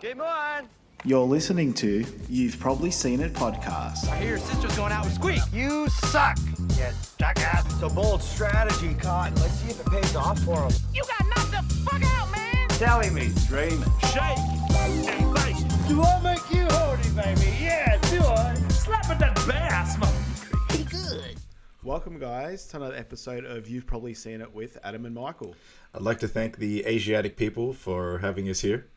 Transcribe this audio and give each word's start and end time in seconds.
Game 0.00 0.20
on! 0.20 0.68
You're 1.04 1.24
listening 1.24 1.72
to 1.74 2.04
You've 2.28 2.60
Probably 2.60 2.90
Seen 2.90 3.20
It 3.20 3.32
podcast. 3.32 4.06
I 4.08 4.16
hear 4.16 4.30
your 4.30 4.38
sister's 4.38 4.76
going 4.76 4.92
out 4.92 5.06
with 5.06 5.14
Squeak. 5.14 5.40
You 5.54 5.88
suck, 5.88 6.36
you 6.58 6.84
jackass. 7.18 7.64
It's 7.72 7.82
a 7.82 7.88
bold 7.88 8.22
strategy, 8.22 8.92
Cotton. 9.00 9.34
Let's 9.36 9.54
see 9.54 9.70
if 9.70 9.80
it 9.80 9.86
pays 9.86 10.14
off 10.14 10.38
for 10.40 10.60
him. 10.62 10.72
You 10.92 11.02
got 11.02 11.26
knocked 11.34 11.50
the 11.50 11.74
fuck 11.84 12.02
out, 12.04 12.30
man! 12.30 12.68
Telling 12.68 13.14
me, 13.14 13.30
dreaming. 13.48 13.88
Shake 14.12 14.36
and 14.36 15.34
bake. 15.34 15.88
Do 15.88 16.02
I 16.02 16.20
make 16.22 16.50
you 16.52 16.66
horny, 16.68 17.10
baby? 17.14 17.56
Yeah, 17.58 17.96
do 18.10 18.20
I? 18.22 18.54
Slap 18.68 19.08
at 19.08 19.18
that 19.20 19.34
bass, 19.48 19.98
man. 19.98 20.24
He 20.72 20.84
good. 20.84 21.38
Welcome, 21.82 22.18
guys, 22.18 22.66
to 22.68 22.76
another 22.76 22.96
episode 22.96 23.46
of 23.46 23.66
You've 23.66 23.86
Probably 23.86 24.12
Seen 24.12 24.42
It 24.42 24.54
with 24.54 24.76
Adam 24.84 25.06
and 25.06 25.14
Michael. 25.14 25.54
I'd 25.94 26.02
like 26.02 26.18
to 26.18 26.28
thank 26.28 26.58
the 26.58 26.84
Asiatic 26.84 27.38
people 27.38 27.72
for 27.72 28.18
having 28.18 28.50
us 28.50 28.60
here. 28.60 28.88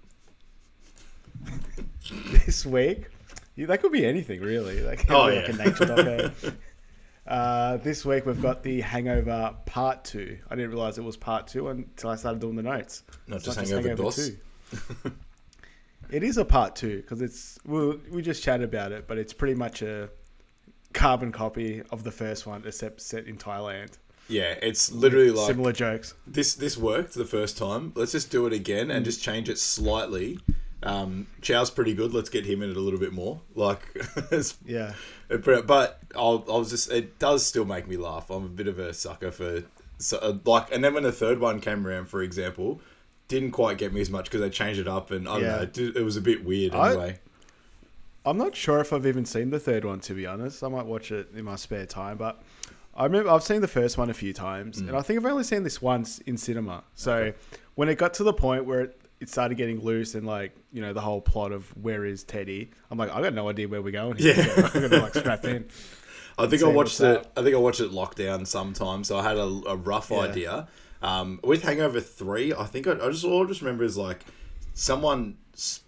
This 2.45 2.65
week, 2.65 3.07
yeah, 3.55 3.67
that 3.67 3.81
could 3.81 3.91
be 3.91 4.05
anything, 4.05 4.41
really. 4.41 4.81
Like, 4.81 5.09
Oh, 5.11 5.23
like 5.25 5.47
yeah. 5.47 5.53
a 5.53 5.57
nature 5.57 5.85
doco. 5.85 6.53
uh, 7.27 7.77
this 7.77 8.03
week, 8.05 8.25
we've 8.25 8.41
got 8.41 8.63
the 8.63 8.81
Hangover 8.81 9.53
Part 9.65 10.03
2. 10.05 10.37
I 10.49 10.55
didn't 10.55 10.71
realize 10.71 10.97
it 10.97 11.03
was 11.03 11.17
Part 11.17 11.47
2 11.47 11.67
until 11.69 12.09
I 12.09 12.15
started 12.15 12.39
doing 12.41 12.55
the 12.55 12.63
notes. 12.63 13.03
Not 13.27 13.37
It's 13.37 13.45
just 13.45 13.59
Hangover 13.59 13.93
DOS. 13.95 14.31
2. 14.73 15.11
it 16.11 16.23
is 16.23 16.37
a 16.37 16.45
Part 16.45 16.75
2 16.75 16.97
because 16.97 17.21
it's, 17.21 17.59
well, 17.65 17.95
we 18.09 18.21
just 18.23 18.41
chatted 18.41 18.67
about 18.67 18.91
it, 18.91 19.07
but 19.07 19.17
it's 19.19 19.33
pretty 19.33 19.55
much 19.55 19.81
a 19.83 20.09
carbon 20.93 21.31
copy 21.31 21.83
of 21.91 22.03
the 22.03 22.11
first 22.11 22.47
one, 22.47 22.63
except 22.65 23.01
set 23.01 23.27
in 23.27 23.37
Thailand. 23.37 23.97
Yeah, 24.29 24.55
it's 24.61 24.91
literally 24.91 25.31
like 25.31 25.47
Similar 25.47 25.73
jokes. 25.73 26.13
this. 26.27 26.53
This 26.55 26.77
worked 26.77 27.13
the 27.15 27.25
first 27.25 27.57
time. 27.57 27.91
Let's 27.95 28.11
just 28.11 28.29
do 28.31 28.45
it 28.47 28.53
again 28.53 28.89
and 28.91 29.03
just 29.03 29.21
change 29.23 29.49
it 29.49 29.57
slightly. 29.59 30.39
Um, 30.81 31.27
Chow's 31.41 31.69
pretty 31.69 31.93
good. 31.93 32.13
Let's 32.13 32.29
get 32.29 32.45
him 32.45 32.61
in 32.63 32.69
it 32.69 32.77
a 32.77 32.79
little 32.79 32.99
bit 32.99 33.11
more. 33.13 33.41
Like, 33.55 33.81
Yeah. 34.65 34.93
but 35.27 35.99
I'll, 36.15 36.45
I'll 36.49 36.63
just. 36.63 36.91
It 36.91 37.19
does 37.19 37.45
still 37.45 37.65
make 37.65 37.87
me 37.87 37.97
laugh. 37.97 38.29
I'm 38.29 38.45
a 38.45 38.49
bit 38.49 38.67
of 38.67 38.79
a 38.79 38.93
sucker 38.93 39.31
for 39.31 39.63
so, 39.97 40.17
uh, 40.19 40.37
like. 40.45 40.71
And 40.73 40.83
then 40.83 40.93
when 40.93 41.03
the 41.03 41.11
third 41.11 41.39
one 41.39 41.59
came 41.59 41.85
around, 41.85 42.05
for 42.05 42.21
example, 42.21 42.79
didn't 43.27 43.51
quite 43.51 43.77
get 43.77 43.93
me 43.93 43.99
as 44.01 44.09
much 44.09 44.25
because 44.25 44.41
they 44.41 44.49
changed 44.49 44.79
it 44.79 44.87
up, 44.87 45.11
and 45.11 45.27
I 45.27 45.33
don't 45.33 45.41
Yeah. 45.43 45.55
know. 45.57 45.61
It, 45.63 45.73
did- 45.73 45.97
it 45.97 46.03
was 46.03 46.15
a 46.17 46.21
bit 46.21 46.45
weird 46.45 46.73
anyway. 46.73 47.19
I'm 48.25 48.37
not 48.37 48.55
sure 48.55 48.79
if 48.79 48.91
I've 48.93 49.05
even 49.07 49.25
seen 49.25 49.49
the 49.49 49.59
third 49.59 49.85
one 49.85 49.99
to 50.01 50.13
be 50.13 50.25
honest. 50.25 50.63
I 50.63 50.67
might 50.67 50.85
watch 50.85 51.11
it 51.11 51.29
in 51.35 51.45
my 51.45 51.55
spare 51.55 51.85
time, 51.85 52.17
but 52.17 52.41
I 52.95 53.05
remember 53.05 53.29
I've 53.29 53.43
seen 53.43 53.61
the 53.61 53.67
first 53.67 53.97
one 53.97 54.09
a 54.09 54.13
few 54.13 54.33
times, 54.33 54.81
Mm. 54.81 54.89
and 54.89 54.97
I 54.97 55.01
think 55.01 55.19
I've 55.19 55.25
only 55.31 55.43
seen 55.45 55.63
this 55.63 55.81
once 55.81 56.19
in 56.19 56.37
cinema. 56.37 56.83
So 56.95 57.33
when 57.75 57.87
it 57.89 57.97
got 57.97 58.13
to 58.15 58.23
the 58.23 58.33
point 58.33 58.65
where 58.65 58.81
it, 58.81 58.98
it 59.19 59.29
started 59.29 59.55
getting 59.55 59.81
loose 59.81 60.15
and 60.15 60.25
like 60.25 60.55
you 60.71 60.81
know 60.81 60.93
the 60.93 61.01
whole 61.01 61.21
plot 61.21 61.51
of 61.51 61.65
where 61.77 62.05
is 62.05 62.23
Teddy, 62.23 62.71
I'm 62.89 62.97
like 62.97 63.11
I 63.11 63.21
got 63.21 63.33
no 63.33 63.49
idea 63.49 63.67
where 63.67 63.81
we're 63.81 63.91
going. 63.91 64.17
Here. 64.17 64.33
Yeah. 64.37 64.69
I'm 64.73 64.81
gonna 64.89 65.01
like 65.03 65.13
strap 65.15 65.45
in. 65.45 65.67
I 66.37 66.47
think 66.47 66.63
I 66.63 66.67
watched 66.67 66.99
it. 67.01 67.27
I 67.35 67.43
think 67.43 67.53
I 67.55 67.59
watched 67.59 67.81
it 67.81 67.91
lockdown 67.91 68.47
sometime, 68.47 69.03
so 69.03 69.17
I 69.17 69.23
had 69.23 69.37
a, 69.37 69.43
a 69.67 69.75
rough 69.75 70.09
Yeah. 70.09 70.19
idea. 70.19 70.67
Um, 71.01 71.39
with 71.43 71.63
Hangover 71.63 71.99
Three, 71.99 72.53
I 72.53 72.65
think 72.65 72.87
I, 72.87 72.91
I 72.93 73.09
just 73.09 73.25
all 73.25 73.43
I 73.43 73.47
just 73.47 73.61
remember 73.61 73.83
is 73.83 73.97
like 73.97 74.23
someone 74.73 75.37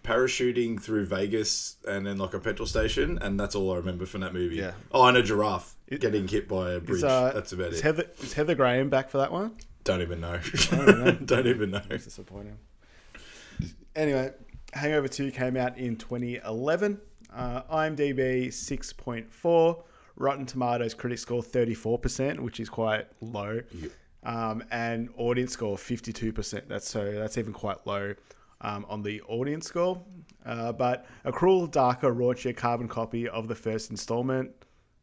parachuting 0.04 0.82
through 0.82 1.06
Vegas 1.06 1.78
and 1.88 2.06
then 2.06 2.18
like 2.18 2.34
a 2.34 2.40
petrol 2.40 2.68
station, 2.68 3.18
and 3.22 3.40
that's 3.40 3.56
all 3.56 3.72
I 3.74 3.78
remember 3.78 4.06
from 4.06 4.22
that 4.22 4.34
movie. 4.34 4.58
Yeah. 4.58 4.72
Oh, 4.92 5.06
and 5.06 5.18
a 5.18 5.24
giraffe 5.24 5.76
getting 5.90 6.28
hit 6.28 6.48
by 6.48 6.72
a 6.74 6.80
bridge. 6.80 7.04
Uh, 7.04 7.32
that's 7.34 7.52
about 7.54 7.74
is 7.74 7.80
it. 7.80 7.84
Heather, 7.84 8.06
is 8.22 8.34
Heather 8.34 8.56
Graham 8.56 8.90
back 8.90 9.10
for 9.10 9.18
that 9.20 9.32
one? 9.32 9.56
Don't 9.84 10.02
even 10.02 10.22
know. 10.22 10.40
don't 10.70 11.00
know. 11.00 11.12
Don't 11.12 11.48
even 11.48 11.72
know. 11.72 11.82
It's 11.90 12.06
disappointing. 12.06 12.58
Anyway, 13.96 14.32
Hangover 14.74 15.08
2 15.08 15.32
came 15.32 15.58
out 15.58 15.78
in 15.78 15.96
2011. 15.96 17.00
Uh, 17.34 17.62
IMDb 17.64 18.48
6.4. 18.48 19.84
Rotten 20.18 20.46
Tomatoes 20.46 20.94
critic 20.94 21.18
score 21.20 21.42
34%, 21.42 22.40
which 22.40 22.60
is 22.60 22.70
quite 22.70 23.08
low. 23.22 23.62
Um, 24.24 24.64
and 24.72 25.10
audience 25.18 25.54
score 25.54 25.78
52%. 25.78 26.68
That's 26.68 26.88
so 26.90 27.12
that's 27.12 27.38
even 27.38 27.54
quite 27.54 27.86
low 27.88 28.14
um, 28.62 28.86
on 28.88 29.02
the 29.02 29.22
audience 29.24 29.66
score. 29.68 30.02
Uh, 30.46 30.72
but 30.74 31.06
a 31.26 31.32
cruel, 31.32 31.66
darker, 31.66 32.14
raunchier 32.14 32.56
carbon 32.56 32.88
copy 32.88 33.28
of 33.30 33.48
the 33.48 33.56
first 33.56 33.90
installment, 33.90 34.52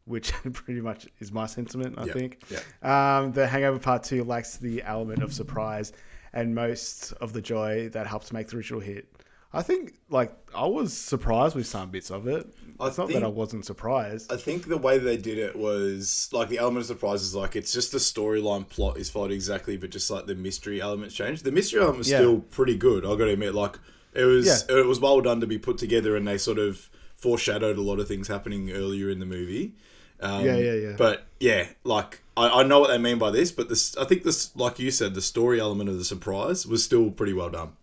which 0.05 0.31
pretty 0.53 0.79
much 0.81 1.07
is 1.19 1.31
my 1.33 1.45
sentiment, 1.47 1.95
I 1.97 2.05
Yeah, 2.05 2.13
think. 2.13 2.41
yeah. 2.49 3.17
Um, 3.17 3.33
the 3.33 3.45
Hangover 3.45 3.79
Part 3.79 4.03
2 4.03 4.23
lacks 4.23 4.55
the 4.57 4.81
element 4.83 5.21
of 5.21 5.33
surprise 5.33 5.91
and 6.33 6.53
most 6.55 7.11
of 7.21 7.33
the 7.33 7.41
joy 7.41 7.89
that 7.89 8.07
helps 8.07 8.31
make 8.31 8.47
the 8.47 8.57
original 8.57 8.79
hit. 8.79 9.07
I 9.51 9.63
think, 9.63 9.95
like, 10.11 10.31
I 10.53 10.67
was 10.67 10.93
surprised 10.93 11.55
with 11.55 11.65
some 11.65 11.89
bits 11.89 12.11
of 12.11 12.27
it. 12.27 12.47
I 12.79 12.87
It's 12.87 12.99
not 12.99 13.07
think- 13.07 13.19
that 13.19 13.25
I 13.25 13.29
wasn't 13.29 13.65
surprised. 13.65 14.31
I 14.31 14.37
think 14.37 14.67
the 14.67 14.77
way 14.77 14.99
they 14.99 15.17
did 15.17 15.39
it 15.39 15.55
was 15.55 16.29
like 16.31 16.49
the 16.49 16.59
element 16.59 16.81
of 16.81 16.85
surprise 16.87 17.23
is 17.23 17.33
like 17.33 17.55
it's 17.55 17.73
just 17.73 17.91
the 17.91 17.97
storyline 17.97 18.69
plot 18.69 18.97
is 18.99 19.09
followed 19.09 19.31
exactly, 19.31 19.75
but 19.75 19.89
just 19.89 20.11
like 20.11 20.27
the 20.27 20.35
mystery 20.35 20.79
elements 20.79 21.15
changed. 21.15 21.43
The 21.45 21.51
mystery 21.51 21.79
element 21.79 21.97
was 21.97 22.09
Yeah. 22.11 22.19
still 22.19 22.39
pretty 22.41 22.77
good. 22.77 23.03
I 23.05 23.09
got 23.09 23.25
to 23.25 23.29
admit, 23.31 23.55
like 23.55 23.79
it 24.13 24.23
was 24.25 24.45
Yeah. 24.69 24.77
it 24.77 24.85
was 24.85 24.99
well 24.99 25.19
done 25.21 25.41
to 25.41 25.47
be 25.47 25.57
put 25.57 25.77
together, 25.79 26.15
and 26.15 26.27
they 26.27 26.37
sort 26.37 26.59
of 26.59 26.87
foreshadowed 27.15 27.77
a 27.77 27.81
lot 27.81 27.99
of 27.99 28.07
things 28.07 28.27
happening 28.27 28.71
earlier 28.71 29.09
in 29.09 29.19
the 29.19 29.25
movie. 29.25 29.73
Um, 30.21 30.45
Yeah, 30.45 30.57
yeah, 30.57 30.73
yeah. 30.73 30.95
But 30.97 31.25
yeah, 31.39 31.69
like 31.83 32.21
I, 32.39 32.61
I 32.61 32.63
know 32.63 32.79
what 32.79 32.89
they 32.89 32.97
mean 32.97 33.17
by 33.19 33.31
this, 33.31 33.51
but 33.51 33.69
this 33.69 33.95
I 33.97 34.05
think 34.05 34.23
this, 34.23 34.55
like 34.55 34.79
you 34.79 34.91
said, 34.91 35.13
the 35.13 35.21
story 35.21 35.59
element 35.59 35.89
of 35.89 35.97
the 35.97 36.05
surprise 36.05 36.65
was 36.65 36.83
still 36.83 37.11
pretty 37.11 37.33
well 37.33 37.49
done. 37.49 37.73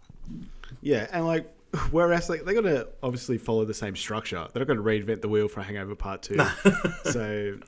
Yeah, 0.80 1.06
and 1.12 1.26
like, 1.26 1.52
whereas 1.90 2.28
like 2.28 2.44
they're 2.44 2.54
gonna 2.60 2.86
obviously 3.02 3.38
follow 3.38 3.64
the 3.64 3.74
same 3.74 3.96
structure. 3.96 4.46
They're 4.52 4.60
not 4.60 4.68
gonna 4.68 4.82
reinvent 4.82 5.20
the 5.20 5.28
wheel 5.28 5.48
for 5.48 5.62
Hangover 5.62 5.94
Part 5.94 6.22
Two. 6.22 6.38
so 7.04 7.58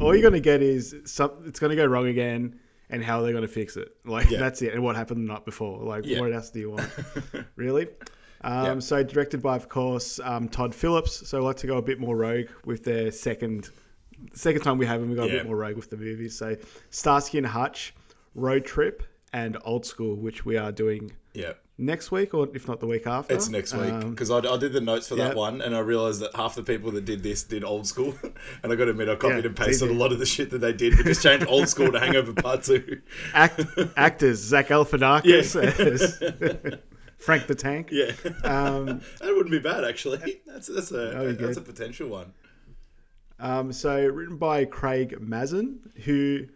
all 0.00 0.14
you're 0.14 0.22
gonna 0.22 0.40
get 0.40 0.62
is 0.62 0.94
some. 1.04 1.32
It's 1.46 1.58
gonna 1.58 1.76
go 1.76 1.86
wrong 1.86 2.06
again, 2.08 2.58
and 2.90 3.02
how 3.02 3.20
are 3.20 3.22
they're 3.22 3.32
gonna 3.32 3.48
fix 3.48 3.76
it. 3.76 3.94
Like 4.04 4.30
Yeah. 4.30 4.38
that's 4.38 4.62
it. 4.62 4.74
And 4.74 4.82
what 4.82 4.96
happened 4.96 5.28
the 5.28 5.32
night 5.32 5.44
before. 5.44 5.82
Like 5.82 6.06
Yeah. 6.06 6.20
what 6.20 6.32
else 6.32 6.50
do 6.50 6.60
you 6.60 6.70
want? 6.70 6.88
really? 7.56 7.88
Um, 8.42 8.64
Yeah. 8.64 8.78
So 8.78 9.02
directed 9.02 9.42
by, 9.42 9.56
of 9.56 9.68
course, 9.68 10.20
um, 10.22 10.48
Todd 10.48 10.74
Phillips. 10.74 11.28
So 11.28 11.38
I 11.38 11.40
like 11.42 11.56
to 11.58 11.66
go 11.66 11.76
a 11.78 11.82
bit 11.82 11.98
more 11.98 12.16
rogue 12.16 12.46
with 12.64 12.84
their 12.84 13.10
second. 13.10 13.70
Second 14.32 14.62
time 14.62 14.78
we 14.78 14.86
have 14.86 15.00
him, 15.02 15.10
we 15.10 15.16
got 15.16 15.26
a 15.28 15.30
bit 15.30 15.46
more 15.46 15.56
rogue 15.56 15.76
with 15.76 15.90
the 15.90 15.96
movies. 15.96 16.36
So 16.36 16.56
Starsky 16.90 17.38
and 17.38 17.46
Hutch, 17.46 17.94
Road 18.34 18.64
Trip, 18.64 19.02
and 19.32 19.56
Old 19.64 19.86
School, 19.86 20.16
which 20.16 20.44
we 20.44 20.56
are 20.56 20.72
doing 20.72 21.12
Yeah. 21.34 21.52
next 21.78 22.10
week 22.10 22.34
or 22.34 22.48
if 22.52 22.66
not 22.68 22.80
the 22.80 22.86
week 22.86 23.06
after. 23.06 23.32
It's 23.34 23.48
next 23.48 23.72
week 23.74 23.92
Um, 23.92 24.10
because 24.10 24.30
I, 24.30 24.38
I 24.38 24.56
did 24.58 24.72
the 24.72 24.80
notes 24.80 25.06
for 25.08 25.14
that 25.16 25.36
one, 25.36 25.60
and 25.62 25.74
I 25.74 25.78
realized 25.78 26.20
that 26.20 26.34
half 26.34 26.54
the 26.56 26.62
people 26.64 26.90
that 26.92 27.04
did 27.04 27.22
this 27.22 27.42
did 27.44 27.62
old 27.64 27.86
school, 27.86 28.14
and 28.62 28.72
I 28.72 28.74
got 28.76 28.86
to 28.86 28.90
admit 28.90 29.08
I 29.08 29.14
copied 29.14 29.38
Yeah, 29.44 29.46
and 29.46 29.56
pasted 29.56 29.88
a 29.90 29.94
lot 29.94 30.10
of 30.12 30.18
the 30.18 30.26
shit 30.26 30.50
that 30.50 30.58
they 30.58 30.72
did, 30.72 30.96
but 30.96 31.06
just 31.06 31.22
changed 31.22 31.46
old 31.48 31.68
school 31.68 31.92
to 31.92 32.00
Hangover 32.00 32.32
Part 32.34 32.64
Two. 32.64 33.00
act, 33.34 33.60
actors 33.96 34.38
Zach 34.38 34.68
Galifianakis 34.68 35.56
as 35.62 36.78
Frank 37.18 37.46
the 37.46 37.54
Tank. 37.54 37.90
Yeah, 37.92 38.12
Um, 38.44 39.00
that 39.20 39.28
wouldn't 39.34 39.50
be 39.50 39.58
bad 39.60 39.84
actually. 39.84 40.40
That's 40.46 40.66
that's 40.68 40.90
a 40.90 41.36
that's 41.38 41.56
a 41.58 41.60
potential 41.60 42.08
one. 42.08 42.32
Um, 43.40 43.72
so 43.72 44.06
written 44.06 44.36
by 44.36 44.64
Craig 44.64 45.20
Mazin, 45.20 45.80
who 46.04 46.46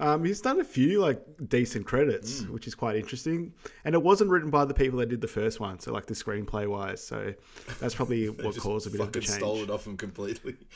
um, 0.00 0.24
he's 0.24 0.40
done 0.40 0.60
a 0.60 0.64
few 0.64 1.00
like 1.00 1.20
decent 1.48 1.86
credits, 1.86 2.42
Mm. 2.42 2.50
which 2.50 2.66
is 2.66 2.74
quite 2.74 2.96
interesting. 2.96 3.52
And 3.84 3.94
it 3.94 4.02
wasn't 4.02 4.30
written 4.30 4.50
by 4.50 4.64
the 4.64 4.74
people 4.74 4.98
that 5.00 5.08
did 5.08 5.20
the 5.20 5.28
first 5.28 5.58
one, 5.60 5.78
so 5.80 5.92
like 5.92 6.06
the 6.06 6.14
screenplay 6.14 6.66
wise. 6.68 7.04
So 7.04 7.34
that's 7.80 7.94
probably 7.94 8.28
what 8.28 8.56
caused 8.56 8.86
a 8.86 8.90
bit 8.90 9.00
of 9.00 9.08
a 9.08 9.12
change. 9.12 9.26
stole 9.28 9.58
it 9.62 9.70
off 9.70 9.84
them 9.84 9.96
completely. 9.96 10.56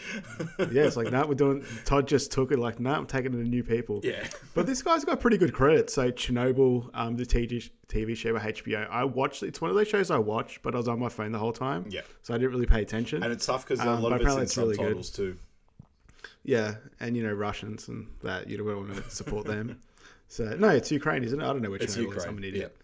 Yeah, 0.72 0.84
it's 0.84 0.96
like, 0.96 1.10
no, 1.12 1.26
we're 1.26 1.34
doing. 1.34 1.64
Todd 1.84 2.06
just 2.08 2.32
took 2.32 2.52
it. 2.52 2.58
Like, 2.58 2.80
no, 2.80 2.92
I'm 2.94 3.06
taking 3.06 3.34
it 3.34 3.36
to 3.42 3.48
new 3.48 3.62
people. 3.64 4.00
Yeah. 4.02 4.26
But 4.54 4.66
this 4.66 4.80
guy's 4.82 5.04
got 5.04 5.20
pretty 5.20 5.36
good 5.36 5.52
credits. 5.52 5.92
So 5.94 6.10
Chernobyl, 6.10 6.88
um, 6.94 7.16
the 7.16 7.24
TV, 7.26 7.68
TV 7.88 8.16
show 8.16 8.32
by 8.32 8.52
HBO. 8.52 8.88
I 8.90 9.04
watched. 9.04 9.42
It's 9.42 9.60
one 9.60 9.70
of 9.70 9.76
those 9.76 9.88
shows 9.88 10.10
I 10.10 10.18
watched, 10.18 10.62
but 10.62 10.74
I 10.74 10.78
was 10.78 10.88
on 10.88 10.98
my 10.98 11.08
phone 11.08 11.32
the 11.32 11.38
whole 11.38 11.52
time. 11.52 11.84
Yeah. 11.90 12.00
So 12.22 12.32
I 12.34 12.38
didn't 12.38 12.52
really 12.52 12.66
pay 12.66 12.80
attention. 12.82 13.22
and 13.22 13.32
it's 13.32 13.44
tough 13.46 13.66
because 13.66 13.80
a 13.84 13.88
Um, 13.90 14.02
lot 14.02 14.12
of 14.12 14.20
it's 14.22 14.34
in 14.34 14.42
it's 14.42 14.56
really 14.56 14.76
good. 14.76 14.78
subtitles 15.04 15.10
too. 15.10 15.36
Yeah, 16.44 16.74
and 17.00 17.16
you 17.16 17.22
know 17.22 17.32
Russians 17.32 17.88
and 17.88 18.06
that 18.22 18.48
you 18.48 18.56
don't 18.56 18.66
want 18.66 18.94
to 18.94 19.10
support 19.10 19.46
them. 19.46 19.78
So 20.28 20.44
no, 20.58 20.70
it's 20.70 20.90
Ukraine, 20.90 21.24
isn't 21.24 21.38
it? 21.38 21.44
I 21.44 21.48
don't 21.48 21.60
know 21.60 21.68
which 21.70 21.82
It's 21.82 21.92
is. 21.94 22.04
Ukraine. 22.04 22.26
I'm 22.26 22.38
an 22.38 22.44
idiot. 22.44 22.74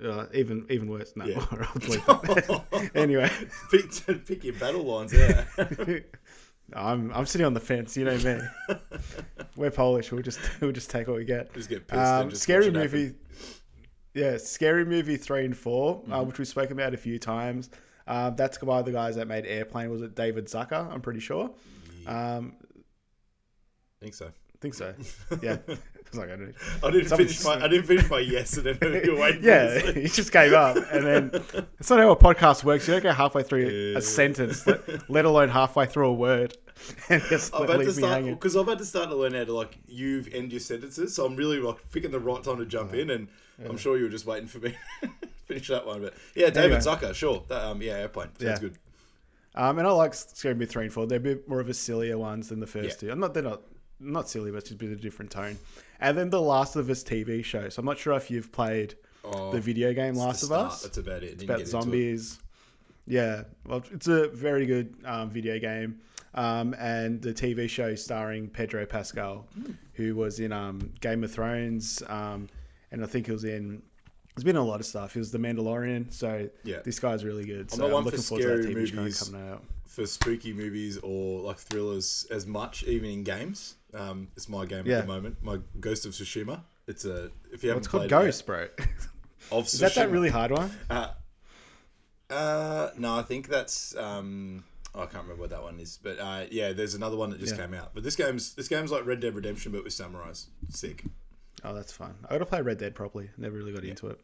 Yeah. 0.00 0.08
Uh, 0.08 0.26
even 0.32 0.66
even 0.70 0.88
worse. 0.88 1.12
No, 1.16 1.24
Yeah. 1.24 1.38
I'll 1.50 1.56
bleep 1.80 2.64
it. 2.84 2.90
anyway, 2.94 3.28
pick, 3.72 4.24
pick 4.24 4.44
your 4.44 4.54
battle 4.54 4.84
lines. 4.84 5.12
Yeah. 5.12 5.46
I'm 6.72 7.10
I'm 7.12 7.26
sitting 7.26 7.44
on 7.44 7.54
the 7.54 7.60
fence. 7.60 7.96
You 7.96 8.04
know 8.04 8.16
me. 8.18 8.76
We're 9.56 9.72
Polish. 9.72 10.12
We'll 10.12 10.22
just 10.22 10.38
we'll 10.60 10.70
just 10.70 10.90
take 10.90 11.08
what 11.08 11.16
we 11.16 11.24
get. 11.24 11.52
Just 11.54 11.68
get 11.68 11.88
pissed 11.88 12.00
Um, 12.00 12.30
just 12.30 12.42
scary 12.42 12.66
happen. 12.66 12.80
movie. 12.80 13.14
Yeah, 14.14 14.36
scary 14.36 14.84
movie 14.84 15.16
three 15.16 15.44
and 15.44 15.56
4 15.56 15.96
Mm-hmm. 16.02 16.12
uh, 16.12 16.22
which 16.22 16.38
we've 16.38 16.46
spoken 16.46 16.72
about 16.72 16.94
a 16.94 16.98
few 16.98 17.18
times. 17.18 17.70
Um, 18.06 18.36
that's 18.36 18.58
by 18.58 18.82
the 18.82 18.92
guys 18.92 19.16
that 19.16 19.26
made 19.26 19.44
Airplane. 19.44 19.90
Was 19.90 20.02
it 20.02 20.14
David 20.14 20.46
Zucker? 20.46 20.88
I'm 20.92 21.00
pretty 21.00 21.20
sure. 21.20 21.50
Um, 22.06 22.54
I 22.60 22.69
think 24.00 24.14
so. 24.14 24.26
I 24.26 24.58
think 24.60 24.74
so. 24.74 24.94
Yeah. 25.42 25.56
It's 25.68 26.16
like, 26.18 26.28
I 26.30 26.36
don't- 26.36 26.54
I 26.82 26.90
didn't 26.90 27.08
finish 27.16 27.44
my. 27.44 27.54
I 27.64 27.68
didn't 27.68 27.86
finish 27.86 28.10
my 28.10 28.18
yes, 28.18 28.56
and 28.56 28.66
then 28.66 28.78
you 29.04 29.16
wait. 29.16 29.36
for 29.40 29.46
Yeah, 29.46 29.78
he 29.92 30.02
just 30.08 30.32
gave 30.32 30.52
up, 30.52 30.76
and 30.90 31.06
then 31.06 31.42
it's 31.78 31.88
not 31.88 32.00
how 32.00 32.10
a 32.10 32.16
podcast 32.16 32.64
works. 32.64 32.88
You 32.88 32.94
don't 32.94 33.02
go 33.04 33.12
halfway 33.12 33.42
through 33.44 33.68
Yeah. 33.68 33.98
a 33.98 34.02
sentence, 34.02 34.66
let, 34.66 35.08
let 35.08 35.24
alone 35.24 35.50
halfway 35.50 35.86
through 35.86 36.08
a 36.08 36.12
word, 36.12 36.56
and 37.08 37.22
just 37.28 37.54
I'm 37.54 37.62
about 37.62 37.78
to 37.82 37.92
start 37.92 38.24
because 38.24 38.56
I'm 38.56 38.62
about 38.62 38.78
to 38.78 38.84
start 38.84 39.08
to 39.10 39.14
learn 39.16 39.34
how 39.34 39.44
to 39.44 39.52
like 39.52 39.78
you've 39.86 40.26
end 40.34 40.50
your 40.50 40.60
sentences. 40.60 41.14
So 41.14 41.24
I'm 41.26 41.36
really 41.36 41.58
like 41.60 41.76
picking 41.92 42.10
the 42.10 42.18
right 42.20 42.42
time 42.42 42.58
to 42.58 42.66
jump 42.66 42.92
in, 42.92 43.10
and 43.10 43.28
I'm 43.68 43.76
sure 43.76 43.96
you 43.96 44.02
were 44.04 44.10
just 44.10 44.26
waiting 44.26 44.48
for 44.48 44.58
me 44.58 44.74
to 45.02 45.10
finish 45.46 45.68
that 45.68 45.86
one. 45.86 46.02
But 46.02 46.14
yeah, 46.34 46.50
David 46.50 46.72
Anyway. 46.72 46.80
Zucker, 46.80 47.14
sure. 47.14 47.44
That, 47.48 47.62
um, 47.66 47.80
yeah, 47.82 47.92
airplane 47.98 48.30
sounds 48.36 48.42
Yeah. 48.42 48.58
good. 48.58 48.78
Um, 49.54 49.78
and 49.78 49.86
I 49.86 49.90
like 49.92 50.14
Scary 50.14 50.54
Movie 50.54 50.66
three 50.66 50.84
and 50.84 50.92
four. 50.92 51.06
They're 51.06 51.18
a 51.18 51.20
bit 51.20 51.48
more 51.48 51.60
of 51.60 51.68
a 51.68 51.74
sillier 51.74 52.18
ones 52.18 52.48
than 52.48 52.58
the 52.60 52.66
first 52.66 53.00
Yeah. 53.02 53.08
two. 53.08 53.12
I'm 53.12 53.20
not 53.20 53.32
they're 53.34 53.42
not 53.44 53.62
not 54.00 54.28
silly, 54.28 54.50
but 54.50 54.58
it's 54.58 54.68
just 54.70 54.80
a 54.80 54.84
bit 54.84 54.92
of 54.92 54.98
a 54.98 55.02
different 55.02 55.30
tone. 55.30 55.56
And 56.00 56.16
then 56.16 56.30
the 56.30 56.40
Last 56.40 56.76
of 56.76 56.88
Us 56.90 57.04
TV 57.04 57.44
show. 57.44 57.68
So 57.68 57.80
I'm 57.80 57.86
not 57.86 57.98
sure 57.98 58.14
if 58.14 58.30
you've 58.30 58.50
played 58.52 58.94
Oh, 59.22 59.52
the 59.52 59.60
video 59.60 59.92
game 59.92 60.10
it's 60.14 60.18
Last 60.18 60.42
of 60.44 60.52
Us. 60.52 60.82
That's 60.82 60.96
about 60.98 61.22
it. 61.22 61.38
Didn't 61.38 61.44
about 61.44 61.60
into 61.60 61.68
it. 61.68 61.82
zombies. 61.82 62.38
Yeah, 63.06 63.42
well, 63.66 63.82
it's 63.92 64.06
a 64.08 64.28
very 64.28 64.64
good 64.66 64.94
um, 65.04 65.30
video 65.30 65.58
game, 65.58 66.00
um, 66.34 66.74
and 66.78 67.20
the 67.20 67.34
TV 67.34 67.68
show 67.68 67.94
starring 67.94 68.48
Pedro 68.48 68.86
Pascal, 68.86 69.46
Hmm. 69.54 69.72
who 69.94 70.14
was 70.14 70.38
in 70.40 70.52
um, 70.52 70.92
Game 71.00 71.24
of 71.24 71.32
Thrones, 71.32 72.02
um, 72.08 72.48
and 72.92 73.02
I 73.02 73.06
think 73.06 73.26
he 73.26 73.32
was 73.32 73.44
in. 73.44 73.82
He's 74.36 74.44
been 74.44 74.56
in 74.56 74.62
a 74.62 74.64
lot 74.64 74.80
of 74.80 74.86
stuff. 74.86 75.12
He 75.12 75.18
was 75.18 75.30
the 75.32 75.38
Mandalorian, 75.38 76.10
so 76.12 76.48
Yeah. 76.62 76.78
this 76.84 76.98
guy's 77.00 77.24
really 77.24 77.44
good. 77.44 77.68
I'm 77.72 77.78
not 77.80 77.86
I'm, 77.86 77.90
for 77.90 78.02
looking 78.04 78.20
forward 78.20 78.42
to 78.42 78.48
that 78.48 78.62
scary 78.62 78.74
TV 78.74 78.86
show 78.88 78.96
movies. 78.96 79.22
coming 79.30 79.48
out. 79.50 79.64
for 79.86 80.06
spooky 80.06 80.52
movies 80.52 80.98
or 81.02 81.40
like 81.40 81.58
thrillers 81.58 82.26
as 82.30 82.46
much, 82.46 82.84
even 82.84 83.10
in 83.10 83.24
games. 83.24 83.74
Um, 83.94 84.28
it's 84.36 84.48
my 84.48 84.66
game 84.66 84.86
Yeah. 84.86 84.98
at 84.98 85.06
the 85.06 85.12
moment. 85.12 85.36
My 85.42 85.58
Ghost 85.80 86.06
of 86.06 86.12
Tsushima. 86.12 86.62
It's 86.86 87.04
a 87.04 87.30
if 87.52 87.62
you 87.62 87.70
haven't 87.70 87.80
It's 87.82 87.88
called 87.88 88.04
it 88.04 88.10
yet- 88.10 88.22
Ghost, 88.22 88.46
bro. 88.46 88.68
of 89.52 89.64
Is 89.72 89.78
that 89.80 89.94
that 89.94 90.10
really 90.10 90.28
hard 90.30 90.50
one? 90.52 90.70
Uh, 90.88 91.08
uh, 92.28 92.90
no, 92.96 93.16
I 93.16 93.22
think 93.22 93.48
that's 93.48 93.96
um, 93.96 94.64
oh, 94.94 95.00
I 95.02 95.06
can't 95.06 95.24
remember 95.24 95.40
what 95.42 95.50
that 95.50 95.62
one 95.62 95.80
is, 95.80 95.98
but 96.02 96.18
uh, 96.18 96.44
yeah, 96.50 96.72
there's 96.72 96.94
another 96.94 97.16
one 97.16 97.30
that 97.30 97.40
just 97.40 97.56
Yeah. 97.56 97.62
came 97.66 97.74
out. 97.74 97.90
But 97.94 98.04
this 98.04 98.16
game's 98.16 98.54
this 98.54 98.68
game's 98.68 98.92
like 98.92 99.04
Red 99.06 99.20
Dead 99.20 99.34
Redemption, 99.34 99.72
but 99.72 99.82
with 99.84 99.92
samurais. 99.92 100.46
Sick. 100.70 101.04
Oh, 101.64 101.74
that's 101.74 101.92
fun. 101.92 102.14
I 102.26 102.30
got 102.32 102.38
to 102.38 102.46
play 102.46 102.62
Red 102.62 102.78
Dead 102.78 102.94
properly. 102.94 103.28
Never 103.36 103.56
really 103.56 103.72
got 103.72 103.84
into 103.84 104.06
it. 104.08 104.20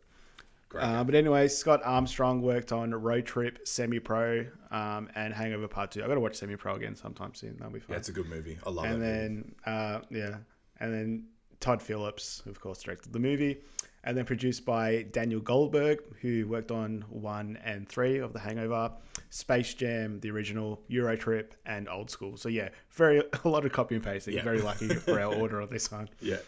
Uh, 0.75 1.05
but 1.05 1.15
anyway, 1.15 1.49
Scott 1.49 1.81
Armstrong 1.85 2.43
worked 2.43 2.73
on 2.73 2.95
Road 2.95 3.25
Trip, 3.25 3.67
Semi 3.67 3.99
Pro, 3.99 4.45
um, 4.71 5.09
and 5.15 5.33
Hangover 5.33 5.69
Part 5.69 5.93
Two. 5.93 6.05
I 6.05 6.09
got 6.09 6.15
to 6.15 6.21
watch 6.21 6.37
Semi 6.37 6.57
Pro 6.57 6.75
again 6.75 6.97
sometime 6.97 7.35
soon. 7.35 7.57
That'll 7.57 7.73
be 7.73 7.81
fun. 7.81 7.97
yeah, 7.97 8.03
a 8.07 8.13
good 8.13 8.29
movie. 8.29 8.59
I 8.67 8.71
love 8.71 8.85
and 8.85 8.97
it. 8.97 8.99
then 8.99 9.55
uh, 9.65 10.01
yeah, 10.11 10.37
and 10.81 10.93
then 10.93 11.25
Todd 11.61 11.81
Phillips, 11.81 12.43
of 12.47 12.61
course, 12.61 12.83
directed 12.83 13.13
the 13.13 13.19
movie, 13.19 13.59
and 14.05 14.17
then 14.17 14.25
produced 14.25 14.65
by 14.65 15.03
Daniel 15.13 15.41
Goldberg, 15.41 16.01
who 16.21 16.47
worked 16.49 16.71
on 16.71 17.05
one 17.09 17.59
and 17.65 17.89
three 17.89 18.19
of 18.19 18.33
The 18.33 18.39
Hangover, 18.39 18.93
Space 19.31 19.75
Jam, 19.75 20.21
the 20.21 20.31
original, 20.31 20.83
Euro 20.89 21.17
Trip, 21.17 21.55
and 21.65 21.89
Old 21.89 22.11
School. 22.11 22.37
So 22.37 22.49
yeah, 22.49 22.69
very 22.91 23.23
a 23.45 23.49
lot 23.49 23.65
of 23.65 23.73
copy 23.73 23.95
and 23.95 24.05
pasting. 24.05 24.35
Yeah. 24.35 24.43
Very 24.43 24.61
lucky 24.61 24.89
for 24.89 25.21
our 25.21 25.35
order 25.35 25.63
on 25.63 25.69
this 25.71 25.91
one. 25.91 26.09
Yeah. 26.21 26.39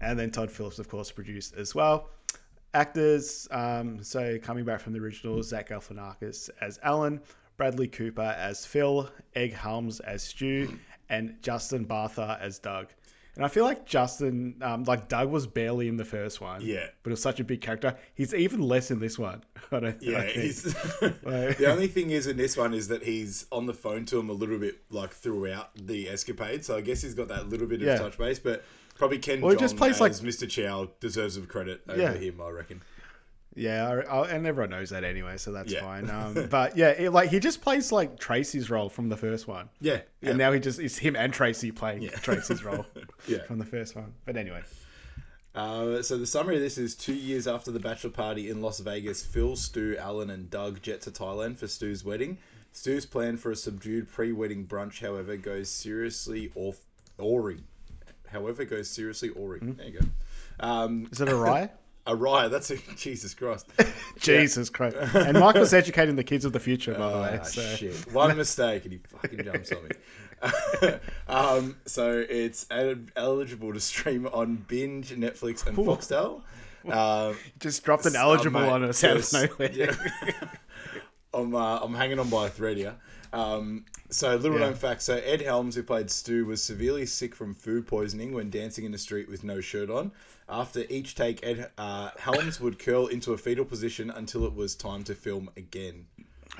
And 0.00 0.18
then 0.18 0.32
Todd 0.32 0.50
Phillips, 0.50 0.80
of 0.80 0.88
course, 0.88 1.12
produced 1.12 1.54
as 1.54 1.76
well. 1.76 2.08
Actors, 2.74 3.46
um, 3.50 4.02
so 4.02 4.38
coming 4.38 4.64
back 4.64 4.80
from 4.80 4.92
the 4.92 4.98
original, 4.98 5.42
Zach 5.42 5.68
Galifianakis 5.68 6.48
as 6.60 6.78
Alan, 6.82 7.20
Bradley 7.58 7.88
Cooper 7.88 8.34
as 8.38 8.64
Phil, 8.64 9.10
Egg 9.34 9.52
Helms 9.52 10.00
as 10.00 10.22
Stu, 10.22 10.78
and 11.10 11.36
Justin 11.42 11.84
Bartha 11.84 12.40
as 12.40 12.58
Doug. 12.58 12.88
And 13.34 13.44
I 13.46 13.48
feel 13.48 13.64
like 13.64 13.86
Justin, 13.86 14.56
um, 14.60 14.84
like 14.84 15.08
Doug 15.08 15.30
was 15.30 15.46
barely 15.46 15.88
in 15.88 15.96
the 15.96 16.04
first 16.04 16.42
one. 16.42 16.60
Yeah. 16.60 16.86
But 17.02 17.10
it 17.10 17.12
was 17.12 17.22
such 17.22 17.40
a 17.40 17.44
big 17.44 17.62
character. 17.62 17.96
He's 18.14 18.34
even 18.34 18.60
less 18.60 18.90
in 18.90 18.98
this 19.00 19.18
one. 19.18 19.42
I 19.72 19.80
don't, 19.80 20.02
Yeah, 20.02 20.18
I 20.18 20.22
think. 20.24 20.36
he's, 20.36 20.62
the 21.00 21.66
only 21.66 21.88
thing 21.88 22.10
is 22.10 22.26
in 22.26 22.36
this 22.36 22.58
one 22.58 22.74
is 22.74 22.88
that 22.88 23.02
he's 23.02 23.46
on 23.50 23.64
the 23.64 23.72
phone 23.72 24.04
to 24.06 24.18
him 24.18 24.28
a 24.28 24.34
little 24.34 24.58
bit 24.58 24.82
like 24.90 25.12
throughout 25.14 25.70
the 25.76 26.10
escapade. 26.10 26.62
So 26.64 26.76
I 26.76 26.82
guess 26.82 27.00
he's 27.00 27.14
got 27.14 27.28
that 27.28 27.48
little 27.48 27.66
bit 27.66 27.80
of 27.80 27.86
Yeah. 27.86 27.96
touch 27.98 28.18
base, 28.18 28.38
but 28.38 28.64
probably 28.94 29.18
Ken 29.18 29.40
Well, 29.40 29.54
Jeong 29.54 29.60
just 29.60 29.76
plays, 29.76 30.00
like- 30.00 30.12
Mr. 30.12 30.48
Chow 30.48 30.88
deserves 31.00 31.34
some 31.34 31.46
credit 31.46 31.82
over 31.88 32.00
Yeah. 32.00 32.12
him, 32.14 32.40
I 32.40 32.50
reckon. 32.50 32.82
Yeah, 33.54 33.86
I, 34.08 34.20
I, 34.20 34.28
and 34.30 34.46
everyone 34.46 34.70
knows 34.70 34.90
that 34.90 35.04
anyway, 35.04 35.36
so 35.36 35.52
that's 35.52 35.70
Yeah. 35.72 35.80
fine. 35.82 36.08
Um, 36.10 36.48
but 36.50 36.74
yeah, 36.76 36.88
it, 36.90 37.10
like 37.12 37.28
he 37.30 37.38
just 37.38 37.60
plays 37.60 37.92
like 37.92 38.18
Tracy's 38.18 38.70
role 38.70 38.88
from 38.88 39.10
the 39.10 39.16
first 39.16 39.46
one. 39.46 39.68
Yeah, 39.80 40.00
yeah. 40.22 40.30
And 40.30 40.38
now 40.38 40.52
he 40.52 40.60
just 40.60 40.78
it's 40.78 40.96
him 40.96 41.16
and 41.16 41.32
Tracy 41.34 41.70
playing 41.70 42.02
Yeah. 42.02 42.10
Tracy's 42.12 42.64
role 42.64 42.86
Yeah. 43.26 43.42
from 43.44 43.58
the 43.58 43.66
first 43.66 43.94
one. 43.94 44.14
But 44.24 44.36
anyway, 44.38 44.62
Uh, 45.54 46.00
so 46.00 46.16
the 46.16 46.26
summary 46.26 46.56
of 46.56 46.62
this 46.62 46.78
is 46.78 46.94
two 46.94 47.12
years 47.12 47.46
after 47.46 47.70
the 47.70 47.78
bachelor 47.78 48.08
party 48.08 48.48
in 48.48 48.62
Las 48.62 48.80
Vegas, 48.80 49.22
Phil, 49.22 49.54
Stu, 49.54 49.96
Alan, 49.98 50.30
and 50.30 50.48
Doug 50.48 50.80
jet 50.80 51.02
to 51.02 51.10
Thailand 51.10 51.58
for 51.58 51.68
Stu's 51.68 52.02
wedding. 52.06 52.38
Stu's 52.72 53.04
plan 53.04 53.36
for 53.36 53.50
a 53.50 53.56
subdued 53.56 54.08
pre-wedding 54.08 54.66
brunch, 54.66 55.00
however, 55.00 55.36
goes 55.36 55.68
seriously 55.68 56.50
off 56.54 56.78
awry. 57.18 57.58
However, 58.32 58.64
goes 58.64 58.88
seriously 58.90 59.30
awry. 59.36 59.58
There 59.62 59.86
you 59.86 60.00
go. 60.00 60.06
Um, 60.60 61.08
is 61.12 61.20
it 61.20 61.28
a 61.28 61.34
rye? 61.34 61.70
awry. 62.06 62.48
That's 62.48 62.70
a 62.70 62.76
Jesus 62.96 63.34
Christ. 63.34 63.66
Jesus 64.18 64.68
Christ! 64.70 64.96
And 65.14 65.38
Michael's 65.38 65.72
educating 65.74 66.16
the 66.16 66.24
kids 66.24 66.44
of 66.44 66.52
the 66.52 66.60
future, 66.60 66.94
by 66.94 67.12
the 67.12 67.18
way. 67.18 67.38
Ah, 67.40 67.44
So 67.44 67.62
shit. 67.76 67.94
One 68.12 68.36
mistake 68.36 68.84
and 68.84 68.92
he 68.92 69.00
fucking 69.08 69.44
jumps 69.44 69.72
on 69.72 69.84
me. 69.84 69.90
um, 71.28 71.76
so 71.86 72.24
it's 72.28 72.66
eligible 73.16 73.72
to 73.72 73.80
stream 73.80 74.26
on 74.32 74.56
Binge, 74.68 75.10
Netflix, 75.10 75.66
and 75.66 75.76
Foxtel. 75.76 76.42
Um, 76.90 77.36
just 77.60 77.84
dropped 77.84 78.06
an 78.06 78.16
Oh, 78.16 78.20
eligible 78.22 78.60
mate, 78.60 78.68
on 78.68 78.82
us 78.84 79.04
out 79.04 79.16
of 79.18 79.32
nowhere. 79.32 79.70
Yeah. 79.72 79.94
I'm, 81.32 81.54
uh, 81.54 81.78
I'm 81.78 81.94
hanging 81.94 82.18
on 82.18 82.28
by 82.28 82.46
a 82.46 82.50
thread 82.50 82.76
here. 82.76 82.96
Um, 83.32 83.86
so, 84.10 84.34
little 84.36 84.58
Yeah. 84.58 84.66
known 84.66 84.74
fact. 84.74 85.02
So, 85.02 85.16
Ed 85.16 85.40
Helms, 85.40 85.74
who 85.74 85.82
played 85.82 86.10
Stu, 86.10 86.44
was 86.44 86.62
severely 86.62 87.06
sick 87.06 87.34
from 87.34 87.54
food 87.54 87.86
poisoning 87.86 88.32
when 88.32 88.50
dancing 88.50 88.84
in 88.84 88.92
the 88.92 88.98
street 88.98 89.28
with 89.28 89.42
no 89.42 89.60
shirt 89.60 89.88
on. 89.90 90.12
After 90.48 90.84
each 90.90 91.14
take, 91.14 91.44
Ed 91.44 91.70
uh, 91.78 92.10
Helms 92.18 92.60
would 92.60 92.78
curl 92.78 93.06
into 93.06 93.32
a 93.32 93.38
fetal 93.38 93.64
position 93.64 94.10
until 94.10 94.44
it 94.44 94.54
was 94.54 94.74
time 94.74 95.02
to 95.04 95.14
film 95.14 95.48
again. 95.56 96.06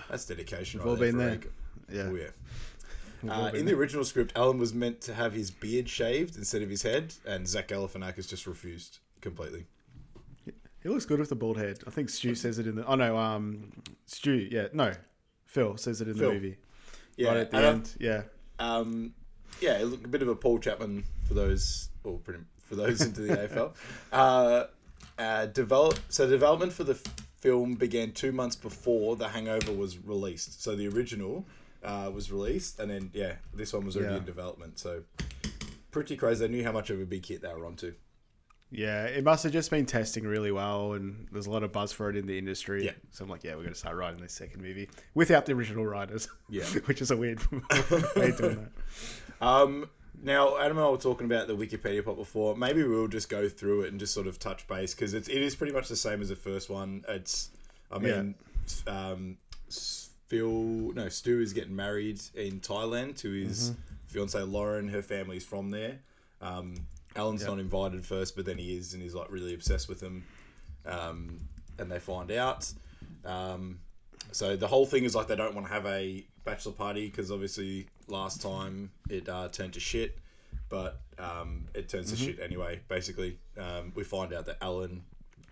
That's 0.08 0.24
dedication. 0.24 0.80
Right 0.80 0.88
all 0.88 0.96
there 0.96 1.12
been 1.12 1.18
there. 1.18 1.40
Yeah. 1.90 2.08
Oh, 2.10 2.14
yeah. 2.14 2.28
Uh, 3.30 3.50
in 3.52 3.66
the 3.66 3.74
original 3.74 4.04
script, 4.04 4.32
Alan 4.34 4.58
was 4.58 4.72
meant 4.74 5.00
to 5.02 5.14
have 5.14 5.32
his 5.32 5.50
beard 5.50 5.88
shaved 5.88 6.36
instead 6.36 6.62
of 6.62 6.70
his 6.70 6.82
head, 6.82 7.14
and 7.26 7.46
Zach 7.46 7.68
Galifianakis 7.68 8.26
just 8.28 8.46
refused 8.46 8.98
completely. 9.20 9.66
He 10.82 10.88
looks 10.88 11.04
good 11.04 11.20
with 11.20 11.28
the 11.28 11.36
bald 11.36 11.56
head. 11.58 11.78
I 11.86 11.90
think 11.90 12.08
Stu 12.10 12.34
says 12.34 12.58
it 12.58 12.66
in 12.66 12.74
the. 12.74 12.84
Oh 12.86 12.96
no, 12.96 13.16
um, 13.16 13.70
Stu. 14.06 14.48
Yeah, 14.50 14.66
no, 14.72 14.92
Phil 15.46 15.76
says 15.76 16.00
it 16.00 16.08
in 16.08 16.14
Phil. 16.14 16.30
the 16.30 16.34
movie. 16.34 16.56
Yeah, 17.16 17.28
right 17.28 17.36
at 17.38 17.50
the 17.50 17.56
end. 17.58 17.94
Yeah. 18.00 18.22
Um, 18.58 19.14
yeah, 19.60 19.78
a 19.82 19.86
bit 19.86 20.22
of 20.22 20.28
a 20.28 20.34
Paul 20.34 20.58
Chapman 20.58 21.04
for 21.26 21.34
those, 21.34 21.88
or 22.04 22.18
pretty, 22.18 22.40
for 22.60 22.74
those 22.76 23.00
into 23.00 23.20
the 23.22 23.36
AFL. 23.36 23.74
Uh, 24.12 24.66
uh, 25.18 25.46
develop 25.46 25.98
so 26.08 26.28
development 26.28 26.72
for 26.72 26.84
the 26.84 26.94
film 27.40 27.74
began 27.74 28.12
two 28.12 28.32
months 28.32 28.56
before 28.56 29.16
The 29.16 29.28
Hangover 29.28 29.72
was 29.72 29.98
released. 29.98 30.62
So 30.62 30.74
the 30.76 30.88
original 30.88 31.44
uh, 31.84 32.10
was 32.12 32.30
released, 32.32 32.78
and 32.78 32.90
then 32.90 33.10
yeah, 33.12 33.34
this 33.54 33.72
one 33.72 33.84
was 33.84 33.96
already 33.96 34.12
Yeah. 34.14 34.18
in 34.20 34.24
development. 34.24 34.78
So 34.78 35.02
pretty 35.90 36.16
crazy. 36.16 36.46
They 36.46 36.52
knew 36.52 36.64
how 36.64 36.72
much 36.72 36.90
of 36.90 37.00
a 37.00 37.04
big 37.04 37.24
hit 37.26 37.42
they 37.42 37.48
were 37.52 37.66
onto. 37.66 37.94
Yeah, 38.72 39.04
it 39.04 39.22
must 39.22 39.42
have 39.42 39.52
just 39.52 39.70
been 39.70 39.84
testing 39.84 40.24
really 40.24 40.50
well, 40.50 40.94
and 40.94 41.26
there's 41.30 41.46
a 41.46 41.50
lot 41.50 41.62
of 41.62 41.72
buzz 41.72 41.92
for 41.92 42.08
it 42.08 42.16
in 42.16 42.26
the 42.26 42.38
industry. 42.38 42.86
Yeah. 42.86 42.92
So 43.10 43.22
I'm 43.22 43.30
like, 43.30 43.44
yeah, 43.44 43.50
we're 43.50 43.62
going 43.62 43.74
to 43.74 43.78
start 43.78 43.96
writing 43.96 44.20
this 44.20 44.32
second 44.32 44.62
movie 44.62 44.88
without 45.14 45.44
the 45.44 45.52
original 45.52 45.84
writers. 45.84 46.26
Yeah. 46.48 46.64
which 46.86 47.02
is 47.02 47.10
a 47.10 47.16
weird 47.16 47.40
way 47.52 48.30
of 48.30 48.38
doing 48.38 48.68
that. 49.40 49.46
Um, 49.46 49.90
now, 50.22 50.56
Adam 50.56 50.78
and 50.78 50.86
I 50.86 50.88
were 50.88 50.96
talking 50.96 51.26
about 51.26 51.48
the 51.48 51.56
Wikipedia 51.56 52.02
pop 52.02 52.16
before. 52.16 52.56
Maybe 52.56 52.82
we'll 52.82 53.08
just 53.08 53.28
go 53.28 53.46
through 53.46 53.82
it 53.82 53.90
and 53.90 54.00
just 54.00 54.14
sort 54.14 54.26
of 54.26 54.38
touch 54.38 54.66
base 54.68 54.94
because 54.94 55.12
it's 55.12 55.28
it 55.28 55.42
is 55.42 55.54
pretty 55.54 55.74
much 55.74 55.88
the 55.88 55.96
same 55.96 56.22
as 56.22 56.30
the 56.30 56.36
first 56.36 56.70
one. 56.70 57.04
It's, 57.08 57.50
I 57.90 57.98
mean, 57.98 58.34
um, 58.86 59.36
Phil, 60.28 60.92
no, 60.94 61.10
Stu 61.10 61.42
is 61.42 61.52
getting 61.52 61.76
married 61.76 62.22
in 62.34 62.60
Thailand 62.60 63.18
to 63.18 63.30
his 63.30 63.72
fiance 64.06 64.40
Lauren. 64.40 64.88
Her 64.88 65.02
family's 65.02 65.44
from 65.44 65.70
there. 65.70 65.98
Um, 66.40 66.74
Alan's 67.16 67.44
not 67.44 67.58
invited 67.58 68.04
first, 68.04 68.36
but 68.36 68.44
then 68.44 68.58
he 68.58 68.76
is, 68.76 68.94
and 68.94 69.02
he's 69.02 69.14
like 69.14 69.30
really 69.30 69.54
obsessed 69.54 69.88
with 69.88 70.00
them. 70.00 70.24
Um, 70.86 71.38
and 71.78 71.90
they 71.90 71.98
find 71.98 72.30
out. 72.30 72.72
Um, 73.24 73.78
so 74.30 74.56
the 74.56 74.66
whole 74.66 74.86
thing 74.86 75.04
is 75.04 75.14
like 75.14 75.26
they 75.26 75.36
don't 75.36 75.54
want 75.54 75.66
to 75.66 75.72
have 75.72 75.86
a 75.86 76.24
bachelor 76.44 76.72
party 76.72 77.08
because 77.08 77.30
obviously 77.30 77.86
last 78.08 78.42
time 78.42 78.90
it 79.10 79.28
uh, 79.28 79.48
turned 79.48 79.74
to 79.74 79.80
shit, 79.80 80.18
but 80.68 81.00
um, 81.18 81.66
it 81.74 81.88
turns 81.88 82.10
to 82.10 82.16
shit 82.16 82.40
anyway. 82.40 82.80
Basically, 82.88 83.38
um, 83.58 83.92
we 83.94 84.04
find 84.04 84.32
out 84.32 84.46
that 84.46 84.58
Alan 84.60 85.02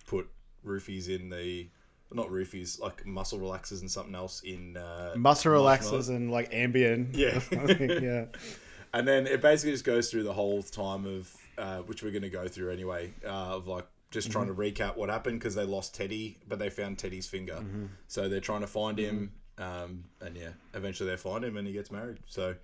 put 0.06 0.28
roofies 0.64 1.08
in 1.08 1.30
the 1.30 1.68
not 2.12 2.28
roofies 2.28 2.80
like 2.80 3.06
muscle 3.06 3.38
relaxers 3.38 3.80
and 3.80 3.90
something 3.90 4.14
else 4.14 4.40
in 4.40 4.76
uh, 4.76 5.12
Muscle 5.16 5.52
relaxers 5.52 6.08
and 6.08 6.30
like 6.30 6.50
Ambien. 6.50 7.08
Yeah. 7.12 7.40
yeah. 8.00 8.24
and 8.94 9.06
then 9.06 9.26
it 9.26 9.40
basically 9.40 9.72
just 9.72 9.84
goes 9.84 10.10
through 10.10 10.24
the 10.24 10.32
whole 10.32 10.62
time 10.62 11.06
of 11.06 11.32
uh, 11.60 11.78
which 11.82 12.02
we're 12.02 12.10
going 12.10 12.22
to 12.22 12.30
go 12.30 12.48
through 12.48 12.70
anyway, 12.70 13.12
uh, 13.24 13.56
of 13.56 13.68
like 13.68 13.86
just 14.10 14.32
trying 14.32 14.46
to 14.46 14.54
recap 14.54 14.96
what 14.96 15.08
happened 15.08 15.38
because 15.38 15.54
they 15.54 15.64
lost 15.64 15.94
Teddy, 15.94 16.38
but 16.48 16.58
they 16.58 16.70
found 16.70 16.98
Teddy's 16.98 17.26
finger. 17.26 17.62
So 18.08 18.28
they're 18.28 18.40
trying 18.40 18.62
to 18.62 18.66
find 18.66 18.98
him, 18.98 19.32
um, 19.58 20.04
and 20.20 20.36
yeah, 20.36 20.50
eventually 20.74 21.10
they 21.10 21.16
find 21.16 21.44
him 21.44 21.56
and 21.56 21.66
he 21.66 21.72
gets 21.72 21.90
married. 21.90 22.18
So 22.26 22.56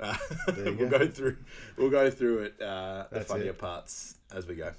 uh, 0.00 0.16
we'll 0.56 0.74
go. 0.74 0.88
go 0.88 1.08
through 1.08 1.36
we'll 1.76 1.90
go 1.90 2.10
through 2.10 2.40
it 2.40 2.60
uh, 2.60 3.04
the 3.12 3.20
funnier 3.20 3.50
it. 3.50 3.58
parts 3.58 4.16
as 4.32 4.46
we 4.46 4.56
go. 4.56 4.72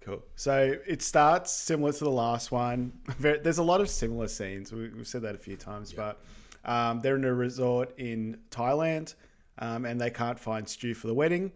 Cool. 0.00 0.22
So 0.34 0.76
it 0.86 1.02
starts 1.02 1.52
similar 1.52 1.92
to 1.92 2.04
the 2.04 2.10
last 2.10 2.50
one. 2.50 2.92
There's 3.20 3.58
a 3.58 3.62
lot 3.62 3.82
of 3.82 3.90
similar 3.90 4.28
scenes. 4.28 4.72
We, 4.72 4.88
we've 4.88 5.06
said 5.06 5.22
that 5.22 5.34
a 5.34 5.38
few 5.38 5.56
times, 5.56 5.92
but 5.92 6.18
um, 6.64 7.00
they're 7.00 7.16
in 7.16 7.24
a 7.24 7.34
resort 7.34 7.92
in 7.98 8.38
Thailand, 8.50 9.14
um, 9.58 9.84
and 9.84 10.00
they 10.00 10.10
can't 10.10 10.38
find 10.38 10.66
Stu 10.66 10.94
for 10.94 11.06
the 11.06 11.14
wedding. 11.14 11.52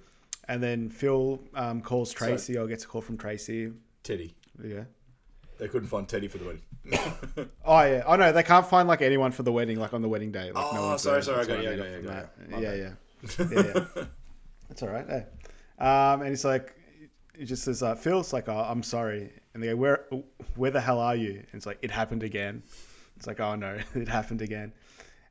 And 0.49 0.63
then 0.63 0.89
Phil 0.91 1.41
um, 1.55 1.81
calls 1.81 2.13
Tracy, 2.13 2.59
or 2.59 2.67
gets 2.67 2.85
a 2.85 2.87
call 2.87 3.01
from 3.01 3.17
Tracy. 3.17 3.73
Teddy, 4.03 4.35
Yeah. 4.63 4.85
they 5.59 5.69
couldn't 5.69 5.89
find 5.89 6.07
Teddy 6.09 6.29
for 6.29 6.39
the 6.39 6.45
wedding. 6.45 6.63
Oh 7.65 7.81
yeah. 7.83 8.03
Oh 8.07 8.17
no, 8.17 8.31
they 8.33 8.43
can't 8.43 8.67
find 8.67 8.87
like 8.87 9.01
anyone 9.01 9.33
for 9.33 9.43
the 9.43 9.53
wedding, 9.53 9.79
like 9.81 9.95
on 9.95 10.03
the 10.03 10.09
wedding 10.09 10.31
day. 10.33 10.53
Like, 10.53 10.65
Oh, 10.73 10.89
one's 10.91 11.03
sorry, 11.03 11.15
there. 11.17 11.23
sorry, 11.23 11.37
I 11.37 11.45
That's 11.45 11.49
got 11.49 11.57
what 11.57 11.65
you, 11.65 11.71
I 11.71 11.77
got 11.77 11.87
up 11.87 11.93
you, 11.93 11.99
from 12.03 12.11
I 12.11 12.15
that. 12.15 12.39
got 12.39 12.49
you. 12.51 12.57
My 12.57 12.61
Yeah, 12.61 12.75
yeah, 12.75 13.65
yeah, 13.65 13.85
yeah. 13.97 14.05
That's 14.69 14.83
all 14.83 14.89
right. 14.91 15.07
Hey. 15.09 15.27
Um, 15.79 16.21
and 16.21 16.29
he's 16.29 16.45
like, 16.45 16.75
he 17.39 17.45
just 17.47 17.65
says, 17.65 17.83
uh, 17.83 17.95
"Phil's 17.95 18.33
like, 18.33 18.49
oh, 18.49 18.57
I'm 18.69 18.83
sorry." 18.83 19.33
And 19.55 19.63
they 19.63 19.69
go, 19.69 19.77
"Where, 19.77 20.05
where 20.57 20.71
the 20.71 20.81
hell 20.81 21.01
are 21.01 21.17
you?" 21.17 21.31
And 21.31 21.47
it's 21.55 21.67
like, 21.67 21.79
"It 21.83 21.91
happened 21.91 22.23
again." 22.23 22.63
It's 23.17 23.27
like, 23.27 23.41
"Oh 23.41 23.55
no, 23.57 23.79
it 23.95 24.09
happened 24.09 24.43
again." 24.43 24.73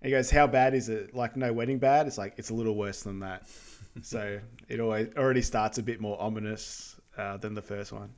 And 0.04 0.10
he 0.10 0.12
goes, 0.12 0.30
"How 0.30 0.48
bad 0.48 0.74
is 0.74 0.90
it? 0.90 1.16
Like, 1.16 1.38
no 1.38 1.54
wedding 1.54 1.80
bad?" 1.80 2.08
It's 2.08 2.18
like, 2.18 2.34
"It's 2.38 2.50
a 2.50 2.54
little 2.54 2.76
worse 2.76 3.04
than 3.04 3.22
that." 3.22 3.48
so 4.02 4.40
it 4.68 4.80
always 4.82 5.08
already 5.16 5.42
starts 5.42 5.78
a 5.78 5.84
bit 5.84 6.02
more 6.02 6.22
ominous 6.22 6.96
uh, 7.18 7.38
than 7.38 7.54
the 7.54 7.62
first 7.62 7.92
one. 7.94 8.10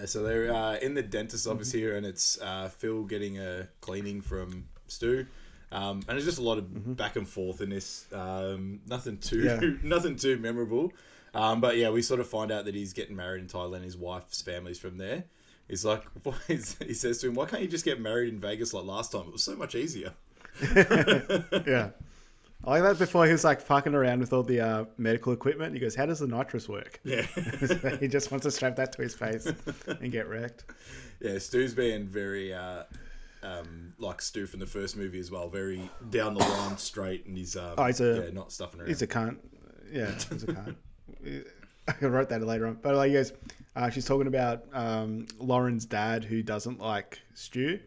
Uh, 0.00 0.06
So 0.06 0.22
they're 0.22 0.52
uh, 0.52 0.76
in 0.78 0.94
the 0.94 1.02
dentist's 1.02 1.46
office 1.46 1.70
here, 1.70 1.96
and 1.96 2.06
it's 2.06 2.40
uh, 2.40 2.68
Phil 2.70 3.04
getting 3.04 3.38
a 3.38 3.68
cleaning 3.82 4.22
from 4.22 4.68
Stu. 4.86 5.26
Um, 5.70 6.00
and 6.08 6.16
it's 6.16 6.24
just 6.24 6.38
a 6.38 6.42
lot 6.42 6.56
of 6.56 6.96
back 6.96 7.16
and 7.16 7.28
forth 7.28 7.60
in 7.60 7.68
this. 7.68 8.06
Um, 8.10 8.80
nothing 8.86 9.18
too, 9.18 9.42
Yeah. 9.42 9.60
nothing 9.82 10.16
too 10.16 10.38
memorable. 10.38 10.94
Um, 11.34 11.60
but 11.60 11.76
yeah, 11.76 11.90
we 11.90 12.00
sort 12.00 12.20
of 12.20 12.26
find 12.26 12.50
out 12.50 12.64
that 12.64 12.74
he's 12.74 12.94
getting 12.94 13.16
married 13.16 13.42
in 13.42 13.48
Thailand. 13.48 13.82
His 13.84 13.98
wife's 13.98 14.40
family's 14.40 14.78
from 14.78 14.96
there. 14.96 15.24
He's 15.68 15.84
like, 15.84 16.04
he 16.48 16.56
says 16.94 17.18
to 17.18 17.28
him, 17.28 17.34
"Why 17.34 17.44
can't 17.44 17.60
you 17.60 17.68
just 17.68 17.84
get 17.84 18.00
married 18.00 18.32
in 18.32 18.40
Vegas 18.40 18.72
like 18.72 18.84
last 18.86 19.12
time? 19.12 19.26
It 19.26 19.32
was 19.32 19.42
so 19.42 19.56
much 19.56 19.74
easier." 19.74 20.14
Yeah. 21.66 21.90
I 22.64 22.70
like 22.70 22.82
that 22.82 22.98
before 22.98 23.24
he 23.24 23.30
was 23.32 23.44
like 23.44 23.60
fucking 23.60 23.94
around 23.94 24.18
with 24.18 24.32
all 24.32 24.42
the 24.42 24.60
uh, 24.60 24.84
medical 24.98 25.32
equipment. 25.32 25.74
He 25.74 25.80
goes, 25.80 25.94
How 25.94 26.06
does 26.06 26.18
the 26.18 26.26
nitrous 26.26 26.68
work? 26.68 26.98
Yeah, 27.04 27.22
he 28.00 28.08
just 28.08 28.30
wants 28.32 28.44
to 28.46 28.50
strap 28.50 28.74
that 28.76 28.92
to 28.94 29.02
his 29.02 29.14
face 29.14 29.46
and 29.86 30.10
get 30.10 30.28
wrecked. 30.28 30.64
yeah. 31.20 31.38
Stu's 31.38 31.72
being 31.72 32.04
very 32.06 32.52
uh, 32.52 32.82
um, 33.44 33.94
like 33.98 34.20
Stu 34.20 34.46
from 34.46 34.58
the 34.58 34.66
first 34.66 34.96
movie 34.96 35.20
as 35.20 35.30
well. 35.30 35.48
Very 35.48 35.88
down 36.10 36.34
the 36.34 36.40
line, 36.40 36.76
straight, 36.78 37.26
and 37.26 37.38
he's 37.38 37.54
um, 37.56 37.74
Oh, 37.78 37.84
he's 37.84 38.00
a- 38.00 38.24
yeah, 38.26 38.30
not 38.34 38.50
stuffing 38.50 38.80
around. 38.80 38.88
He's 38.88 39.02
a 39.02 39.06
cunt. 39.06 39.36
Yeah, 39.92 40.10
he's 40.10 40.42
a 40.42 40.46
cunt. 40.48 40.74
I 42.02 42.06
wrote 42.06 42.28
that 42.30 42.42
later 42.42 42.66
on. 42.66 42.78
But 42.82 42.96
like, 42.96 43.08
he 43.08 43.14
goes, 43.14 43.32
uh, 43.76 43.88
she's 43.88 44.04
talking 44.04 44.26
about 44.26 44.64
um, 44.74 45.26
Lauren's 45.38 45.86
dad 45.86 46.24
who 46.24 46.42
doesn't 46.42 46.80
like 46.80 47.20
Stu. 47.34 47.78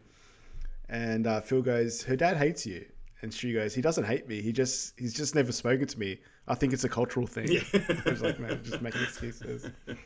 And 0.92 1.26
uh, 1.26 1.42
Phil 1.42 1.62
goes, 1.64 2.04
Her 2.04 2.16
dad 2.16 2.38
hates 2.38 2.66
you. 2.66 2.86
And 3.24 3.34
she 3.34 3.54
goes, 3.54 3.74
He 3.74 3.82
doesn't 3.82 4.04
hate 4.04 4.28
me. 4.28 4.42
He 4.42 4.52
just 4.52 4.94
he's 5.00 5.14
just 5.14 5.34
never 5.34 5.52
spoken 5.52 5.88
to 5.88 6.00
me. 6.00 6.20
I 6.48 6.54
think 6.56 6.74
it's 6.74 6.84
a 6.84 6.90
cultural 6.90 7.26
thing. 7.26 7.48
I 8.06 8.10
was 8.10 8.22
like, 8.22 8.40
man, 8.40 8.60
just 8.64 8.82
making 8.82 9.02
excuses. 9.02 9.70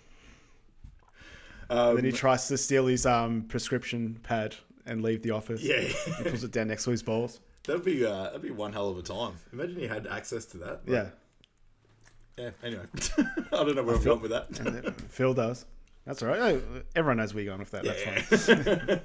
Um, 1.68 1.96
then 1.96 2.06
he 2.06 2.12
tries 2.12 2.48
to 2.50 2.60
steal 2.60 2.86
his 2.86 3.08
um, 3.08 3.42
prescription 3.48 4.20
pad 4.22 4.56
and 4.86 5.02
leave 5.02 5.24
the 5.24 5.32
office. 5.32 5.64
yeah. 5.64 5.80
He 5.82 6.24
pulls 6.24 6.44
it 6.44 6.52
down 6.52 6.68
next 6.68 6.84
to 6.84 6.92
his 6.92 7.02
balls. 7.02 7.40
That'd 7.66 7.84
be 7.84 8.06
uh, 8.06 8.26
that'd 8.26 8.44
be 8.44 8.52
one 8.52 8.72
hell 8.72 8.90
of 8.90 9.00
a 9.00 9.02
time. 9.02 9.34
Imagine 9.52 9.80
you 9.80 9.88
had 9.90 10.06
access 10.06 10.46
to 10.46 10.58
that. 10.60 10.82
Yeah. 10.86 11.08
Yeah. 12.38 12.52
Anyway, 12.64 12.84
I 13.18 13.64
don't 13.64 13.76
know 13.76 13.82
where 13.82 13.96
I'm 13.96 14.04
going 14.04 14.22
with 14.22 14.30
that. 14.30 14.94
Phil 15.10 15.34
does. 15.34 15.66
That's 16.06 16.22
all 16.22 16.30
right. 16.30 16.40
Oh, 16.40 16.62
Everyone 16.96 17.18
knows 17.18 17.34
where 17.34 17.44
you're 17.44 17.58
going 17.58 17.68
with 17.68 17.72
that. 17.72 17.84
That's 17.84 18.46
fine. 18.46 19.02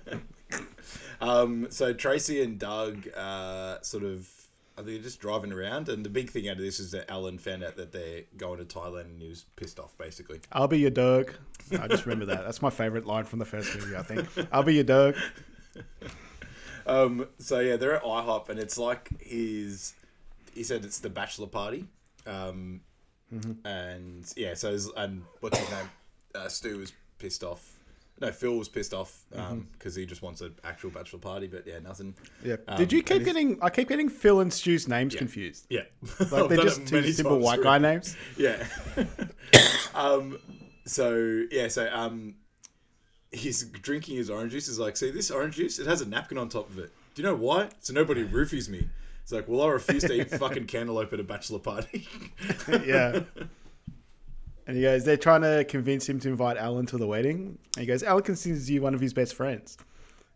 Um, 1.20 1.66
so 1.70 1.92
Tracy 1.92 2.42
and 2.42 2.58
Doug 2.58 3.08
uh, 3.16 3.80
sort 3.82 4.04
of 4.04 4.28
are 4.78 4.82
they 4.82 4.98
just 4.98 5.20
driving 5.20 5.52
around, 5.52 5.88
and 5.88 6.04
the 6.04 6.08
big 6.08 6.30
thing 6.30 6.48
out 6.48 6.56
of 6.56 6.62
this 6.62 6.80
is 6.80 6.90
that 6.92 7.10
Alan 7.10 7.38
found 7.38 7.62
out 7.62 7.76
that 7.76 7.92
they're 7.92 8.22
going 8.38 8.58
to 8.58 8.64
Thailand, 8.64 9.02
and 9.02 9.20
he 9.20 9.28
was 9.28 9.44
pissed 9.56 9.78
off 9.78 9.96
basically. 9.98 10.40
I'll 10.52 10.68
be 10.68 10.78
your 10.78 10.90
dog. 10.90 11.32
I 11.78 11.86
just 11.86 12.06
remember 12.06 12.26
that. 12.26 12.44
That's 12.44 12.62
my 12.62 12.70
favorite 12.70 13.06
line 13.06 13.24
from 13.24 13.38
the 13.38 13.44
first 13.44 13.74
movie, 13.74 13.96
I 13.96 14.02
think. 14.02 14.28
I'll 14.52 14.62
be 14.62 14.74
your 14.74 14.84
dog. 14.84 15.16
Um, 16.86 17.28
so 17.38 17.60
yeah, 17.60 17.76
they're 17.76 17.94
at 17.94 18.02
IHOP, 18.02 18.48
and 18.48 18.58
it's 18.58 18.78
like 18.78 19.08
his. 19.20 19.94
He 20.54 20.64
said 20.64 20.84
it's 20.84 20.98
the 20.98 21.10
bachelor 21.10 21.46
party, 21.46 21.86
um, 22.26 22.80
and 23.64 24.24
yeah, 24.36 24.54
so 24.54 24.76
and 24.96 25.22
what's 25.40 25.58
his 25.58 25.70
name? 25.70 25.90
Uh, 26.34 26.48
Stu 26.48 26.78
was 26.78 26.92
pissed 27.18 27.44
off. 27.44 27.76
No, 28.20 28.30
Phil 28.30 28.54
was 28.56 28.68
pissed 28.68 28.92
off 28.92 29.24
because 29.72 29.94
he 29.94 30.04
just 30.04 30.20
wants 30.20 30.42
an 30.42 30.54
actual 30.62 30.90
bachelor 30.90 31.20
party, 31.20 31.46
but 31.46 31.66
yeah, 31.66 31.78
nothing. 31.78 32.14
Yeah. 32.44 32.56
Um, 32.68 32.76
Did 32.76 32.92
you 32.92 33.02
keep 33.02 33.24
getting? 33.24 33.58
I 33.62 33.70
keep 33.70 33.88
getting 33.88 34.10
Phil 34.10 34.40
and 34.40 34.52
Stu's 34.52 34.86
names 34.86 35.14
confused. 35.14 35.66
Yeah, 35.70 35.82
Like 36.30 36.48
they're 36.48 36.58
just 36.58 36.86
two 36.86 37.02
simple 37.12 37.38
white 37.38 37.62
guy 37.62 37.78
names. 37.78 38.16
Yeah. 38.36 38.64
um. 39.94 40.38
So 40.84 41.44
yeah. 41.50 41.68
So 41.68 41.88
um, 41.92 42.34
he's 43.32 43.64
drinking 43.64 44.16
his 44.16 44.28
orange 44.28 44.52
juice. 44.52 44.66
He's 44.66 44.78
like, 44.78 44.96
"See 44.98 45.10
this 45.10 45.30
orange 45.30 45.56
juice? 45.56 45.78
It 45.78 45.86
has 45.86 46.02
a 46.02 46.08
napkin 46.08 46.36
on 46.36 46.48
top 46.50 46.68
of 46.68 46.78
it. 46.78 46.92
Do 47.14 47.22
you 47.22 47.28
know 47.28 47.34
why? 47.34 47.70
So 47.80 47.94
nobody 47.94 48.24
roofies 48.28 48.68
me." 48.68 48.88
It's 49.22 49.32
like, 49.32 49.48
"Well, 49.48 49.62
I 49.62 49.68
refuse 49.68 50.02
to 50.04 50.12
eat 50.12 50.30
fucking 50.30 50.66
cantaloupe 50.66 51.12
at 51.12 51.20
a 51.20 51.24
bachelor 51.24 51.58
party." 51.58 52.06
yeah. 52.84 53.20
And 54.70 54.76
he 54.76 54.84
goes, 54.84 55.04
they're 55.04 55.16
trying 55.16 55.42
to 55.42 55.64
convince 55.64 56.08
him 56.08 56.20
to 56.20 56.28
invite 56.28 56.56
Alan 56.56 56.86
to 56.86 56.96
the 56.96 57.04
wedding. 57.04 57.58
And 57.74 57.80
he 57.80 57.86
goes, 57.86 58.04
Alan 58.04 58.22
considers 58.22 58.70
you 58.70 58.80
one 58.80 58.94
of 58.94 59.00
his 59.00 59.12
best 59.12 59.34
friends. 59.34 59.76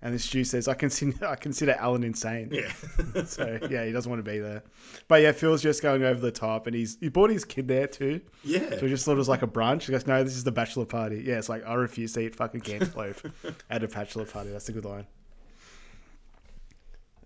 And 0.03 0.13
then 0.13 0.19
Stu 0.19 0.43
says, 0.43 0.67
I 0.67 0.75
consider, 0.75 1.25
I 1.29 1.37
consider 1.37 1.77
Alan 1.79 2.03
insane. 2.03 2.49
yeah. 2.51 2.73
So 3.27 3.61
yeah, 3.71 3.85
he 3.85 3.93
doesn't 3.93 4.11
want 4.11 4.25
to 4.25 4.29
be 4.29 4.41
there. 4.41 4.65
But 5.07 5.23
yeah, 5.23 5.31
Phil's 5.31 5.63
just 5.63 5.83
going 5.83 6.03
over 6.03 6.19
the 6.19 6.33
top, 6.33 6.67
and 6.67 6.75
he's 6.75 6.99
he 6.99 7.11
brought 7.11 7.31
his 7.31 7.45
kid 7.45 7.69
there 7.69 7.87
too. 7.87 8.21
Yeah. 8.43 8.71
So 8.71 8.81
he 8.81 8.89
just 8.89 9.05
thought 9.05 9.13
it 9.13 9.19
was 9.19 9.29
like 9.29 9.43
a 9.43 9.47
brunch. 9.47 9.83
He 9.83 9.93
goes, 9.93 10.05
"No, 10.05 10.25
this 10.25 10.35
is 10.35 10.43
the 10.43 10.51
bachelor 10.51 10.85
party." 10.85 11.23
Yeah, 11.25 11.39
it's 11.39 11.49
like 11.49 11.65
I 11.65 11.75
refuse 11.75 12.13
to 12.15 12.21
eat 12.21 12.35
fucking 12.35 12.63
cantaloupe 12.63 13.33
at 13.71 13.85
a 13.85 13.89
bachelor 13.89 14.25
party. 14.25 14.51
That's 14.51 14.69
a 14.69 14.73
good 14.73 14.85
line. 14.85 15.07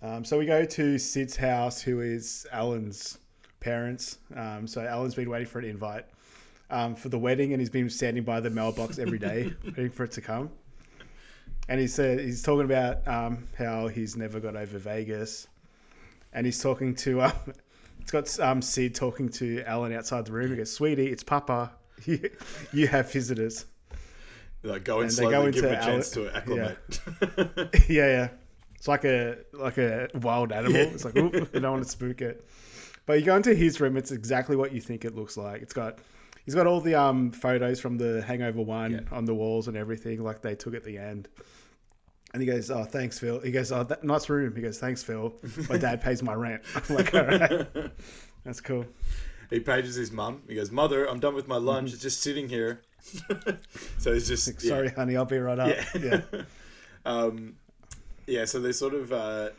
Um, 0.02 0.26
so 0.26 0.38
we 0.38 0.44
go 0.44 0.66
to 0.66 0.98
Sid's 0.98 1.36
house, 1.36 1.80
who 1.80 2.00
is 2.00 2.46
Alan's 2.52 3.16
parents. 3.60 4.18
Um, 4.36 4.66
so 4.66 4.82
Alan's 4.82 5.14
been 5.14 5.30
waiting 5.30 5.48
for 5.48 5.58
an 5.58 5.64
invite 5.64 6.04
um, 6.70 6.94
for 6.94 7.08
the 7.08 7.18
wedding, 7.18 7.52
and 7.52 7.60
he's 7.60 7.70
been 7.70 7.88
standing 7.90 8.24
by 8.24 8.40
the 8.40 8.50
mailbox 8.50 8.98
every 8.98 9.18
day 9.18 9.52
waiting 9.64 9.90
for 9.90 10.04
it 10.04 10.12
to 10.12 10.20
come. 10.20 10.50
And 11.68 11.80
he 11.80 11.86
said 11.86 12.20
he's 12.20 12.42
talking 12.42 12.64
about 12.64 13.06
um, 13.06 13.46
how 13.56 13.88
he's 13.88 14.16
never 14.16 14.40
got 14.40 14.56
over 14.56 14.78
Vegas, 14.78 15.46
and 16.32 16.46
he's 16.46 16.60
talking 16.62 16.94
to 16.96 17.22
um, 17.22 17.32
it's 18.00 18.10
got 18.10 18.40
um, 18.40 18.62
Sid 18.62 18.94
talking 18.94 19.28
to 19.30 19.62
Alan 19.64 19.92
outside 19.92 20.24
the 20.26 20.32
room. 20.32 20.50
He 20.50 20.56
goes, 20.56 20.72
"Sweetie, 20.72 21.08
it's 21.08 21.22
Papa. 21.22 21.72
You, 22.04 22.30
you 22.72 22.86
have 22.86 23.10
visitors." 23.10 23.64
Like 24.62 24.84
go 24.84 25.00
And 25.00 25.10
they 25.10 25.14
slowly, 25.14 25.32
go 25.32 25.50
give 25.50 25.64
him 25.64 25.70
a 25.70 25.74
into 25.74 25.84
chance 25.84 26.16
Ale- 26.16 26.24
to 26.26 26.36
acclimate. 26.36 27.00
yeah, 27.88 28.06
yeah. 28.06 28.28
It's 28.76 28.86
like 28.86 29.04
a 29.04 29.38
like 29.52 29.78
a 29.78 30.08
wild 30.14 30.52
animal. 30.52 30.78
Yeah. 30.78 30.86
It's 30.86 31.04
like 31.04 31.16
oop, 31.16 31.34
you 31.34 31.60
don't 31.60 31.72
want 31.72 31.82
to 31.82 31.90
spook 31.90 32.22
it. 32.22 32.48
But 33.04 33.18
you 33.18 33.26
go 33.26 33.34
into 33.34 33.52
his 33.54 33.80
room, 33.80 33.96
it's 33.96 34.12
exactly 34.12 34.54
what 34.54 34.72
you 34.72 34.80
think 34.80 35.04
it 35.04 35.16
looks 35.16 35.36
like. 35.36 35.60
It's 35.60 35.72
got 35.72 35.98
he's 36.48 36.54
got 36.54 36.66
all 36.66 36.80
the 36.80 36.94
um 36.94 37.30
photos 37.30 37.78
from 37.78 37.98
the 37.98 38.22
Hangover 38.22 38.62
One 38.62 38.92
Yeah. 38.92 39.00
on 39.12 39.26
the 39.26 39.34
walls 39.34 39.68
and 39.68 39.76
everything, 39.76 40.24
like 40.24 40.40
they 40.40 40.54
took 40.54 40.72
at 40.72 40.82
the 40.82 40.96
end. 40.96 41.28
And 42.32 42.40
he 42.40 42.46
goes, 42.46 42.70
"Oh, 42.70 42.84
thanks, 42.84 43.18
Phil." 43.18 43.38
He 43.40 43.50
goes, 43.50 43.70
"Oh, 43.70 43.84
that 43.84 44.02
nice 44.02 44.30
room." 44.30 44.56
He 44.56 44.62
goes, 44.62 44.78
"Thanks, 44.78 45.02
Phil. 45.02 45.34
My 45.68 45.76
dad 45.76 46.00
pays 46.06 46.22
my 46.22 46.32
rent." 46.32 46.62
I'm 46.74 46.96
like, 46.96 47.14
"All 47.14 47.26
right, 47.26 47.66
that's 48.44 48.62
cool." 48.62 48.86
he 49.50 49.60
pages 49.60 49.94
his 49.94 50.10
mum. 50.10 50.40
He 50.48 50.54
goes, 50.54 50.70
"Mother, 50.70 51.04
I'm 51.04 51.20
done 51.20 51.34
with 51.34 51.48
my 51.48 51.58
lunch. 51.58 51.92
It's 51.92 52.00
just 52.00 52.22
sitting 52.22 52.48
here." 52.48 52.80
so 53.98 54.14
he's 54.14 54.26
just 54.26 54.48
yeah. 54.48 54.54
Mm-hmm. 54.54 54.68
Sorry, 54.68 54.88
honey, 54.88 55.16
I'll 55.18 55.26
be 55.26 55.36
right 55.36 55.58
up. 55.58 55.68
Yeah. 55.68 56.22
yeah. 56.32 56.42
um, 57.04 57.56
yeah, 58.26 58.46
so 58.46 58.58
they 58.58 58.72
sort 58.72 58.94
of 58.94 59.12
uh, 59.12 59.50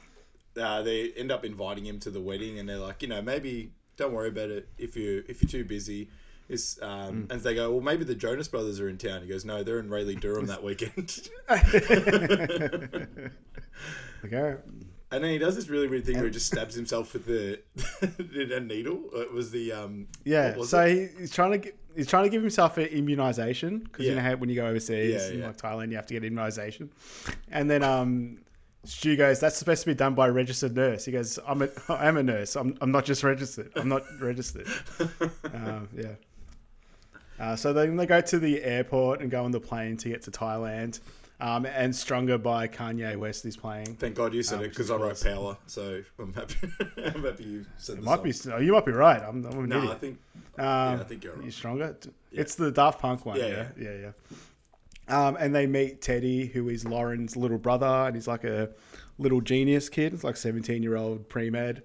uh, 0.59 0.81
they 0.81 1.11
end 1.11 1.31
up 1.31 1.45
inviting 1.45 1.85
him 1.85 1.99
to 1.99 2.09
the 2.09 2.19
wedding, 2.21 2.57
and 2.57 2.67
they're 2.67 2.79
like, 2.79 3.03
you 3.03 3.07
know, 3.09 3.21
maybe 3.21 3.73
don't 3.95 4.11
worry 4.11 4.29
about 4.29 4.49
it 4.49 4.67
if 4.79 4.95
you 4.95 5.23
if 5.29 5.43
you're 5.43 5.51
too 5.51 5.65
busy. 5.65 6.09
Is 6.49 6.79
um, 6.81 7.25
Mm. 7.27 7.31
and 7.31 7.41
they 7.41 7.53
go, 7.55 7.71
well, 7.71 7.81
maybe 7.81 8.03
the 8.03 8.15
Jonas 8.15 8.47
Brothers 8.47 8.79
are 8.79 8.89
in 8.89 8.97
town. 8.97 9.21
He 9.21 9.27
goes, 9.27 9.45
no, 9.45 9.61
they're 9.63 9.79
in 9.79 9.89
Raleigh 9.89 10.15
Durham 10.15 10.47
that 10.47 10.63
weekend. 10.63 11.29
okay. 14.25 14.55
And 15.11 15.23
then 15.23 15.31
he 15.31 15.37
does 15.39 15.55
this 15.55 15.69
really 15.69 15.87
weird 15.87 16.05
thing 16.05 16.17
where 16.17 16.25
he 16.25 16.31
just 16.31 16.45
stabs 16.47 16.75
himself 16.75 17.13
with 17.13 17.25
the 17.25 17.59
a 18.55 18.59
needle. 18.59 19.01
It 19.13 19.31
was 19.33 19.49
the 19.49 19.71
um. 19.71 20.07
Yeah, 20.23 20.61
so 20.63 20.81
it? 20.81 21.11
he, 21.15 21.19
he's 21.21 21.31
trying 21.33 21.51
to 21.53 21.57
get, 21.57 21.75
he's 21.95 22.05
trying 22.07 22.25
to 22.25 22.29
give 22.29 22.41
himself 22.43 22.77
an 22.77 22.85
immunization 22.85 23.79
because 23.79 24.05
you 24.05 24.13
know 24.15 24.21
how 24.21 24.35
when 24.35 24.49
you 24.49 24.55
go 24.55 24.67
overseas 24.67 25.13
Yeah, 25.23 25.29
in 25.33 25.39
yeah. 25.39 25.47
like 25.47 25.57
Thailand 25.57 25.89
you 25.89 25.95
have 25.95 26.05
to 26.07 26.13
get 26.13 26.23
immunization, 26.23 26.91
and 27.49 27.67
then 27.71 27.81
um, 27.81 28.37
Stu 28.83 29.15
goes, 29.17 29.39
"That's 29.39 29.57
supposed 29.57 29.81
to 29.81 29.87
be 29.87 29.95
done 29.95 30.13
by 30.13 30.27
a 30.27 30.31
registered 30.31 30.75
nurse." 30.75 31.05
He 31.05 31.11
goes, 31.11 31.39
"I'm 31.47 31.63
a 31.63 31.69
I'm 31.89 32.17
a 32.17 32.23
nurse. 32.23 32.55
I'm 32.55 32.77
I'm 32.79 32.91
not 32.91 33.05
just 33.05 33.23
registered. 33.23 33.71
I'm 33.77 33.89
not 33.89 34.03
registered." 34.19 34.67
um, 35.55 35.87
yeah. 35.97 36.13
Uh, 37.39 37.55
so 37.55 37.71
then 37.73 37.95
they 37.95 38.05
go 38.05 38.19
to 38.21 38.39
the 38.39 38.61
airport 38.63 39.21
and 39.21 39.31
go 39.31 39.43
on 39.43 39.51
the 39.51 39.59
plane 39.59 39.95
to 39.97 40.09
get 40.09 40.21
to 40.23 40.31
Thailand. 40.31 40.99
Um, 41.41 41.65
and 41.65 41.95
Stronger 41.95 42.37
by 42.37 42.67
Kanye 42.67 43.15
West 43.15 43.45
is 43.45 43.55
playing. 43.55 43.95
Thank 43.95 44.15
God 44.15 44.33
you 44.33 44.43
said 44.43 44.59
Um, 44.59 44.65
it 44.65 44.69
because 44.69 44.91
I 44.91 44.97
wrote 44.97 45.23
Power, 45.23 45.57
so 45.67 46.03
I'm 46.19 46.33
happy. 46.33 46.55
I'm 46.97 47.23
happy 47.23 47.43
you 47.45 47.65
said 47.77 47.99
It 47.99 48.03
might 48.03 48.15
song. 48.35 48.51
be. 48.51 48.55
oh, 48.55 48.59
You 48.59 48.73
might 48.73 48.85
be 48.85 48.91
right. 48.91 49.21
I'm, 49.23 49.45
I'm 49.45 49.59
an 49.59 49.69
No, 49.69 49.77
idiot. 49.77 49.91
I 49.93 49.95
think. 49.95 50.19
Um, 50.57 50.65
yeah, 50.65 50.97
I 50.99 51.03
think 51.05 51.23
you're 51.23 51.33
right. 51.33 51.43
You're 51.43 51.51
stronger. 51.53 51.95
It's 52.33 52.55
the 52.55 52.71
Daft 52.71 52.99
Punk 52.99 53.25
one. 53.25 53.37
Yeah, 53.39 53.45
Yeah, 53.47 53.67
yeah, 53.79 53.89
yeah. 53.91 54.11
yeah. 55.09 55.27
Um, 55.27 55.37
and 55.39 55.55
they 55.55 55.65
meet 55.65 56.01
Teddy, 56.01 56.45
who 56.47 56.67
is 56.67 56.83
Lauren's 56.85 57.37
little 57.37 57.57
brother, 57.57 57.85
and 57.87 58.15
he's 58.15 58.27
like 58.27 58.43
a 58.43 58.69
little 59.17 59.39
genius 59.39 59.87
kid. 59.87 60.13
It's 60.13 60.25
like 60.25 60.35
17 60.35 60.83
year 60.83 60.97
old 60.97 61.29
pre 61.29 61.49
med. 61.49 61.83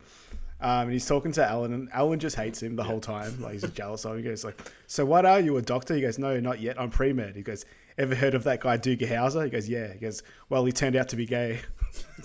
Um, 0.64 0.84
and 0.84 0.92
he's 0.92 1.04
talking 1.04 1.30
to 1.32 1.46
Alan, 1.46 1.74
and 1.74 1.90
Alan 1.92 2.18
just 2.18 2.36
hates 2.36 2.62
him 2.62 2.74
the 2.74 2.82
whole 2.82 2.98
time. 3.00 3.38
Like 3.38 3.52
he's 3.52 3.60
just 3.60 3.74
jealous 3.74 4.06
of 4.06 4.12
him. 4.12 4.18
He 4.18 4.24
goes 4.24 4.46
like, 4.46 4.58
"So 4.86 5.04
what 5.04 5.26
are 5.26 5.38
you, 5.38 5.58
a 5.58 5.62
doctor?" 5.62 5.94
He 5.94 6.00
goes, 6.00 6.18
"No, 6.18 6.40
not 6.40 6.58
yet. 6.58 6.80
I'm 6.80 6.88
pre 6.88 7.12
med." 7.12 7.36
He 7.36 7.42
goes, 7.42 7.66
"Ever 7.98 8.14
heard 8.14 8.34
of 8.34 8.44
that 8.44 8.60
guy 8.60 8.78
Doogie 8.78 9.06
Howser?" 9.06 9.44
He 9.44 9.50
goes, 9.50 9.68
"Yeah." 9.68 9.92
He 9.92 9.98
goes, 9.98 10.22
"Well, 10.48 10.64
he 10.64 10.72
turned 10.72 10.96
out 10.96 11.10
to 11.10 11.16
be 11.16 11.26
gay." 11.26 11.60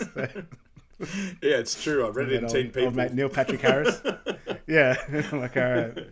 Yeah, 1.42 1.56
it's 1.56 1.82
true. 1.82 2.06
I 2.06 2.10
read 2.10 2.30
it 2.30 2.42
in 2.42 2.48
Teen 2.48 2.66
People. 2.66 2.84
old 2.84 2.94
mate 2.94 3.14
Neil 3.14 3.30
Patrick 3.30 3.62
Harris. 3.62 4.02
yeah, 4.66 4.96
like 5.32 5.56
all 5.56 5.62
right. 5.62 6.08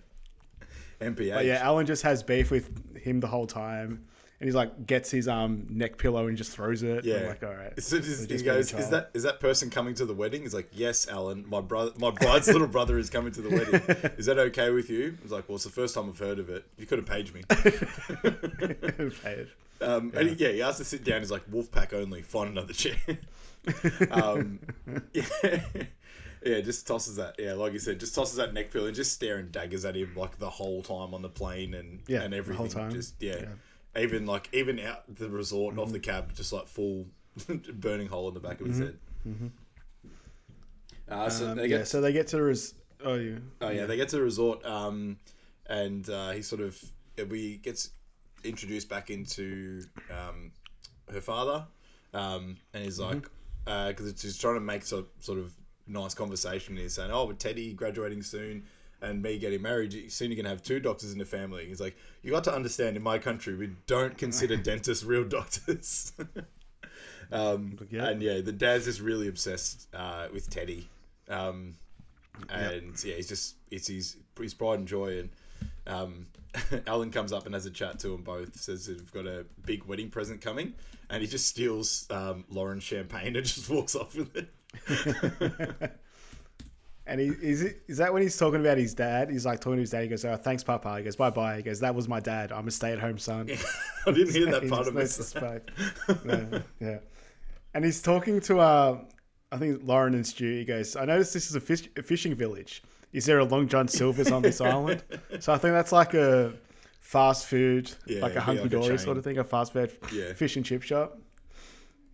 NPH. 1.03 1.35
But 1.35 1.45
yeah, 1.45 1.59
Alan 1.63 1.85
just 1.85 2.03
has 2.05 2.23
beef 2.23 2.51
with 2.51 2.97
him 2.97 3.21
the 3.21 3.27
whole 3.27 3.47
time, 3.47 4.07
and 4.41 4.47
he's 4.47 4.55
like 4.55 4.87
gets 4.87 5.11
his 5.11 5.27
um 5.29 5.67
neck 5.69 5.99
pillow 5.99 6.29
and 6.29 6.37
just 6.37 6.53
throws 6.53 6.83
it. 6.83 7.05
Yeah. 7.05 7.17
I'm 7.17 7.27
like 7.29 7.43
all 7.43 7.55
right. 7.55 7.81
So 7.83 8.01
he 8.01 8.43
goes, 8.43 8.73
"Is 8.73 8.91
that 8.91 9.11
is 9.15 9.25
that 9.25 9.41
person 9.41 9.69
coming 9.71 9.95
to 9.95 10.07
the 10.07 10.15
wedding?" 10.15 10.43
He's 10.43 10.55
like, 10.55 10.69
"Yes, 10.73 11.09
Alan. 11.09 11.45
My 11.49 11.61
brother, 11.61 11.93
my 11.99 12.11
bride's 12.11 12.47
little 12.53 12.69
brother 12.69 12.99
is 12.99 13.11
coming 13.11 13.33
to 13.33 13.41
the 13.43 13.51
wedding. 13.51 14.13
Is 14.19 14.27
that 14.27 14.39
okay 14.39 14.71
with 14.71 14.91
you?" 14.91 15.17
I 15.19 15.23
was 15.23 15.33
like, 15.33 15.49
"Well, 15.49 15.57
it's 15.57 15.65
the 15.65 15.71
first 15.71 15.95
time 15.95 16.09
I've 16.09 16.19
heard 16.19 16.39
of 16.39 16.51
it. 16.51 16.65
You 16.77 16.87
could 16.87 16.99
have 16.99 17.07
paged 17.07 17.35
me." 17.35 17.43
Paid. 19.23 19.49
Um, 19.81 20.13
And 20.17 20.29
he, 20.31 20.35
yeah, 20.37 20.49
he 20.51 20.63
asked 20.63 20.79
to 20.79 20.85
sit 20.85 21.05
down. 21.05 21.21
He's 21.21 21.31
like, 21.31 21.49
"Wolfpack 21.51 21.93
only. 21.93 22.23
Find 22.23 22.51
another 22.51 22.73
chair." 22.73 22.97
um, 24.11 24.59
yeah, 25.13 25.25
yeah, 26.45 26.61
just 26.61 26.87
tosses 26.87 27.17
that. 27.17 27.37
Yeah, 27.39 27.53
like 27.55 27.73
you 27.73 27.79
said, 27.79 28.01
just 28.01 28.15
tosses 28.15 28.37
that 28.37 28.55
neck 28.55 28.71
pillow 28.73 28.87
and 28.87 28.95
just 28.97 29.13
staring 29.13 29.49
daggers 29.51 29.85
at 29.85 29.97
him 29.97 30.13
like 30.17 30.39
the 30.39 30.49
whole 30.51 30.83
time 30.83 31.13
on 31.15 31.23
the 31.23 31.29
plane 31.29 31.75
and 31.75 32.01
Yeah, 32.07 32.23
and 32.23 32.33
the 32.33 32.39
everything. 32.39 32.57
whole 32.59 32.69
time. 32.69 32.93
Just 32.93 33.15
yeah. 33.21 33.37
Yeah. 33.41 33.47
Even 33.97 34.27
like 34.27 34.49
even 34.53 34.79
out 34.81 35.03
the 35.17 35.29
resort 35.29 35.79
off 35.79 35.93
the 35.93 36.01
cab, 36.01 36.35
just 36.35 36.53
like 36.53 36.67
full 36.67 37.07
burning 37.75 38.09
hole 38.09 38.29
in 38.29 38.35
the 38.35 38.41
back 38.41 38.61
of 38.61 38.67
his 38.67 38.79
head. 38.79 38.99
Uh, 41.09 41.29
so 41.31 41.51
Um, 41.51 41.57
they 41.57 41.67
yeah, 41.67 41.79
get 41.79 41.89
so 41.89 42.01
they 42.01 42.13
get 42.13 42.27
to 42.29 42.37
the 42.37 42.43
res- 42.43 42.75
oh 43.05 43.15
yeah. 43.15 43.39
Oh 43.61 43.71
yeah, 43.71 43.87
they 43.87 43.97
get 43.97 44.09
to 44.11 44.17
the 44.17 44.23
resort, 44.23 44.65
um, 44.67 45.17
and 45.67 46.09
uh, 46.11 46.31
he 46.33 46.43
sort 46.43 46.61
of 46.61 46.79
we 47.31 47.57
gets 47.59 47.91
introduced 48.45 48.89
back 48.89 49.11
into 49.11 49.83
um, 50.11 50.53
her 51.13 51.21
father, 51.21 51.67
um, 52.15 52.57
and 52.75 52.85
he's 52.85 52.99
like, 53.01 53.29
because 53.65 54.21
he's 54.21 54.39
trying 54.39 54.55
to 54.55 54.61
make 54.61 54.85
some 54.85 55.07
sort 55.21 55.39
of 55.39 55.53
nice 55.87 56.15
conversation. 56.15 56.77
He's 56.77 56.95
saying, 56.95 57.11
"Oh, 57.11 57.25
with 57.25 57.39
Teddy 57.39 57.73
graduating 57.73 58.23
soon." 58.23 58.65
And 59.01 59.23
me 59.23 59.39
getting 59.39 59.63
married, 59.63 60.11
soon 60.11 60.31
you're 60.31 60.37
gonna 60.37 60.49
have 60.49 60.63
two 60.63 60.81
doctors 60.81 61.13
in 61.13 61.19
the 61.19 61.25
family. 61.25 61.67
He's 61.67 61.81
like, 61.81 61.97
you 62.23 62.33
got 62.33 62.45
to 62.45 62.55
understand, 62.55 62.97
in 62.97 63.03
my 63.03 63.19
country, 63.19 63.55
we 63.55 63.71
don't 63.87 64.19
consider 64.19 64.57
dentists 64.63 65.05
real 65.05 65.25
doctors. 65.25 66.13
um, 67.33 67.79
yeah. 67.91 68.09
And 68.09 68.23
yeah, 68.23 68.41
the 68.41 68.53
dad's 68.53 68.87
just 68.87 69.01
really 69.01 69.29
obsessed 69.29 69.89
uh, 69.95 70.29
with 70.33 70.51
Teddy. 70.51 70.89
Um, 71.29 71.75
and 72.49 73.03
yeah, 73.05 73.15
he's 73.15 73.29
just 73.29 73.57
it's 73.71 73.89
his 73.89 74.17
his 74.39 74.55
pride 74.55 74.81
and 74.81 74.89
joy. 74.89 75.21
And 75.21 75.31
um, 75.87 76.27
Alan 76.87 77.11
comes 77.11 77.33
up 77.33 77.47
and 77.47 77.55
has 77.55 77.67
a 77.67 77.71
chat 77.71 77.99
to 78.01 78.09
them 78.09 78.23
both. 78.23 78.61
Says 78.61 78.87
they've 78.87 79.13
got 79.13 79.27
a 79.27 79.47
big 79.65 79.85
wedding 79.85 80.11
present 80.11 80.41
coming, 80.41 80.75
and 81.11 81.23
he 81.23 81.29
just 81.29 81.47
steals 81.47 82.07
um, 82.11 82.45
Lauren's 82.51 82.83
champagne 82.83 83.37
and 83.37 83.47
just 83.47 83.69
walks 83.71 83.95
off 83.95 84.15
with 84.17 84.37
it. 84.37 85.93
And 87.09 87.19
he 87.21 87.29
is 87.29 87.63
it, 87.63 87.81
is 87.89 87.97
that 87.97 88.13
when 88.13 88.21
he's 88.21 88.37
talking 88.37 88.61
about 88.61 88.77
his 88.77 88.93
dad? 88.93 89.31
He's 89.31 89.47
like 89.47 89.61
talking 89.61 89.77
to 89.77 89.81
his 89.81 89.91
dad. 89.91 90.03
He 90.03 90.09
goes, 90.09 90.25
"Oh, 90.27 90.37
thanks, 90.37 90.63
Papa." 90.63 90.99
He 90.99 91.05
goes, 91.05 91.17
"Bye, 91.17 91.31
bye." 91.31 91.57
He 91.57 91.63
goes, 91.63 91.81
"That 91.81 91.95
was 91.95 92.07
my 92.07 92.21
dad. 92.21 92.53
I'm 92.53 92.69
a 92.69 92.71
stay 92.71 92.93
at 92.93 92.99
home 92.99 93.17
son." 93.19 93.49
I 94.07 94.13
didn't 94.13 94.35
hear 94.35 94.47
that 94.51 94.69
part 94.71 94.87
of 94.87 94.95
the 94.95 95.07
space. 95.07 95.33
yeah, 96.27 96.59
yeah. 96.81 96.99
And 97.73 97.83
he's 97.85 98.03
talking 98.03 98.41
to 98.43 98.59
uh, 98.61 98.99
I 99.51 99.57
think 99.57 99.81
Lauren 99.85 100.15
and 100.15 100.27
Stu. 100.27 100.45
He 100.59 100.65
goes, 100.67 100.97
"I 100.97 101.07
noticed 101.07 101.33
this 101.33 101.49
is 101.49 101.57
a, 101.57 101.61
fish, 101.61 101.89
a 101.97 102.03
fishing 102.03 102.35
village. 102.35 102.83
Is 103.15 103.25
there 103.25 103.39
a 103.39 103.45
Long 103.45 103.69
John 103.69 103.89
Silver's 103.89 104.31
on 104.31 104.43
this 104.43 104.61
island?" 104.61 105.03
So 105.41 105.53
I 105.55 105.57
think 105.57 105.73
that's 105.73 105.93
like 105.93 106.13
a 106.13 106.53
fast 107.01 107.47
food, 107.47 107.91
Yeah, 108.07 108.21
like 108.21 108.37
a 108.37 108.41
hunky 108.41 108.69
dory 108.69 108.99
sort 108.99 109.17
of 109.17 109.25
thing, 109.25 109.39
a 109.39 109.45
fast 109.45 109.73
food 109.73 109.93
Yeah. 110.13 110.35
fish 110.35 110.57
and 110.57 110.65
chip 110.65 110.83
shop. 110.83 111.19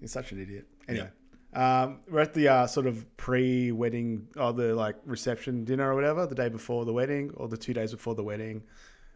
He's 0.00 0.12
such 0.12 0.30
an 0.30 0.40
idiot. 0.40 0.66
Anyway. 0.88 1.09
Um, 1.55 2.01
we're 2.11 2.21
at 2.21 2.35
the 2.35 2.49
uh, 2.49 2.67
sort 2.67 2.87
of 2.87 3.17
pre-wedding 3.17 4.27
or 4.37 4.53
the 4.53 4.75
like 4.75 4.97
reception 5.05 5.64
dinner 5.64 5.90
or 5.90 5.95
whatever, 5.95 6.27
the 6.27 6.35
day 6.35 6.49
before 6.49 6.85
the 6.85 6.93
wedding 6.93 7.31
or 7.37 7.49
the 7.49 7.57
two 7.57 7.73
days 7.73 7.93
before 7.93 8.14
the 8.14 8.25
wedding. 8.25 8.62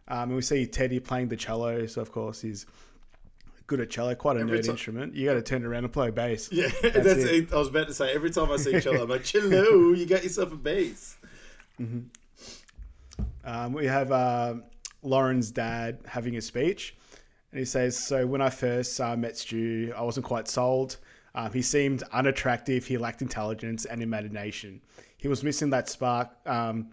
Um, 0.07 0.29
and 0.29 0.35
we 0.35 0.41
see 0.41 0.65
Teddy 0.65 0.99
playing 0.99 1.27
the 1.27 1.35
cello. 1.35 1.85
So 1.85 2.01
of 2.01 2.11
course 2.11 2.41
he's 2.41 2.65
good 3.67 3.79
at 3.81 3.89
cello, 3.89 4.15
quite 4.15 4.37
a 4.37 4.39
Every 4.39 4.59
nerd 4.59 4.63
ti- 4.63 4.71
instrument. 4.71 5.15
You 5.15 5.25
got 5.25 5.35
to 5.35 5.41
turn 5.41 5.65
around 5.65 5.83
and 5.83 5.93
play 5.93 6.11
bass. 6.11 6.49
Yeah, 6.51 6.69
that's, 6.81 6.95
it. 6.95 7.43
it. 7.49 7.53
I 7.53 7.57
was 7.57 7.67
about 7.67 7.87
to 7.87 7.93
say 7.93 8.11
every 8.13 8.31
time 8.31 8.51
I 8.51 8.57
see 8.57 8.79
cello, 8.79 9.03
I'm 9.03 9.09
like, 9.09 9.23
"Cello, 9.25 9.91
you 9.93 10.05
got 10.05 10.23
yourself 10.23 10.51
a 10.51 10.57
bass." 10.57 11.17
Um, 13.43 13.73
we 13.73 13.85
have 13.85 14.11
uh, 14.11 14.55
Lauren's 15.01 15.51
dad 15.51 15.99
having 16.05 16.35
a 16.37 16.41
speech, 16.41 16.95
and 17.51 17.59
he 17.59 17.65
says, 17.65 17.97
"So 17.97 18.25
when 18.25 18.41
I 18.41 18.49
first 18.49 18.99
uh, 18.99 19.15
met 19.15 19.37
Stu, 19.37 19.93
I 19.95 20.01
wasn't 20.03 20.25
quite 20.25 20.47
sold. 20.47 20.97
Um, 21.39 21.53
he 21.53 21.61
seemed 21.61 22.03
unattractive. 22.11 22.85
He 22.85 22.97
lacked 22.97 23.21
intelligence 23.21 23.85
and 23.85 24.03
imagination. 24.03 24.81
He 25.15 25.29
was 25.29 25.41
missing 25.41 25.69
that 25.69 25.87
spark 25.87 26.29
um, 26.45 26.89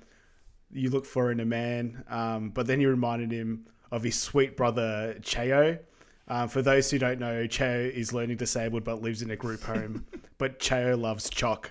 you 0.71 0.89
look 0.91 1.05
for 1.05 1.33
in 1.33 1.41
a 1.41 1.45
man. 1.45 2.05
Um, 2.09 2.51
but 2.51 2.69
then 2.69 2.79
he 2.79 2.87
reminded 2.87 3.33
him 3.33 3.67
of 3.91 4.05
his 4.05 4.19
sweet 4.19 4.57
brother 4.57 5.17
Cheo." 5.21 5.81
Um, 6.29 6.49
for 6.49 6.63
those 6.63 6.89
who 6.91 6.99
don't 6.99 7.19
know, 7.19 7.47
Cheo 7.49 7.91
is 7.91 8.13
learning 8.13 8.37
disabled 8.37 8.85
but 8.85 9.03
lives 9.03 9.21
in 9.21 9.33
a 9.33 9.37
group 9.37 9.63
home. 9.75 10.07
but 10.39 10.61
Cheo 10.61 10.97
loves 10.97 11.29
jok. 11.29 11.67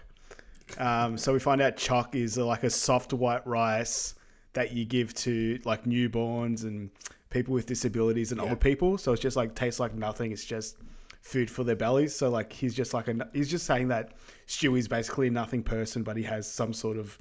Um, 0.78 1.18
so 1.18 1.32
we 1.32 1.40
find 1.40 1.62
out 1.62 1.78
jok 1.78 2.14
is 2.14 2.38
uh, 2.38 2.46
like 2.46 2.64
a 2.64 2.70
soft 2.70 3.14
white 3.14 3.46
rice 3.48 4.16
that 4.52 4.74
you 4.74 4.84
give 4.84 5.14
to 5.14 5.60
like 5.64 5.86
newborns 5.86 6.64
and 6.64 6.90
people 7.30 7.54
with 7.54 7.68
disabilities 7.68 8.34
and 8.34 8.42
old 8.42 8.60
people. 8.60 8.98
So 8.98 9.14
it's 9.14 9.22
just 9.22 9.38
like 9.38 9.56
tastes 9.56 9.80
like 9.80 9.94
nothing. 9.94 10.34
It's 10.34 10.44
just 10.44 10.78
food 11.26 11.50
for 11.50 11.64
their 11.64 11.76
bellies. 11.76 12.16
So 12.16 12.30
like 12.30 12.54
he's 12.54 12.76
just 12.76 12.94
like 12.94 13.08
a 13.08 13.28
he's 13.34 13.50
just 13.50 13.66
saying 13.66 13.88
that 13.88 14.14
Stewie's 14.48 14.88
basically 14.88 15.28
a 15.28 15.32
nothing 15.32 15.64
person, 15.64 16.04
but 16.04 16.16
he 16.16 16.24
has 16.24 16.50
some 16.52 16.72
sort 16.72 16.98
of 16.98 17.18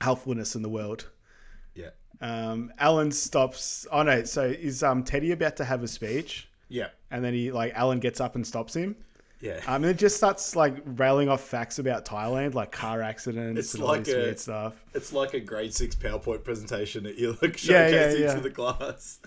helpfulness 0.00 0.54
in 0.56 0.62
the 0.62 0.68
world. 0.68 1.08
Yeah, 1.74 1.90
Um, 2.20 2.70
Alan 2.78 3.10
stops. 3.10 3.86
Oh 3.90 4.02
no! 4.02 4.24
So 4.24 4.44
is 4.44 4.82
um 4.82 5.02
Teddy 5.02 5.32
about 5.32 5.56
to 5.56 5.64
have 5.64 5.82
a 5.82 5.88
speech? 5.88 6.48
yeah, 6.68 6.88
And 7.10 7.24
then 7.24 7.34
he 7.34 7.50
like 7.50 7.72
Alan 7.74 7.98
gets 8.00 8.20
up 8.20 8.34
and 8.36 8.46
stops 8.46 8.74
him. 8.76 8.94
Yeah. 9.44 9.60
Um, 9.66 9.84
and 9.84 9.86
it 9.86 9.98
just 9.98 10.16
starts 10.16 10.56
like 10.56 10.74
railing 10.84 11.28
off 11.28 11.42
facts 11.42 11.78
about 11.78 12.04
Thailand, 12.04 12.54
like 12.54 12.72
car 12.72 13.02
accidents 13.02 13.58
It's 13.60 13.74
and 13.74 13.82
all 13.82 13.90
like 13.90 14.04
this 14.04 14.14
a- 14.14 14.18
weird 14.18 14.38
stuff. 14.40 14.84
It's 14.94 15.12
like 15.12 15.34
a 15.34 15.40
grade 15.40 15.74
six 15.74 15.94
PowerPoint 15.94 16.42
presentation 16.44 17.04
that 17.04 17.18
you 17.18 17.36
like 17.42 17.62
Yeah, 17.64 17.90
showcasing 17.90 18.18
yeah, 18.20 18.24
yeah. 18.26 18.34
to 18.34 18.40
the 18.40 18.50
class. 18.50 19.18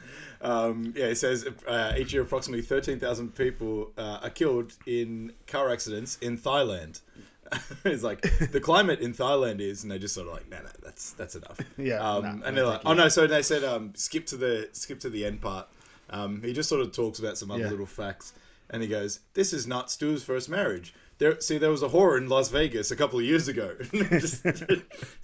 Um, 0.42 0.94
yeah, 0.96 1.06
it 1.06 1.16
says 1.16 1.48
uh, 1.68 1.94
each 1.98 2.14
year 2.14 2.22
approximately 2.24 2.62
thirteen 2.64 3.00
thousand 3.00 3.36
people 3.36 3.92
uh, 3.98 4.20
are 4.24 4.30
killed 4.30 4.74
in 4.86 5.34
car 5.48 5.72
accidents 5.72 6.18
in 6.22 6.38
Thailand. 6.38 7.02
it's 7.86 8.04
like 8.04 8.22
the 8.52 8.60
climate 8.60 9.00
in 9.00 9.14
Thailand 9.14 9.62
is, 9.62 9.82
and 9.84 9.92
they 9.92 9.98
just 9.98 10.14
sort 10.14 10.28
of 10.28 10.34
like, 10.34 10.50
no, 10.50 10.58
no, 10.58 10.70
that's 10.84 11.14
that's 11.14 11.36
enough. 11.36 11.58
Yeah, 11.78 11.96
um, 12.08 12.24
nah, 12.24 12.46
and 12.48 12.58
they're 12.58 12.66
like, 12.66 12.82
oh 12.86 12.94
no, 12.94 13.08
so 13.08 13.26
they 13.26 13.42
said 13.42 13.64
um, 13.64 13.94
skip 13.96 14.26
to 14.28 14.38
the 14.38 14.70
skip 14.74 15.00
to 15.02 15.10
the 15.10 15.26
end 15.26 15.42
part. 15.42 15.68
Um, 16.10 16.42
he 16.42 16.54
just 16.54 16.70
sort 16.70 16.82
of 16.82 16.92
talks 16.92 17.20
about 17.20 17.38
some 17.38 17.50
other 17.52 17.64
Yeah. 17.64 17.70
little 17.70 17.86
facts, 17.86 18.34
and 18.70 18.82
he 18.82 18.88
goes, 18.88 19.22
"This 19.34 19.54
is 19.54 19.68
not 19.68 19.90
Stu's 19.92 20.24
first 20.24 20.50
marriage." 20.50 20.94
There, 21.20 21.40
see, 21.42 21.58
there 21.58 21.72
was 21.72 21.82
a 21.82 21.90
whore 21.90 22.18
in 22.18 22.30
Las 22.30 22.50
Vegas 22.50 22.92
a 22.92 22.96
couple 22.96 23.18
of 23.18 23.26
years 23.26 23.48
ago. 23.48 23.76
just 23.94 24.46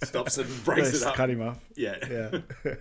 stops 0.02 0.38
and 0.38 0.64
breaks 0.64 0.90
Just 0.90 1.02
it 1.02 1.08
up. 1.08 1.14
cut 1.14 1.30
him 1.30 1.40
off. 1.40 1.58
Yeah. 1.76 1.96
Yeah. 2.10 2.38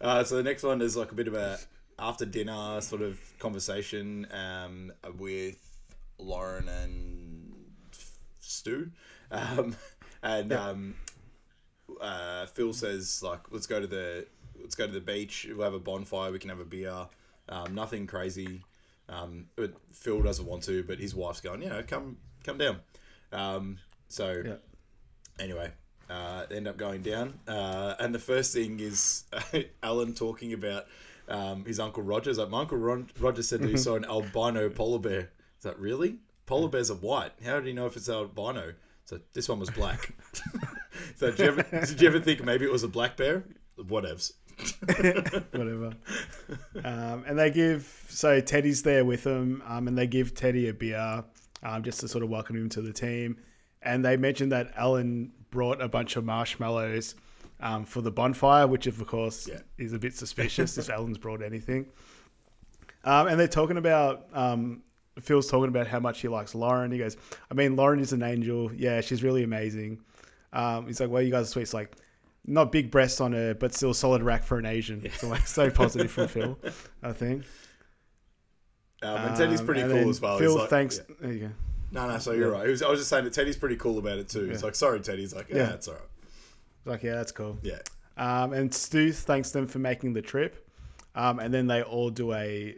Uh, 0.00 0.22
so 0.22 0.36
the 0.36 0.42
next 0.42 0.62
one 0.62 0.82
is 0.82 0.96
like 0.96 1.12
a 1.12 1.14
bit 1.14 1.28
of 1.28 1.34
a 1.34 1.58
after 1.98 2.26
dinner 2.26 2.78
sort 2.82 3.00
of 3.00 3.18
conversation 3.38 4.26
um, 4.32 4.92
with 5.16 5.56
Lauren 6.18 6.68
and 6.68 7.54
Stu, 8.40 8.90
um, 9.30 9.74
and 10.22 10.52
um, 10.52 10.94
uh, 12.00 12.44
Phil 12.46 12.74
says 12.74 13.22
like, 13.22 13.40
let's 13.50 13.66
go 13.66 13.80
to 13.80 13.86
the 13.86 14.26
let's 14.60 14.74
go 14.74 14.86
to 14.86 14.92
the 14.92 15.00
beach. 15.00 15.46
We'll 15.48 15.64
have 15.64 15.74
a 15.74 15.78
bonfire. 15.78 16.32
We 16.32 16.38
can 16.38 16.50
have 16.50 16.60
a 16.60 16.66
beer. 16.66 17.06
Um, 17.48 17.74
nothing 17.74 18.06
crazy. 18.06 18.62
Um, 19.08 19.46
but 19.56 19.72
Phil 19.92 20.22
doesn't 20.22 20.46
want 20.46 20.62
to, 20.64 20.82
but 20.82 20.98
his 20.98 21.14
wife's 21.14 21.40
going, 21.40 21.62
you 21.62 21.68
know, 21.68 21.82
come 21.86 22.16
come 22.44 22.58
down. 22.58 22.80
Um, 23.32 23.78
so 24.08 24.42
Yeah. 24.44 24.54
anyway, 25.38 25.72
uh, 26.08 26.46
they 26.46 26.56
end 26.56 26.68
up 26.68 26.76
going 26.76 27.02
down, 27.02 27.38
uh, 27.48 27.94
and 27.98 28.14
the 28.14 28.18
first 28.18 28.52
thing 28.54 28.80
is 28.80 29.24
Alan 29.82 30.14
talking 30.14 30.52
about 30.52 30.86
um, 31.28 31.64
his 31.64 31.80
uncle 31.80 32.02
Roger's. 32.02 32.38
Like, 32.38 32.50
my 32.50 32.60
uncle 32.60 32.78
Ron- 32.78 33.10
Roger 33.18 33.42
said 33.42 33.60
that 33.60 33.70
he 33.70 33.76
saw 33.86 33.96
an 33.96 34.04
albino 34.04 34.68
polar 34.70 34.98
bear. 34.98 35.30
Is 35.58 35.62
that 35.64 35.78
really? 35.78 36.16
Polar 36.46 36.68
bears 36.68 36.90
are 36.90 36.94
white. 36.96 37.32
How 37.44 37.54
did 37.54 37.66
he 37.66 37.72
know 37.72 37.86
if 37.86 37.96
it's 37.96 38.08
albino? 38.08 38.74
So 39.06 39.20
this 39.32 39.48
one 39.48 39.58
was 39.58 39.70
black. 39.70 40.12
so 41.16 41.30
did 41.30 41.38
you, 41.38 41.44
ever, 41.46 41.62
did 41.86 42.00
you 42.00 42.08
ever 42.08 42.20
think 42.20 42.42
maybe 42.44 42.64
it 42.64 42.72
was 42.72 42.82
a 42.84 42.88
black 42.88 43.16
bear? 43.16 43.44
Whatevs. 43.78 44.32
whatever. 45.52 45.92
um, 46.84 47.24
and 47.26 47.38
they 47.38 47.50
give 47.50 48.04
so 48.08 48.40
Teddy's 48.40 48.82
there 48.82 49.04
with 49.04 49.24
them, 49.24 49.62
um, 49.66 49.88
and 49.88 49.96
they 49.96 50.06
give 50.06 50.34
Teddy 50.34 50.68
a 50.68 50.74
beer 50.74 51.24
um, 51.62 51.82
just 51.82 52.00
to 52.00 52.08
sort 52.08 52.22
of 52.24 52.30
welcome 52.30 52.56
him 52.56 52.68
to 52.70 52.82
the 52.82 52.92
team. 52.92 53.36
And 53.82 54.04
they 54.04 54.16
mentioned 54.16 54.52
that 54.52 54.72
Alan 54.76 55.32
brought 55.50 55.80
a 55.80 55.88
bunch 55.88 56.16
of 56.16 56.24
marshmallows 56.24 57.14
um, 57.60 57.84
for 57.84 58.00
the 58.00 58.10
bonfire, 58.10 58.66
which 58.66 58.86
of 58.86 59.04
course 59.06 59.48
Yeah. 59.48 59.60
is 59.78 59.92
a 59.92 59.98
bit 59.98 60.14
suspicious 60.14 60.78
if 60.78 60.88
Alan's 60.90 61.18
brought 61.18 61.42
anything. 61.42 61.86
Um, 63.04 63.26
and 63.28 63.38
they're 63.38 63.46
talking 63.48 63.76
about 63.76 64.26
um, 64.32 64.82
Phil's 65.20 65.50
talking 65.50 65.68
about 65.68 65.86
how 65.86 66.00
much 66.00 66.20
he 66.20 66.28
likes 66.28 66.54
Lauren. 66.54 66.90
He 66.90 66.98
goes, 66.98 67.16
I 67.50 67.54
mean, 67.54 67.76
Lauren 67.76 68.00
is 68.00 68.12
an 68.12 68.22
angel. 68.22 68.72
Yeah, 68.74 69.00
she's 69.02 69.22
really 69.22 69.42
amazing. 69.42 70.00
Um, 70.52 70.86
he's 70.86 71.00
like, 71.00 71.10
well, 71.10 71.20
you 71.22 71.30
guys 71.30 71.46
are 71.48 71.50
sweet. 71.50 71.62
It's 71.62 71.74
like, 71.74 71.94
not 72.46 72.70
big 72.72 72.90
breasts 72.90 73.20
on 73.20 73.32
her, 73.32 73.54
but 73.54 73.74
still 73.74 73.94
solid 73.94 74.22
rack 74.22 74.42
for 74.44 74.58
an 74.58 74.66
Asian. 74.66 75.08
So 75.12 75.28
like, 75.28 75.46
so 75.46 75.70
positive 75.70 76.10
from 76.10 76.28
Phil, 76.28 76.58
I 77.02 77.12
think. 77.12 77.44
Um, 79.02 79.16
and 79.16 79.36
Teddy's 79.36 79.60
Um, 79.60 79.66
pretty 79.66 79.80
and 79.82 79.92
cool 79.92 80.10
as 80.10 80.20
well. 80.20 80.38
Phil 80.38 80.56
like, 80.58 80.70
thanks. 80.70 80.98
yeah. 81.08 81.14
There 81.20 81.32
you 81.32 81.38
go. 81.40 81.50
No, 81.92 82.08
no, 82.08 82.18
so 82.18 82.32
you're 82.32 82.50
right. 82.50 82.66
Was, 82.66 82.82
I 82.82 82.88
was 82.88 82.98
just 83.00 83.10
saying 83.10 83.24
that 83.24 83.32
Teddy's 83.32 83.56
pretty 83.56 83.76
cool 83.76 83.98
about 83.98 84.18
it 84.18 84.28
too. 84.28 84.46
He's 84.48 84.60
Yeah. 84.60 84.66
like, 84.66 84.74
sorry, 84.74 85.00
Teddy. 85.00 85.20
He's 85.22 85.34
like, 85.34 85.48
yeah, 85.48 85.56
Yeah. 85.56 85.72
it's 85.74 85.86
all 85.88 85.94
right. 85.94 86.02
Like, 86.86 87.02
yeah, 87.02 87.14
that's 87.14 87.32
cool. 87.32 87.58
Yeah. 87.62 87.78
Um, 88.16 88.52
and 88.52 88.72
Stu 88.74 89.12
thanks 89.12 89.50
them 89.50 89.66
for 89.66 89.78
making 89.78 90.12
the 90.12 90.22
trip. 90.22 90.68
Um, 91.14 91.38
and 91.38 91.52
then 91.54 91.66
they 91.66 91.82
all 91.82 92.10
do 92.10 92.32
a 92.32 92.76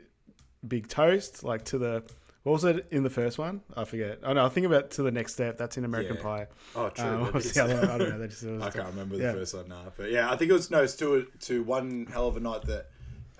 big 0.66 0.88
toast, 0.88 1.42
like 1.44 1.64
to 1.66 1.78
the. 1.78 2.02
What 2.46 2.52
was 2.52 2.64
it 2.64 2.86
in 2.92 3.02
the 3.02 3.10
first 3.10 3.38
one? 3.38 3.60
I 3.76 3.82
forget. 3.84 4.20
Oh 4.22 4.32
no, 4.32 4.46
I 4.46 4.48
think 4.48 4.66
about 4.66 4.92
to 4.92 5.02
the 5.02 5.10
next 5.10 5.32
step. 5.32 5.58
That's 5.58 5.78
in 5.78 5.84
American 5.84 6.14
Yeah. 6.14 6.22
Pie. 6.22 6.46
Oh, 6.76 6.88
true. 6.90 7.04
Um, 7.04 7.32
what's 7.32 7.50
the 7.50 7.64
other 7.64 7.74
one? 7.74 7.90
I 7.90 7.98
don't 7.98 8.20
know. 8.20 8.26
Just, 8.28 8.44
I 8.62 8.70
can't 8.70 8.86
remember 8.86 9.16
the 9.16 9.24
Yeah. 9.24 9.32
first 9.32 9.52
one 9.52 9.68
now, 9.68 9.92
but 9.96 10.12
yeah, 10.12 10.30
I 10.30 10.36
think 10.36 10.52
it 10.52 10.54
was 10.54 10.70
no, 10.70 10.80
it's 10.84 10.94
to 10.98 11.26
to 11.40 11.64
one 11.64 12.06
hell 12.08 12.28
of 12.28 12.36
a 12.36 12.40
night 12.40 12.62
that 12.66 12.86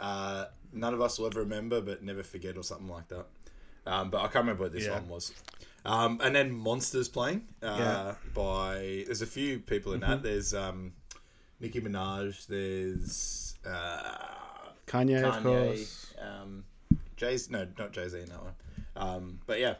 uh, 0.01 0.47
none 0.73 0.93
of 0.93 1.01
us 1.01 1.21
will 1.21 1.27
ever 1.27 1.39
remember, 1.39 1.81
but 1.81 2.03
never 2.03 2.25
forget, 2.25 2.57
or 2.57 2.65
something 2.65 2.89
like 2.89 3.07
that. 3.07 3.27
Um, 3.87 4.11
but 4.11 4.19
I 4.19 4.23
can't 4.23 4.45
remember 4.45 4.65
what 4.65 4.73
this 4.73 4.87
Yeah. 4.87 4.95
one 4.95 5.09
was. 5.09 5.33
Um, 5.85 6.21
and 6.21 6.35
then 6.35 6.51
Monsters 6.51 7.09
playing 7.09 7.47
uh. 7.63 7.77
Mm-hmm. 7.79 8.33
by 8.35 9.05
there's 9.07 9.23
a 9.23 9.27
few 9.27 9.61
people 9.61 9.93
in 9.93 10.01
that. 10.01 10.25
There's 10.25 10.53
um, 10.53 10.95
Nicki 11.61 11.81
Minaj. 11.81 12.49
There's 12.49 13.55
uh, 13.65 14.19
Kanye, 14.89 15.23
of 15.23 15.35
Kanye. 15.37 15.43
course. 15.45 16.13
Um, 16.21 16.65
Jay's 17.17 17.49
no, 17.51 17.69
not 17.79 17.93
Jay 17.93 18.09
Z 18.09 18.19
in 18.19 18.27
that 18.31 18.43
one. 18.43 18.53
Um, 18.97 19.41
but 19.47 19.61
yeah, 19.61 19.75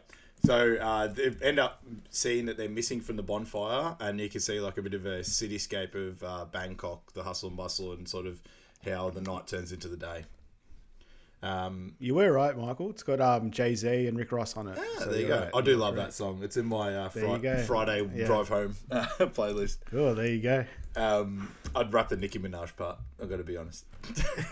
so 0.45 0.75
uh, 0.75 1.07
they 1.07 1.31
end 1.41 1.59
up 1.59 1.83
seeing 2.09 2.45
that 2.45 2.57
they're 2.57 2.69
missing 2.69 3.01
from 3.01 3.15
the 3.15 3.23
bonfire, 3.23 3.95
and 3.99 4.19
you 4.19 4.29
can 4.29 4.39
see 4.39 4.59
like 4.59 4.77
a 4.77 4.81
bit 4.81 4.93
of 4.93 5.05
a 5.05 5.19
cityscape 5.19 5.95
of 5.95 6.23
uh, 6.23 6.45
Bangkok, 6.45 7.13
the 7.13 7.23
hustle 7.23 7.49
and 7.49 7.57
bustle, 7.57 7.93
and 7.93 8.07
sort 8.07 8.25
of 8.25 8.39
how 8.85 9.09
the 9.09 9.21
night 9.21 9.47
turns 9.47 9.71
into 9.71 9.87
the 9.87 9.97
day. 9.97 10.25
Um, 11.43 11.93
You 11.99 12.15
were 12.15 12.31
right, 12.31 12.57
Michael. 12.57 12.89
It's 12.89 13.03
got 13.03 13.21
um, 13.21 13.51
Jay 13.51 13.75
Z 13.75 14.07
and 14.07 14.17
Rick 14.17 14.31
Ross 14.31 14.57
on 14.57 14.67
it. 14.67 14.77
yeah, 14.77 14.99
So 15.03 15.11
there 15.11 15.21
you 15.21 15.27
go. 15.27 15.39
right. 15.39 15.49
I 15.53 15.61
do 15.61 15.71
You're 15.71 15.79
love 15.79 15.95
that 15.97 16.13
song. 16.13 16.39
It's 16.41 16.57
in 16.57 16.65
my 16.65 16.95
uh, 16.95 17.09
fri- 17.09 17.63
Friday 17.67 18.09
Yeah. 18.15 18.25
drive 18.25 18.49
home 18.49 18.75
playlist. 18.91 19.77
Oh, 19.93 20.13
there 20.15 20.27
you 20.27 20.41
go. 20.41 20.65
Um, 20.95 21.51
I'd 21.75 21.93
wrap 21.93 22.09
the 22.09 22.17
Nicki 22.17 22.39
Minaj 22.39 22.75
part. 22.75 22.97
I've 23.21 23.29
got 23.29 23.37
to 23.37 23.43
be 23.43 23.55
honest. 23.55 23.85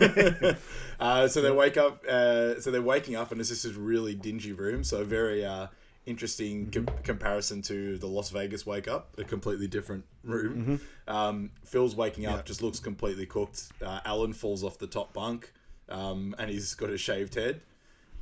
uh, 1.00 1.28
so 1.28 1.40
they 1.42 1.50
wake 1.50 1.76
up. 1.76 2.04
Uh, 2.08 2.60
so 2.60 2.70
they're 2.70 2.82
waking 2.82 3.16
up, 3.16 3.30
and 3.32 3.40
this 3.40 3.50
is 3.50 3.62
this 3.62 3.74
really 3.74 4.14
dingy 4.14 4.52
room. 4.52 4.84
So 4.84 5.04
very 5.04 5.44
uh, 5.44 5.66
interesting 6.06 6.70
com- 6.70 6.88
comparison 7.02 7.62
to 7.62 7.98
the 7.98 8.06
Las 8.06 8.30
Vegas 8.30 8.64
wake 8.64 8.88
up. 8.88 9.14
A 9.18 9.24
completely 9.24 9.66
different 9.66 10.04
room. 10.24 10.80
Um, 11.08 11.50
Phil's 11.64 11.96
waking 11.96 12.26
up, 12.26 12.44
just 12.44 12.62
looks 12.62 12.78
completely 12.78 13.26
cooked. 13.26 13.64
Uh, 13.84 14.00
Alan 14.04 14.32
falls 14.32 14.62
off 14.62 14.78
the 14.78 14.86
top 14.86 15.12
bunk, 15.12 15.52
um, 15.88 16.34
and 16.38 16.50
he's 16.50 16.74
got 16.74 16.90
a 16.90 16.98
shaved 16.98 17.34
head. 17.34 17.60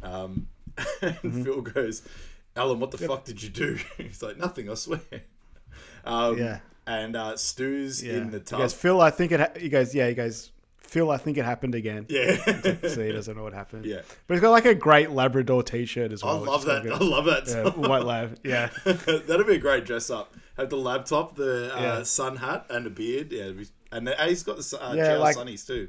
Um, 0.03 0.48
and 1.03 1.44
Phil 1.44 1.61
goes, 1.62 2.03
"Alan, 2.57 2.81
what 2.81 2.90
the 2.90 2.98
fuck 2.98 3.24
did 3.24 3.42
you 3.42 3.48
do?" 3.48 3.79
he's 3.96 4.22
like, 4.22 4.37
"Nothing, 4.38 4.70
I 4.70 4.74
swear." 4.74 5.00
Um, 6.05 6.37
Yeah. 6.38 6.59
And 6.87 7.16
uh, 7.16 7.37
Stu's 7.37 8.03
Yeah. 8.05 8.14
in 8.14 8.31
the 8.31 8.38
He 8.38 8.44
tub. 8.44 8.59
goes, 8.61 8.74
Phil, 8.74 9.00
I 9.00 9.09
think 9.11 9.33
it. 9.33 9.40
Ha-, 9.40 9.59
he 9.59 9.70
goes, 9.70 9.94
yeah. 9.94 10.07
He 10.07 10.14
goes, 10.14 10.50
Phil, 10.77 11.11
I 11.11 11.16
think 11.16 11.38
it 11.38 11.44
happened 11.46 11.74
again. 11.74 12.05
yeah. 12.11 12.37
So 12.88 13.03
he 13.03 13.11
doesn't 13.11 13.35
know 13.37 13.42
what 13.42 13.55
happened. 13.55 13.87
Yeah. 13.87 14.03
But 14.27 14.35
he's 14.35 14.42
got 14.42 14.50
like 14.50 14.66
a 14.66 14.74
great 14.74 15.11
Labrador 15.11 15.62
T-shirt 15.62 16.12
as 16.12 16.22
well. 16.22 16.44
I 16.44 16.46
love 16.46 16.64
that. 16.66 16.87
I 16.87 16.98
love 16.98 17.24
that. 17.24 17.48
Yeah, 17.48 17.70
white 17.70 18.05
lab. 18.05 18.38
Yeah. 18.44 18.68
That'd 18.85 19.46
be 19.46 19.55
a 19.55 19.59
great 19.59 19.87
dress 19.87 20.11
up. 20.11 20.35
Have 20.59 20.68
the 20.68 20.77
laptop, 20.77 21.37
the 21.37 21.74
uh, 21.74 21.81
Yeah. 21.81 22.03
sun 22.03 22.37
hat, 22.37 22.66
and 22.68 22.87
a 22.87 22.90
beard. 22.90 23.33
Yeah, 23.33 23.50
and, 23.90 24.07
the, 24.07 24.20
and 24.20 24.29
he's 24.29 24.42
got 24.42 24.59
the 24.59 24.79
uh, 24.87 24.92
Yeah, 24.92 25.14
like- 25.16 25.37
sunnies 25.37 25.66
too. 25.66 25.88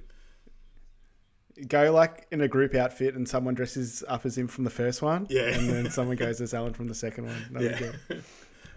Go 1.67 1.91
like 1.93 2.27
in 2.31 2.41
a 2.41 2.47
group 2.47 2.75
outfit 2.75 3.15
and 3.15 3.27
someone 3.27 3.53
dresses 3.53 4.03
up 4.07 4.25
as 4.25 4.37
him 4.37 4.47
from 4.47 4.63
the 4.65 4.69
first 4.69 5.01
one. 5.01 5.25
Yeah. 5.29 5.43
And 5.43 5.69
then 5.69 5.89
someone 5.91 6.17
goes 6.17 6.41
as 6.41 6.53
Alan 6.53 6.73
from 6.73 6.87
the 6.87 6.95
second 6.95 7.25
one. 7.27 7.45
That'd 7.51 7.93
Yeah. 8.09 8.17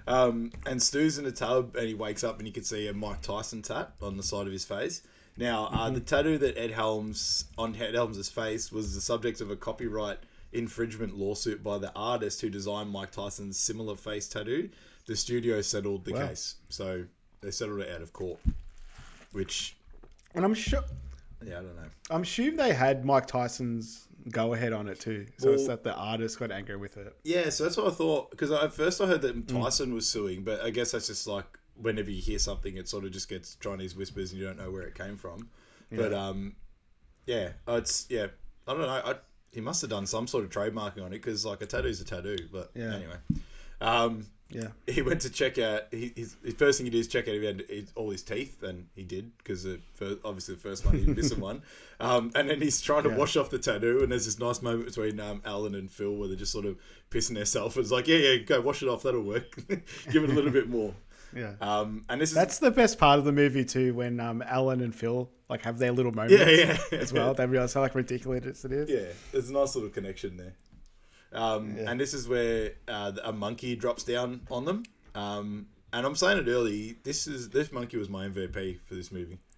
Um, 0.06 0.52
and 0.64 0.82
Stu's 0.82 1.18
in 1.18 1.26
a 1.26 1.30
tub, 1.30 1.76
and 1.76 1.86
he 1.86 1.92
wakes 1.92 2.24
up, 2.24 2.38
and 2.38 2.46
you 2.48 2.52
can 2.54 2.64
see 2.64 2.88
a 2.88 2.94
Mike 2.94 3.20
Tyson 3.20 3.60
tat 3.60 3.92
on 4.00 4.16
the 4.16 4.22
side 4.22 4.46
of 4.46 4.52
his 4.54 4.64
face. 4.64 5.02
Now, 5.36 5.66
uh, 5.66 5.70
Mm-hmm. 5.86 5.94
the 5.96 6.00
tattoo 6.00 6.38
that 6.38 6.56
Ed 6.56 6.70
Helms 6.70 7.44
on 7.58 7.76
Ed 7.76 7.92
Helms' 7.94 8.26
face 8.30 8.72
was 8.72 8.94
the 8.94 9.02
subject 9.02 9.42
of 9.42 9.50
a 9.50 9.56
copyright 9.56 10.16
infringement 10.54 11.18
lawsuit 11.18 11.62
by 11.62 11.76
the 11.76 11.92
artist 11.94 12.40
who 12.40 12.48
designed 12.48 12.88
Mike 12.88 13.10
Tyson's 13.10 13.58
similar 13.58 13.96
face 13.96 14.26
tattoo. 14.28 14.70
The 15.04 15.14
studio 15.14 15.60
settled 15.60 16.06
the 16.06 16.14
Wow. 16.14 16.28
case, 16.28 16.54
so 16.70 17.04
they 17.42 17.50
settled 17.50 17.80
it 17.80 17.90
out 17.94 18.00
of 18.00 18.14
court. 18.14 18.40
Which, 19.32 19.76
And 20.34 20.42
I'm 20.42 20.54
sure. 20.54 20.84
Yeah, 21.44 21.58
I 21.58 21.62
don't 21.62 21.76
know. 21.76 21.88
I'm 22.10 22.24
sure 22.24 22.50
they 22.50 22.72
had 22.72 23.04
Mike 23.04 23.26
Tyson's 23.26 24.06
go 24.30 24.52
ahead 24.54 24.72
on 24.72 24.88
it 24.88 25.00
too. 25.00 25.26
So 25.38 25.50
it's 25.52 25.60
Well- 25.60 25.68
that 25.68 25.84
the 25.84 25.94
artist 25.94 26.38
got 26.38 26.50
angry 26.50 26.76
with 26.76 26.96
it. 26.96 27.16
Yeah, 27.24 27.48
so 27.50 27.64
that's 27.64 27.76
what 27.76 27.86
I 27.86 27.90
thought. 27.90 28.30
Because 28.30 28.50
at 28.50 28.72
first 28.74 29.00
I 29.00 29.06
heard 29.06 29.22
that 29.22 29.46
Mm. 29.46 29.62
Tyson 29.62 29.94
was 29.94 30.08
suing, 30.08 30.44
but 30.44 30.60
I 30.60 30.70
guess 30.70 30.90
that's 30.92 31.06
just 31.06 31.26
like 31.26 31.46
whenever 31.76 32.10
you 32.10 32.20
hear 32.20 32.38
something, 32.38 32.76
it 32.76 32.88
sort 32.88 33.04
of 33.04 33.12
just 33.12 33.28
gets 33.28 33.54
Chinese 33.56 33.94
whispers 33.94 34.32
and 34.32 34.40
you 34.40 34.46
don't 34.46 34.58
know 34.58 34.70
where 34.70 34.82
it 34.82 34.94
came 34.94 35.16
from. 35.16 35.48
But 35.90 36.12
um, 36.12 36.56
yeah, 37.26 37.52
uh, 37.66 37.74
it's 37.74 38.06
yeah. 38.10 38.26
I 38.66 38.72
don't 38.72 38.82
know. 38.82 38.88
I, 38.88 39.14
he 39.52 39.60
must 39.62 39.80
have 39.80 39.88
done 39.90 40.06
some 40.06 40.26
sort 40.26 40.44
of 40.44 40.50
trademarking 40.50 41.02
on 41.02 41.06
it 41.14 41.22
because 41.22 41.46
like 41.46 41.62
a 41.62 41.66
tattoo's 41.66 42.00
a 42.00 42.04
tattoo. 42.04 42.36
But 42.52 42.70
Yeah. 42.74 42.94
anyway, 42.96 43.16
um, 43.80 44.26
Yeah. 44.50 44.68
he 44.86 45.02
went 45.02 45.20
to 45.22 45.30
check 45.30 45.58
out. 45.58 45.82
He, 45.90 46.12
his, 46.16 46.36
his 46.44 46.54
first 46.54 46.78
thing 46.78 46.86
he 46.86 46.90
did 46.90 46.98
is 46.98 47.08
check 47.08 47.28
out 47.28 47.34
if 47.34 47.40
he 47.40 47.46
had 47.46 47.62
his- 47.68 47.92
all 47.94 48.10
his 48.10 48.22
teeth, 48.22 48.62
and 48.62 48.86
he 48.94 49.02
did 49.04 49.30
because 49.38 49.66
obviously 50.24 50.54
the 50.54 50.60
first 50.60 50.84
one 50.86 50.96
he 50.98 51.04
missing 51.06 51.40
one. 51.50 51.62
Um, 52.00 52.30
and 52.34 52.48
then 52.48 52.60
he's 52.60 52.80
trying 52.80 53.02
to 53.04 53.10
Yeah. 53.10 53.16
wash 53.16 53.36
off 53.36 53.50
the 53.50 53.58
tattoo, 53.58 54.00
and 54.02 54.10
there's 54.12 54.24
this 54.24 54.38
nice 54.38 54.62
moment 54.62 54.86
between 54.86 55.20
um, 55.20 55.42
Alan 55.44 55.74
and 55.74 55.90
Phil 55.90 56.14
where 56.16 56.28
they're 56.28 56.36
just 56.36 56.52
sort 56.52 56.64
of 56.64 56.78
pissing 57.10 57.34
themselves. 57.34 57.76
It's 57.76 57.90
like, 57.90 58.08
yeah, 58.08 58.16
yeah, 58.18 58.36
go 58.38 58.60
wash 58.60 58.82
it 58.82 58.88
off. 58.88 59.02
That'll 59.02 59.22
work. 59.22 59.54
Give 60.10 60.24
it 60.24 60.30
a 60.30 60.32
little 60.32 60.50
bit 60.52 60.68
more. 60.68 60.94
Yeah. 61.36 61.52
Um, 61.60 62.06
and 62.08 62.22
this 62.22 62.30
is 62.30 62.34
That's 62.34 62.58
the 62.58 62.70
best 62.70 62.98
part 62.98 63.18
of 63.18 63.26
the 63.26 63.32
movie 63.32 63.62
too, 63.62 63.92
when 63.92 64.18
um, 64.18 64.40
Alan 64.46 64.80
and 64.80 64.94
Phil 64.94 65.28
like 65.50 65.62
have 65.62 65.76
their 65.78 65.92
little 65.92 66.10
moments 66.10 66.32
yeah, 66.42 66.78
yeah, 66.90 66.98
as 66.98 67.12
well. 67.12 67.34
They 67.34 67.44
realize 67.44 67.74
how 67.74 67.82
like 67.82 67.94
ridiculous 67.94 68.64
it 68.64 68.72
is. 68.72 68.88
Yeah, 68.88 69.12
there's 69.30 69.50
a 69.50 69.52
nice 69.52 69.74
little 69.74 69.90
connection 69.90 70.38
there. 70.38 70.54
Um, 71.32 71.76
Yeah. 71.76 71.90
And 71.90 72.00
this 72.00 72.14
is 72.14 72.28
where 72.28 72.72
uh, 72.88 73.12
a 73.24 73.32
monkey 73.32 73.76
drops 73.76 74.04
down 74.04 74.40
on 74.50 74.64
them. 74.64 74.82
Um, 75.14 75.66
and 75.92 76.04
I'm 76.06 76.14
saying 76.16 76.38
it 76.38 76.48
early. 76.50 76.96
This 77.02 77.26
is 77.26 77.48
this 77.50 77.72
monkey 77.72 77.96
was 77.96 78.08
my 78.08 78.28
MVP 78.28 78.80
for 78.86 78.94
this 78.94 79.10
movie. 79.12 79.38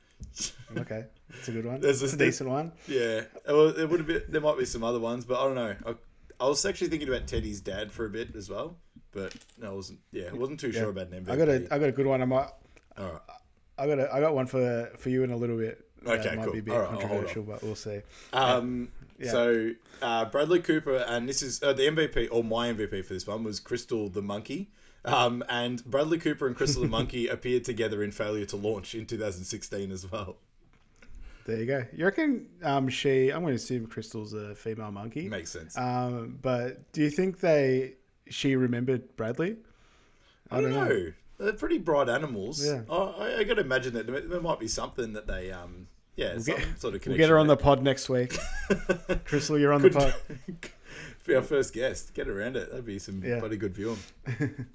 Okay, 0.76 1.06
it's 1.30 1.48
a 1.48 1.52
good 1.52 1.64
one. 1.66 1.80
There's 1.80 2.00
it's 2.02 2.12
a 2.12 2.16
decent 2.16 2.48
one. 2.48 2.70
Yeah, 2.86 3.22
well, 3.48 3.72
there 3.72 3.88
would 3.88 3.98
have 4.00 4.06
been. 4.06 4.22
There 4.28 4.40
might 4.40 4.56
be 4.56 4.64
some 4.64 4.84
other 4.84 5.00
ones, 5.00 5.24
but 5.24 5.40
I 5.40 5.44
don't 5.44 5.54
know. 5.56 5.74
I, 5.84 6.44
I 6.44 6.48
was 6.48 6.64
actually 6.64 6.88
thinking 6.88 7.08
about 7.08 7.26
Teddy's 7.26 7.60
dad 7.60 7.90
for 7.90 8.04
a 8.06 8.10
bit 8.10 8.36
as 8.36 8.48
well, 8.48 8.76
but 9.10 9.34
no, 9.58 9.72
I 9.72 9.74
wasn't. 9.74 9.98
Yeah, 10.12 10.28
I 10.30 10.34
wasn't 10.34 10.60
too 10.60 10.70
sure 10.70 10.90
about 10.90 11.08
an 11.08 11.24
MVP. 11.24 11.30
I 11.32 11.36
got 11.36 11.48
a 11.48 11.74
I 11.74 11.78
got 11.80 11.88
a 11.88 11.92
good 11.92 12.06
one. 12.06 12.22
I 12.22 12.26
might 12.26 12.48
All 12.96 13.04
right. 13.12 13.20
I 13.78 13.86
got 13.88 13.98
a, 13.98 14.14
I 14.14 14.20
got 14.20 14.34
one 14.34 14.46
for 14.46 14.90
for 14.98 15.08
you 15.08 15.24
in 15.24 15.32
a 15.32 15.36
little 15.36 15.56
bit. 15.56 15.84
That 16.02 16.20
Okay, 16.20 16.36
might 16.36 16.44
cool. 16.44 16.52
be 16.52 16.58
a 16.60 16.62
bit 16.62 16.74
All 16.74 16.80
right, 16.80 16.90
I'll 16.92 16.96
hold 16.98 17.00
controversial, 17.10 17.42
but 17.42 17.62
we'll 17.64 17.74
see. 17.74 18.00
Um, 18.32 18.88
Yeah. 19.20 19.30
So 19.30 19.70
uh, 20.00 20.24
Bradley 20.24 20.60
Cooper 20.60 20.96
and 20.96 21.28
this 21.28 21.42
is 21.42 21.62
uh, 21.62 21.72
the 21.72 21.82
MVP 21.82 22.28
or 22.32 22.42
my 22.42 22.72
MVP 22.72 23.04
for 23.04 23.14
this 23.14 23.26
one 23.26 23.44
was 23.44 23.60
Crystal 23.60 24.08
the 24.08 24.22
monkey. 24.22 24.70
Um, 25.04 25.44
and 25.48 25.84
Bradley 25.84 26.18
Cooper 26.18 26.46
and 26.46 26.56
Crystal 26.56 26.82
the 26.82 26.88
monkey 26.98 27.28
appeared 27.28 27.64
together 27.64 28.02
in 28.02 28.10
Failure 28.10 28.46
to 28.46 28.56
Launch 28.56 28.94
in 28.94 29.06
2016 29.06 29.92
as 29.92 30.10
well. 30.10 30.36
There 31.46 31.58
you 31.58 31.66
go. 31.66 31.84
You 31.92 32.04
reckon 32.04 32.46
um, 32.62 32.88
she? 32.88 33.30
I'm 33.30 33.40
going 33.40 33.52
to 33.52 33.56
assume 33.56 33.86
Crystal's 33.86 34.34
a 34.34 34.54
female 34.54 34.90
monkey. 34.90 35.28
Makes 35.28 35.50
sense. 35.50 35.76
Um, 35.76 36.38
but 36.42 36.92
do 36.92 37.02
you 37.02 37.10
think 37.10 37.40
they 37.40 37.94
she 38.28 38.56
remembered 38.56 39.16
Bradley? 39.16 39.56
I 40.50 40.60
don't 40.60 40.72
know. 40.72 41.12
They're 41.38 41.52
pretty 41.54 41.78
bright 41.78 42.08
animals. 42.08 42.64
Yeah. 42.64 42.82
I, 42.90 43.36
I 43.38 43.44
got 43.44 43.54
to 43.54 43.62
imagine 43.62 43.94
that 43.94 44.06
there, 44.06 44.20
there 44.20 44.40
might 44.40 44.60
be 44.60 44.68
something 44.68 45.14
that 45.14 45.26
they, 45.26 45.50
um, 45.50 45.88
yeah, 46.20 46.38
some 46.38 46.56
get- 46.56 46.80
sort 46.80 46.94
of 46.94 47.00
connection. 47.00 47.10
We'll 47.12 47.18
get 47.18 47.28
her 47.30 47.38
on 47.38 47.46
the 47.46 47.56
pod 47.56 47.82
next 47.82 48.08
week. 48.08 48.36
Crystal, 49.24 49.58
you're 49.58 49.72
on 49.72 49.82
the 49.82 49.90
pod. 49.90 50.14
Be 51.26 51.34
our 51.34 51.42
first 51.42 51.72
guest. 51.74 52.14
Get 52.14 52.28
around 52.28 52.56
it. 52.56 52.70
That'd 52.70 52.84
be 52.86 52.98
some 52.98 53.22
Yeah. 53.24 53.40
bloody 53.40 53.56
good 53.56 53.74
viewing. 53.74 53.98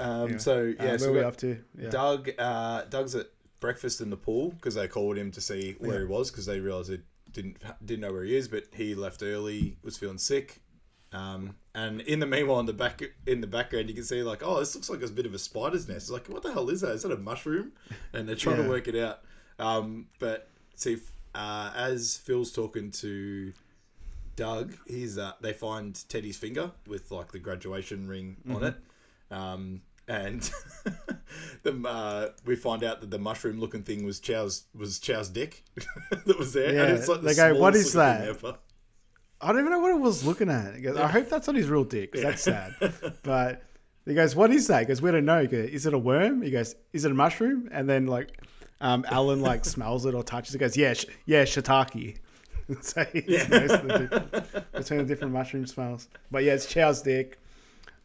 um, 0.00 0.22
Anyway, 0.24 0.38
So 0.38 0.74
yeah, 0.78 0.92
uh, 0.92 0.98
so 0.98 1.06
where 1.06 1.20
are 1.20 1.22
we 1.22 1.26
up 1.26 1.36
to? 1.38 1.58
Yeah. 1.78 1.90
Doug, 1.90 2.30
uh, 2.38 2.82
Doug's 2.84 3.14
at 3.14 3.26
breakfast 3.60 4.00
in 4.00 4.10
the 4.10 4.16
pool 4.16 4.50
because 4.50 4.74
they 4.74 4.88
called 4.88 5.16
him 5.16 5.30
to 5.32 5.40
see 5.40 5.76
where 5.78 6.00
he 6.00 6.06
was 6.06 6.30
because 6.30 6.46
they 6.46 6.60
realized 6.60 6.90
they 6.90 7.00
didn't 7.32 7.58
didn't 7.84 8.00
know 8.00 8.12
where 8.12 8.24
he 8.24 8.36
is, 8.36 8.48
but 8.48 8.64
he 8.72 8.94
left 8.94 9.22
early, 9.22 9.76
was 9.82 9.98
feeling 9.98 10.18
sick. 10.18 10.60
Um, 11.12 11.54
and 11.74 12.00
in 12.02 12.20
the 12.20 12.26
meanwhile, 12.26 12.60
in 12.60 12.66
the 12.66 12.72
back 12.74 13.02
in 13.26 13.40
the 13.40 13.46
background, 13.46 13.88
you 13.88 13.94
can 13.94 14.04
see 14.04 14.22
like, 14.22 14.42
oh, 14.44 14.58
this 14.58 14.74
looks 14.74 14.90
like 14.90 15.02
a 15.02 15.08
bit 15.08 15.24
of 15.26 15.32
a 15.34 15.38
spider's 15.38 15.88
nest. 15.88 16.02
It's 16.02 16.10
like, 16.10 16.26
what 16.28 16.42
the 16.42 16.52
hell 16.52 16.68
is 16.68 16.82
that? 16.82 16.90
Is 16.92 17.02
that 17.02 17.12
a 17.12 17.16
mushroom? 17.16 17.72
And 18.12 18.28
they're 18.28 18.36
trying 18.36 18.58
Yeah. 18.58 18.64
to 18.64 18.68
work 18.68 18.88
it 18.88 18.96
out. 18.96 19.20
Um, 19.58 20.08
but 20.18 20.50
see, 20.74 20.98
uh, 21.34 21.70
as 21.74 22.16
Phil's 22.18 22.52
talking 22.52 22.90
to 22.92 23.52
Doug, 24.36 24.74
he's 24.86 25.18
uh, 25.18 25.32
they 25.40 25.52
find 25.52 25.98
Teddy's 26.08 26.36
finger 26.36 26.72
with 26.86 27.10
like 27.10 27.32
the 27.32 27.38
graduation 27.38 28.06
ring 28.06 28.36
on 28.50 28.62
it, 28.64 28.76
um, 29.30 29.80
and 30.06 30.42
the, 31.64 31.82
uh, 31.88 32.28
we 32.44 32.54
find 32.54 32.84
out 32.84 33.00
that 33.00 33.10
the 33.10 33.18
mushroom-looking 33.18 33.82
thing 33.82 34.04
was 34.04 34.20
Chow's 34.20 34.64
was 34.76 35.00
Chow's 35.00 35.28
dick 35.28 35.64
that 36.26 36.38
was 36.38 36.52
there. 36.52 36.72
Yeah, 36.74 36.82
and 36.84 36.98
it's 36.98 37.08
like 37.08 37.20
the 37.22 37.28
they 37.28 37.34
go, 37.34 37.54
"What 37.58 37.74
is 37.74 37.94
looking 37.96 38.20
that?" 38.20 38.28
ever. 38.28 38.58
I 39.40 39.48
don't 39.52 39.60
even 39.60 39.70
know 39.72 39.78
what 39.78 39.90
it 39.92 40.00
was 40.00 40.24
looking 40.26 40.50
at. 40.50 40.74
He 40.74 40.82
goes, 40.82 40.96
I 40.96 41.06
hope 41.06 41.28
that's 41.28 41.46
not 41.46 41.56
his 41.56 41.68
real 41.68 41.84
dick. 41.84 42.12
'cause 42.12 42.22
That's 42.22 42.42
sad. 42.42 42.74
But 43.22 43.62
he 44.06 44.14
goes, 44.14 44.34
"What 44.34 44.50
is 44.50 44.66
that?" 44.68 44.80
He 44.80 44.86
goes, 44.86 45.02
"We 45.02 45.10
don't 45.10 45.24
know." 45.26 45.42
He 45.42 45.46
goes, 45.48 45.68
"Is 45.68 45.84
it 45.86 45.92
a 45.94 45.98
worm?" 45.98 46.40
He 46.42 46.50
goes, 46.50 46.74
"Is 46.94 47.04
it 47.04 47.10
a 47.10 47.14
mushroom?" 47.14 47.68
And 47.70 47.88
then 47.88 48.06
like, 48.06 48.40
um, 48.80 49.04
Alan 49.08 49.40
like 49.42 49.64
smells 49.74 50.06
it 50.06 50.14
or 50.14 50.22
touches 50.22 50.54
it. 50.54 50.58
Goes, 50.58 50.76
"Yeah, 50.76 50.94
sh- 50.94 51.04
yeah, 51.26 51.42
shiitake." 51.44 52.16
so 52.80 53.04
he 53.12 53.20
knows 53.20 53.70
the 53.70 54.64
between 54.72 54.98
the 55.00 55.04
different 55.04 55.32
mushroom 55.34 55.66
smells. 55.66 56.08
But 56.30 56.42
yeah, 56.44 56.54
it's 56.54 56.66
Chow's 56.66 57.02
dick, 57.02 57.38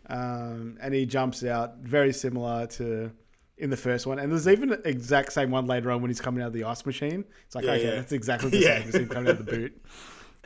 um, 0.10 0.78
and 0.82 0.93
he 0.93 1.06
jumps 1.06 1.43
out 1.43 1.78
very 1.78 2.13
similar 2.13 2.67
to. 2.67 3.12
In 3.60 3.69
the 3.69 3.78
first 3.78 4.08
one, 4.08 4.17
and 4.17 4.32
there's 4.32 4.48
even 4.48 4.74
an 4.74 4.82
exact 4.84 5.32
same 5.32 5.52
one 5.52 5.67
later 5.67 5.91
on 5.91 6.02
when 6.02 6.10
he's 6.10 6.19
coming 6.19 6.41
out 6.41 6.48
of 6.48 6.54
the 6.54 6.63
ice 6.63 6.84
machine. 6.88 7.24
It's 7.46 7.54
like, 7.54 7.63
Yeah, 7.63 7.72
okay, 7.74 7.84
yeah. 7.84 7.96
that's 7.98 8.12
exactly 8.12 8.50
the 8.50 8.58
Yeah. 8.58 8.80
same 8.80 8.88
as 8.89 8.96
him 8.96 9.08
coming 9.08 9.30
out 9.32 9.39
of 9.39 9.46
the 9.46 9.52
boot 9.52 9.80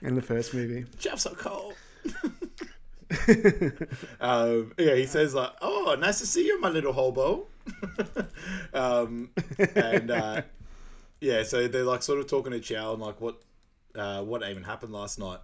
in 0.01 0.15
the 0.15 0.21
first 0.21 0.53
movie. 0.53 0.85
Chow's 0.99 1.21
so 1.21 1.33
cold. 1.33 1.73
um, 4.21 4.73
yeah, 4.77 4.95
he 4.95 5.05
says 5.05 5.33
like, 5.33 5.51
"Oh, 5.61 5.95
nice 5.99 6.19
to 6.19 6.25
see 6.25 6.45
you, 6.45 6.59
my 6.59 6.69
little 6.69 6.93
hobo." 6.93 7.47
um, 8.73 9.29
and 9.75 10.11
uh, 10.11 10.41
yeah, 11.21 11.43
so 11.43 11.67
they're 11.67 11.83
like 11.83 12.03
sort 12.03 12.19
of 12.19 12.27
talking 12.27 12.51
to 12.51 12.59
Chow 12.59 12.93
and 12.93 13.01
like 13.01 13.19
what 13.21 13.41
uh, 13.95 14.23
what 14.23 14.47
even 14.47 14.63
happened 14.63 14.93
last 14.93 15.19
night. 15.19 15.39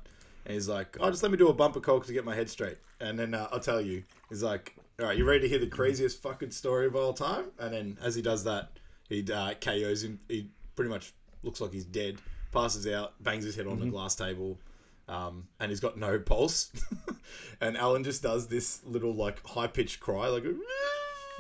And 0.46 0.54
he's 0.54 0.68
like, 0.68 0.98
"Oh, 1.00 1.10
just 1.10 1.24
let 1.24 1.32
me 1.32 1.38
do 1.38 1.50
a 1.50 1.54
bumper 1.54 1.80
coke 1.80 2.06
to 2.08 2.14
get 2.14 2.26
my 2.26 2.36
head 2.36 2.50
straight, 2.50 2.78
and 3.00 3.18
then 3.18 3.34
uh, 3.34 3.48
I'll 3.52 3.60
tell 3.60 3.82
you." 3.82 4.04
He's 4.30 4.44
like, 4.44 4.76
"All 5.00 5.08
right, 5.08 5.18
you 5.18 5.26
ready 5.26 5.42
to 5.42 5.50
hear 5.50 5.60
the 5.60 5.68
craziest 5.68 6.22
fucking 6.22 6.52
story 6.52 6.88
of 6.88 6.96
all 6.96 7.14
time?" 7.14 7.46
And 7.60 7.74
then 7.74 7.98
as 8.02 8.16
he 8.16 8.22
does 8.22 8.44
that, 8.44 8.72
he 9.10 9.26
uh, 9.32 9.54
KOs 9.56 10.04
him. 10.04 10.20
He 10.28 10.50
pretty 10.76 10.90
much 10.90 11.14
looks 11.44 11.62
like 11.62 11.72
he's 11.72 11.86
dead. 11.86 12.18
Passes 12.54 12.88
out, 12.88 13.22
bangs 13.24 13.44
his 13.44 13.56
head 13.56 13.68
on 13.68 13.80
the 13.80 13.88
glass 13.88 14.16
table, 14.16 14.60
um, 15.08 15.48
and 15.60 15.72
he's 15.72 15.80
got 15.80 15.98
no 15.98 16.20
pulse. 16.20 16.72
and 17.62 17.76
Alan 17.76 18.04
just 18.04 18.22
does 18.22 18.48
this 18.48 18.82
little 18.86 19.14
like 19.14 19.46
high 19.46 19.68
pitched 19.68 20.00
cry, 20.00 20.28
like. 20.28 20.44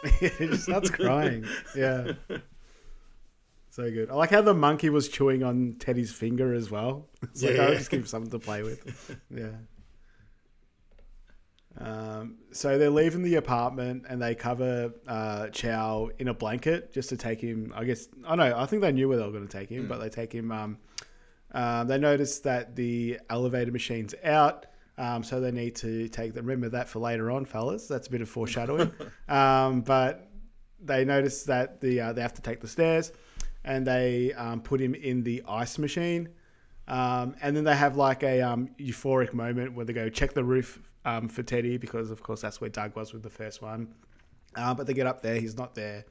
he 0.19 0.47
just 0.47 0.63
starts 0.63 0.89
crying. 0.89 1.45
Yeah. 1.75 2.13
So 3.69 3.89
good. 3.89 4.09
I 4.11 4.15
like 4.15 4.29
how 4.31 4.41
the 4.41 4.53
monkey 4.53 4.89
was 4.89 5.07
chewing 5.07 5.43
on 5.43 5.77
Teddy's 5.79 6.11
finger 6.11 6.53
as 6.53 6.69
well. 6.69 7.07
It's 7.21 7.41
like, 7.41 7.55
Yeah. 7.55 7.63
I'll 7.63 7.73
just 7.75 7.89
give 7.89 8.01
him 8.01 8.05
something 8.05 8.31
to 8.31 8.39
play 8.39 8.61
with. 8.63 9.17
Yeah. 9.33 9.51
Um, 11.77 12.37
so 12.51 12.77
they're 12.77 12.89
leaving 12.89 13.23
the 13.23 13.35
apartment 13.35 14.05
and 14.07 14.21
they 14.21 14.35
cover 14.35 14.93
uh, 15.07 15.47
Chow 15.49 16.11
in 16.19 16.27
a 16.27 16.33
blanket 16.33 16.93
just 16.93 17.09
to 17.09 17.17
take 17.17 17.41
him. 17.41 17.73
I 17.75 17.83
guess, 17.83 18.07
I 18.27 18.35
know, 18.35 18.53
I 18.55 18.65
think 18.65 18.81
they 18.81 18.91
knew 18.91 19.09
where 19.09 19.17
they 19.17 19.23
were 19.25 19.31
going 19.31 19.47
to 19.47 19.57
take 19.57 19.69
him, 19.69 19.87
but 19.87 19.99
they 19.99 20.09
take 20.09 20.31
him. 20.33 20.51
Um, 20.51 20.77
um, 21.53 21.87
they 21.87 21.97
notice 21.97 22.39
that 22.39 22.75
the 22.75 23.19
elevator 23.29 23.71
machine's 23.71 24.15
out. 24.23 24.65
Um, 24.97 25.23
so 25.23 25.39
they 25.39 25.51
need 25.51 25.75
to 25.77 26.07
take 26.09 26.33
them. 26.33 26.45
Remember 26.45 26.69
that 26.69 26.87
for 26.87 26.99
later 26.99 27.31
on, 27.31 27.45
fellas. 27.45 27.87
That's 27.87 28.07
a 28.07 28.11
bit 28.11 28.21
of 28.21 28.29
foreshadowing. 28.29 28.91
um, 29.27 29.81
but 29.81 30.29
they 30.79 31.03
notice 31.03 31.43
that 31.43 31.81
the 31.81 31.99
uh, 31.99 32.13
they 32.13 32.21
have 32.21 32.33
to 32.35 32.41
take 32.41 32.61
the 32.61 32.67
stairs, 32.67 33.11
and 33.63 33.87
they 33.87 34.33
um, 34.33 34.61
put 34.61 34.79
him 34.79 34.93
in 34.93 35.23
the 35.23 35.41
ice 35.47 35.79
machine. 35.79 36.29
Um, 36.87 37.35
and 37.41 37.55
then 37.55 37.63
they 37.63 37.75
have 37.75 37.95
like 37.95 38.23
a 38.23 38.41
um, 38.41 38.69
euphoric 38.79 39.33
moment 39.33 39.73
where 39.73 39.85
they 39.85 39.93
go 39.93 40.09
check 40.09 40.33
the 40.33 40.43
roof 40.43 40.81
um, 41.05 41.29
for 41.29 41.43
Teddy 41.43 41.77
because 41.77 42.11
of 42.11 42.21
course 42.21 42.41
that's 42.41 42.59
where 42.59 42.69
Doug 42.69 42.95
was 42.95 43.13
with 43.13 43.23
the 43.23 43.29
first 43.29 43.61
one. 43.61 43.93
Uh, 44.55 44.73
but 44.73 44.85
they 44.85 44.93
get 44.93 45.07
up 45.07 45.21
there, 45.21 45.35
he's 45.35 45.57
not 45.57 45.73
there, 45.73 46.05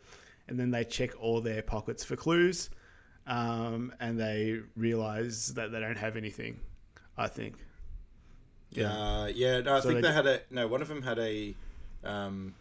and 0.48 0.59
then 0.59 0.70
they 0.70 0.85
check 0.85 1.11
all 1.20 1.40
their 1.40 1.62
pockets 1.62 2.02
for 2.02 2.16
clues, 2.16 2.70
um, 3.26 3.92
and 4.00 4.18
they 4.18 4.61
realize 4.76 5.54
that 5.54 5.72
they 5.72 5.80
don't 5.80 5.98
have 5.98 6.16
anything. 6.16 6.61
I 7.16 7.28
think. 7.28 7.56
Yeah, 8.70 9.26
yeah. 9.28 9.61
No, 9.61 9.74
I 9.76 9.80
So 9.80 9.88
think 9.88 10.02
they- 10.02 10.08
they, 10.08 10.14
had 10.14 10.26
a 10.26 10.40
no. 10.50 10.66
One 10.66 10.80
of 10.82 10.88
them 10.88 11.02
had 11.02 11.18
a, 11.18 11.54
um, 12.04 12.54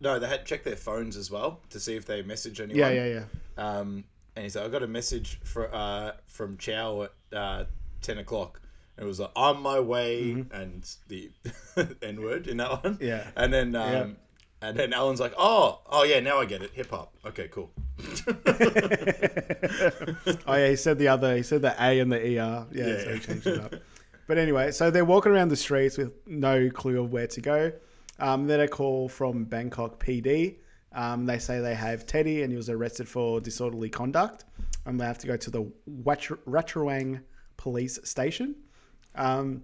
no, 0.00 0.18
they 0.18 0.28
had 0.28 0.46
checked 0.46 0.64
their 0.64 0.76
phones 0.76 1.16
as 1.16 1.30
well 1.30 1.60
to 1.70 1.80
see 1.80 1.96
if 1.96 2.06
they 2.06 2.22
message 2.22 2.60
anyone. 2.60 2.78
Yeah, 2.78 2.90
yeah, 2.90 3.06
yeah. 3.06 3.24
Um, 3.78 4.04
and 4.36 4.44
he 4.44 4.48
said, 4.50 4.64
"I 4.64 4.68
got 4.68 4.82
a 4.82 4.86
message 4.88 5.40
for 5.44 5.68
uh 5.74 6.12
from 6.26 6.56
Chow 6.58 7.02
at 7.02 7.12
uh, 7.36 7.64
ten 8.02 8.18
o'clock." 8.18 8.60
And 8.96 9.04
it 9.04 9.08
was 9.08 9.18
like 9.20 9.32
on 9.34 9.60
my 9.62 9.80
way, 9.80 10.44
and 10.52 10.88
the 11.08 11.30
N 12.02 12.20
word 12.22 12.46
in 12.46 12.58
that 12.58 12.84
one. 12.84 12.94
Mm-hmm. 12.94 13.04
Yeah. 13.04 13.26
And 13.36 13.52
then 13.52 13.74
um. 13.74 14.16
And 14.62 14.76
then 14.76 14.92
Alan's 14.92 15.20
like, 15.20 15.34
"Oh, 15.36 15.80
oh 15.90 16.04
yeah, 16.04 16.20
now 16.20 16.38
I 16.40 16.44
get 16.46 16.62
it. 16.62 16.70
Hip 16.72 16.90
hop. 16.90 17.12
Okay, 17.26 17.48
cool." 17.48 17.70
Oh 20.46 20.54
yeah, 20.54 20.68
he 20.68 20.76
said 20.76 20.98
the 20.98 21.08
other. 21.08 21.36
He 21.36 21.42
said 21.42 21.62
the 21.62 21.74
A 21.82 22.00
and 22.00 22.10
the 22.12 22.18
ER. 22.18 22.66
Yeah, 22.72 22.86
Yeah. 22.86 23.04
so 23.04 23.12
he 23.14 23.20
changed 23.20 23.46
it 23.46 23.60
up. 23.60 23.74
But 24.26 24.38
anyway, 24.38 24.70
so 24.70 24.90
they're 24.90 25.04
walking 25.04 25.32
around 25.32 25.48
the 25.48 25.56
streets 25.56 25.98
with 25.98 26.12
no 26.26 26.70
clue 26.70 27.00
of 27.02 27.12
where 27.12 27.26
to 27.26 27.40
go. 27.40 27.72
Um, 28.18 28.46
then 28.46 28.60
a 28.60 28.68
call 28.68 29.08
from 29.08 29.44
Bangkok 29.44 30.02
PD. 30.02 30.56
Um, 30.92 31.26
they 31.26 31.38
say 31.38 31.60
they 31.60 31.74
have 31.74 32.06
Teddy 32.06 32.42
and 32.42 32.52
he 32.52 32.56
was 32.56 32.68
arrested 32.70 33.08
for 33.08 33.40
disorderly 33.40 33.88
conduct. 33.88 34.44
And 34.86 35.00
they 35.00 35.04
have 35.04 35.18
to 35.18 35.26
go 35.26 35.36
to 35.36 35.50
the 35.50 35.62
Wat- 35.86 36.20
Ratcharawang 36.46 37.20
police 37.56 37.98
station. 38.04 38.54
Um, 39.14 39.62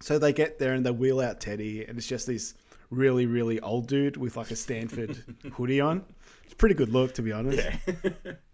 so 0.00 0.18
they 0.18 0.32
get 0.32 0.58
there 0.58 0.74
and 0.74 0.84
they 0.86 0.90
wheel 0.90 1.20
out 1.20 1.40
Teddy, 1.40 1.84
and 1.84 1.98
it's 1.98 2.06
just 2.06 2.26
this 2.26 2.54
really, 2.90 3.26
really 3.26 3.60
old 3.60 3.86
dude 3.86 4.16
with 4.16 4.36
like 4.36 4.50
a 4.50 4.56
Stanford 4.56 5.22
hoodie 5.52 5.80
on. 5.80 6.04
It's 6.44 6.52
a 6.52 6.56
pretty 6.56 6.74
good 6.74 6.90
look, 6.90 7.14
to 7.14 7.22
be 7.22 7.32
honest. 7.32 7.68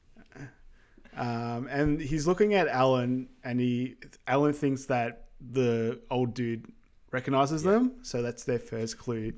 Um, 1.16 1.68
and 1.70 2.01
he's 2.01 2.27
looking 2.27 2.55
at 2.55 2.68
Alan, 2.68 3.29
and 3.44 3.61
he 3.61 3.97
Alan 4.27 4.53
thinks 4.53 4.87
that 4.87 5.27
the 5.40 6.01
old 6.11 6.35
dude 6.35 6.66
recognizes 7.12 7.62
them, 7.62 7.92
so 8.03 8.23
that's 8.23 8.44
their 8.44 8.59
first 8.59 8.99
clue 8.99 9.33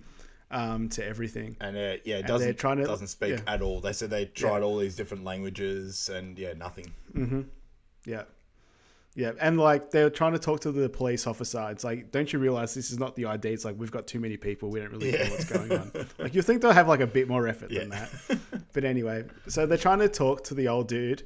um, 0.51 0.89
to 0.91 1.05
everything. 1.05 1.57
And 1.61 1.77
uh, 1.77 1.97
yeah, 2.05 2.17
it 2.17 2.27
doesn't 2.27 2.59
trying 2.59 2.79
to- 2.79 2.85
doesn't 2.85 3.09
speak 3.09 3.31
yeah. 3.31 3.53
at 3.53 3.63
all. 3.63 3.81
They 3.81 3.93
said 3.93 4.11
they 4.11 4.27
tried 4.27 4.63
all 4.63 4.79
these 4.79 4.97
different 4.97 5.25
languages, 5.25 6.09
and 6.09 6.39
yeah, 6.39 6.55
nothing. 6.55 6.93
Yeah, 8.07 8.23
yeah, 9.17 9.33
and 9.41 9.59
like 9.59 9.91
they're 9.91 10.11
trying 10.11 10.35
to 10.35 10.39
talk 10.39 10.61
to 10.61 10.73
the 10.73 10.91
police 10.91 11.27
officer. 11.27 11.67
It's 11.71 11.85
like, 11.85 12.11
don't 12.11 12.31
you 12.31 12.39
realize 12.39 12.75
this 12.75 12.91
is 12.91 12.99
not 12.99 13.17
the 13.17 13.25
ID? 13.25 13.49
It's 13.49 13.65
like 13.65 13.75
we've 13.79 13.91
got 13.91 14.07
too 14.07 14.21
many 14.21 14.37
people. 14.37 14.69
We 14.69 14.79
don't 14.79 14.93
really 14.93 15.11
know 15.11 15.25
what's 15.31 15.51
going 15.51 15.73
on. 15.73 15.91
Like 16.19 16.35
you 16.35 16.43
think 16.43 16.61
they'll 16.61 16.73
have 16.73 16.87
like 16.87 17.01
a 17.01 17.07
bit 17.07 17.27
more 17.27 17.49
effort 17.49 17.71
than 17.71 17.89
that. 17.89 18.11
But 18.75 18.85
anyway, 18.85 19.25
so 19.49 19.65
they're 19.65 19.79
trying 19.79 20.01
to 20.01 20.09
talk 20.09 20.45
to 20.45 20.55
the 20.55 20.69
old 20.69 20.89
dude. 20.89 21.23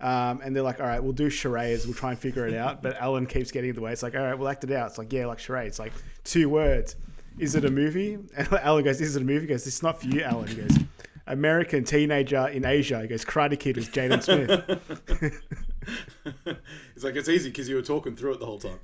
Um, 0.00 0.40
and 0.42 0.56
they're 0.56 0.62
like, 0.62 0.80
all 0.80 0.86
right, 0.86 1.02
we'll 1.02 1.12
do 1.12 1.28
charades. 1.28 1.86
We'll 1.86 1.94
try 1.94 2.10
and 2.10 2.18
figure 2.18 2.46
it 2.46 2.54
out. 2.54 2.82
But 2.82 2.96
Alan 2.96 3.26
keeps 3.26 3.50
getting 3.50 3.70
in 3.70 3.76
the 3.76 3.82
way. 3.82 3.92
It's 3.92 4.02
like, 4.02 4.14
all 4.14 4.22
right, 4.22 4.38
we'll 4.38 4.48
act 4.48 4.64
it 4.64 4.72
out. 4.72 4.88
It's 4.88 4.98
like, 4.98 5.12
yeah, 5.12 5.26
like 5.26 5.38
charades. 5.38 5.72
It's 5.72 5.78
like 5.78 5.92
two 6.24 6.48
words. 6.48 6.96
Is 7.38 7.54
it 7.54 7.66
a 7.66 7.70
movie? 7.70 8.18
And 8.36 8.52
Alan 8.62 8.84
goes, 8.84 9.02
is 9.02 9.16
it 9.16 9.22
a 9.22 9.24
movie? 9.24 9.42
He 9.42 9.46
goes, 9.48 9.64
this 9.64 9.76
is 9.76 9.82
not 9.82 10.00
for 10.00 10.06
you, 10.06 10.22
Alan. 10.22 10.48
He 10.48 10.56
goes, 10.56 10.78
American 11.26 11.84
teenager 11.84 12.48
in 12.48 12.64
Asia. 12.64 13.02
He 13.02 13.08
goes, 13.08 13.24
Karate 13.24 13.58
Kid 13.58 13.78
is 13.78 13.88
Jaden 13.88 14.22
Smith. 14.22 15.42
It's 16.94 17.04
like 17.04 17.16
it's 17.16 17.28
easy 17.28 17.50
because 17.50 17.68
you 17.68 17.74
were 17.76 17.82
talking 17.82 18.16
through 18.16 18.34
it 18.34 18.40
the 18.40 18.46
whole 18.46 18.58
time. 18.60 18.78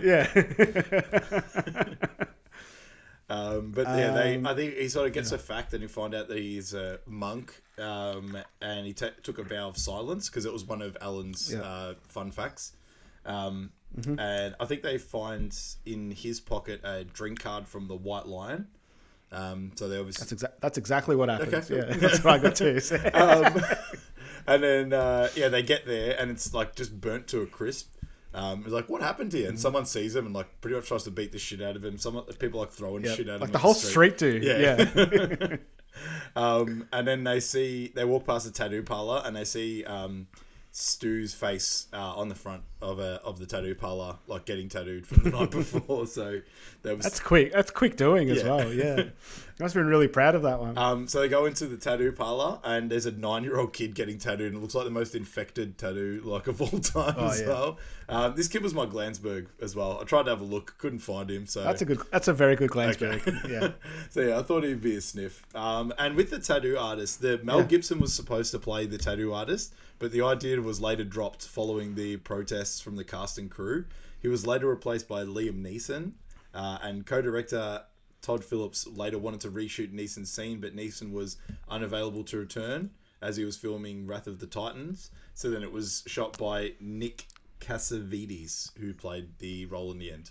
yeah. 0.02 0.26
Um, 3.28 3.70
but 3.70 3.86
yeah, 3.86 4.10
they. 4.12 4.36
Um, 4.36 4.46
I 4.46 4.54
think 4.56 4.74
he 4.74 4.88
sort 4.88 5.06
of 5.06 5.12
gets 5.12 5.30
a 5.30 5.38
fact, 5.38 5.72
and 5.72 5.82
you 5.82 5.88
find 5.88 6.16
out 6.16 6.26
that 6.26 6.36
he's 6.38 6.74
a 6.74 6.98
monk, 7.06 7.62
um, 7.78 8.36
and 8.60 8.84
he 8.84 8.92
ta 8.92 9.10
took 9.22 9.38
a 9.38 9.44
vow 9.44 9.68
of 9.68 9.78
silence 9.78 10.28
because 10.28 10.46
it 10.46 10.52
was 10.52 10.64
one 10.64 10.82
of 10.82 10.96
Alan's 11.00 11.52
Yeah. 11.52 11.60
uh, 11.60 11.94
fun 12.08 12.30
facts. 12.32 12.72
Um, 13.24 13.70
Mm-hmm. 13.98 14.20
And 14.20 14.54
I 14.60 14.66
think 14.66 14.82
they 14.84 14.98
find 14.98 15.52
in 15.84 16.12
his 16.12 16.38
pocket 16.38 16.80
a 16.84 17.02
drink 17.02 17.40
card 17.40 17.66
from 17.66 17.88
the 17.88 17.96
White 17.96 18.26
Lion. 18.26 18.68
Um, 19.32 19.72
so 19.74 19.88
they 19.88 19.98
obviously 19.98 20.26
That's, 20.28 20.44
exa- 20.44 20.60
that's 20.60 20.78
exactly 20.78 21.16
what 21.16 21.28
happens. 21.28 21.68
Okay, 21.68 21.74
Yeah, 21.88 21.96
that's 21.96 22.22
what 22.22 22.34
I 22.34 22.38
got 22.38 22.54
too. 22.54 22.78
And 24.50 24.62
then 24.62 24.92
uh, 24.92 25.28
yeah, 25.36 25.48
they 25.48 25.62
get 25.62 25.86
there 25.86 26.16
and 26.18 26.30
it's 26.30 26.52
like 26.52 26.74
just 26.76 27.00
burnt 27.00 27.26
to 27.28 27.40
a 27.42 27.46
crisp. 27.46 27.94
Um, 28.34 28.60
it's 28.64 28.72
like 28.72 28.88
what 28.88 29.02
happened 29.02 29.32
here? 29.32 29.48
And 29.48 29.54
Mm-hmm. 29.54 29.60
someone 29.62 29.86
sees 29.86 30.14
him 30.14 30.26
and 30.26 30.34
like 30.34 30.60
pretty 30.60 30.76
much 30.76 30.86
tries 30.88 31.02
to 31.04 31.10
beat 31.10 31.32
the 31.32 31.38
shit 31.38 31.60
out 31.62 31.74
of 31.76 31.84
him. 31.84 31.98
Some 31.98 32.22
people 32.38 32.60
like 32.60 32.70
throwing 32.70 33.04
Yeah, 33.04 33.14
shit 33.14 33.28
at 33.28 33.36
him, 33.36 33.40
like 33.40 33.52
the 33.52 33.58
whole 33.58 33.74
street 33.74 34.18
do. 34.18 34.38
Yeah. 34.42 34.86
Yeah. 34.92 35.56
Um, 36.36 36.86
and 36.92 37.06
then 37.06 37.24
they 37.24 37.40
see 37.40 37.92
they 37.94 38.04
walk 38.04 38.24
past 38.26 38.46
the 38.46 38.52
tattoo 38.52 38.82
parlor 38.82 39.22
and 39.24 39.34
they 39.34 39.44
see 39.44 39.84
um, 39.84 40.28
Stu's 40.70 41.34
face 41.34 41.88
uh, 41.92 42.14
on 42.14 42.28
the 42.28 42.34
front 42.36 42.62
of 42.80 43.00
a 43.00 43.20
of 43.24 43.38
the 43.40 43.44
tattoo 43.46 43.74
parlor, 43.74 44.16
like 44.28 44.44
getting 44.46 44.68
tattooed 44.68 45.04
from 45.06 45.24
the 45.24 45.30
night 45.30 45.50
before. 45.50 46.06
So 46.06 46.40
that 46.82 46.96
was 46.96 47.02
That's 47.04 47.18
quick. 47.20 47.52
That's 47.52 47.72
quick 47.72 47.96
doing 47.96 48.30
as 48.30 48.38
Yeah. 48.42 48.48
well. 48.48 48.72
Yeah. 48.72 49.02
Must 49.60 49.74
have 49.74 49.80
been 49.82 49.88
really 49.90 50.08
proud 50.08 50.34
of 50.34 50.42
that 50.42 50.58
one. 50.58 50.76
Um, 50.78 51.06
so 51.06 51.20
they 51.20 51.28
go 51.28 51.44
into 51.44 51.66
the 51.66 51.76
tattoo 51.76 52.12
parlor, 52.12 52.58
and 52.64 52.90
there's 52.90 53.06
a 53.06 53.12
nine-year-old 53.12 53.72
kid 53.72 53.94
getting 53.94 54.18
tattooed, 54.18 54.48
and 54.48 54.56
it 54.56 54.60
looks 54.60 54.74
like 54.74 54.84
the 54.86 54.90
most 54.90 55.14
infected 55.14 55.76
tattoo 55.78 56.22
like 56.24 56.46
of 56.46 56.60
all 56.62 56.68
time 56.80 57.14
Oh, 57.16 57.28
as 57.28 57.40
yeah. 57.42 57.46
well. 57.48 57.78
Um, 58.08 58.34
this 58.34 58.48
kid 58.48 58.62
was 58.62 58.74
my 58.74 58.86
Glansberg 58.86 59.46
as 59.60 59.76
well. 59.76 59.98
I 60.00 60.04
tried 60.04 60.24
to 60.24 60.30
have 60.30 60.40
a 60.40 60.44
look, 60.44 60.74
couldn't 60.78 60.98
find 61.00 61.30
him. 61.30 61.46
So 61.46 61.62
that's 61.62 61.82
a 61.82 61.84
good. 61.84 62.00
That's 62.10 62.28
a 62.28 62.32
very 62.32 62.56
good 62.56 62.70
Glansberg. 62.70 63.26
Okay. 63.28 63.52
Yeah. 63.52 63.70
so 64.10 64.20
yeah, 64.22 64.38
I 64.38 64.42
thought 64.42 64.64
he'd 64.64 64.80
be 64.80 64.96
a 64.96 65.00
sniff. 65.00 65.44
Um, 65.54 65.92
and 65.98 66.16
with 66.16 66.30
the 66.30 66.38
tattoo 66.38 66.76
artist, 66.78 67.20
the 67.20 67.38
Mel 67.44 67.58
Yeah. 67.60 67.66
Gibson 67.66 68.00
was 68.00 68.14
supposed 68.14 68.50
to 68.52 68.58
play 68.58 68.86
the 68.86 68.98
tattoo 68.98 69.32
artist, 69.32 69.74
but 69.98 70.10
the 70.10 70.22
idea 70.22 70.60
was 70.60 70.80
later 70.80 71.04
dropped 71.04 71.46
following 71.46 71.94
the 71.94 72.16
protests 72.16 72.80
from 72.80 72.96
the 72.96 73.04
cast 73.04 73.38
and 73.38 73.50
crew. 73.50 73.84
He 74.20 74.28
was 74.28 74.46
later 74.46 74.66
replaced 74.68 75.06
by 75.08 75.22
Liam 75.24 75.62
Neeson, 75.62 76.12
uh, 76.54 76.78
and 76.82 77.06
co-director 77.06 77.82
Todd 78.22 78.44
Phillips 78.44 78.86
later 78.86 79.18
wanted 79.18 79.40
to 79.40 79.50
reshoot 79.50 79.92
Neeson's 79.92 80.30
scene, 80.30 80.60
but 80.60 80.76
Neeson 80.76 81.12
was 81.12 81.36
unavailable 81.68 82.24
to 82.24 82.38
return 82.38 82.90
as 83.22 83.36
he 83.36 83.44
was 83.44 83.56
filming 83.56 84.06
Wrath 84.06 84.26
of 84.26 84.38
the 84.38 84.46
Titans. 84.46 85.10
So 85.34 85.50
then 85.50 85.62
it 85.62 85.72
was 85.72 86.02
shot 86.06 86.38
by 86.38 86.72
Nick 86.80 87.26
Cassavetes, 87.60 88.76
who 88.78 88.94
played 88.94 89.38
the 89.38 89.66
role 89.66 89.90
in 89.92 89.98
the 89.98 90.10
end. 90.10 90.30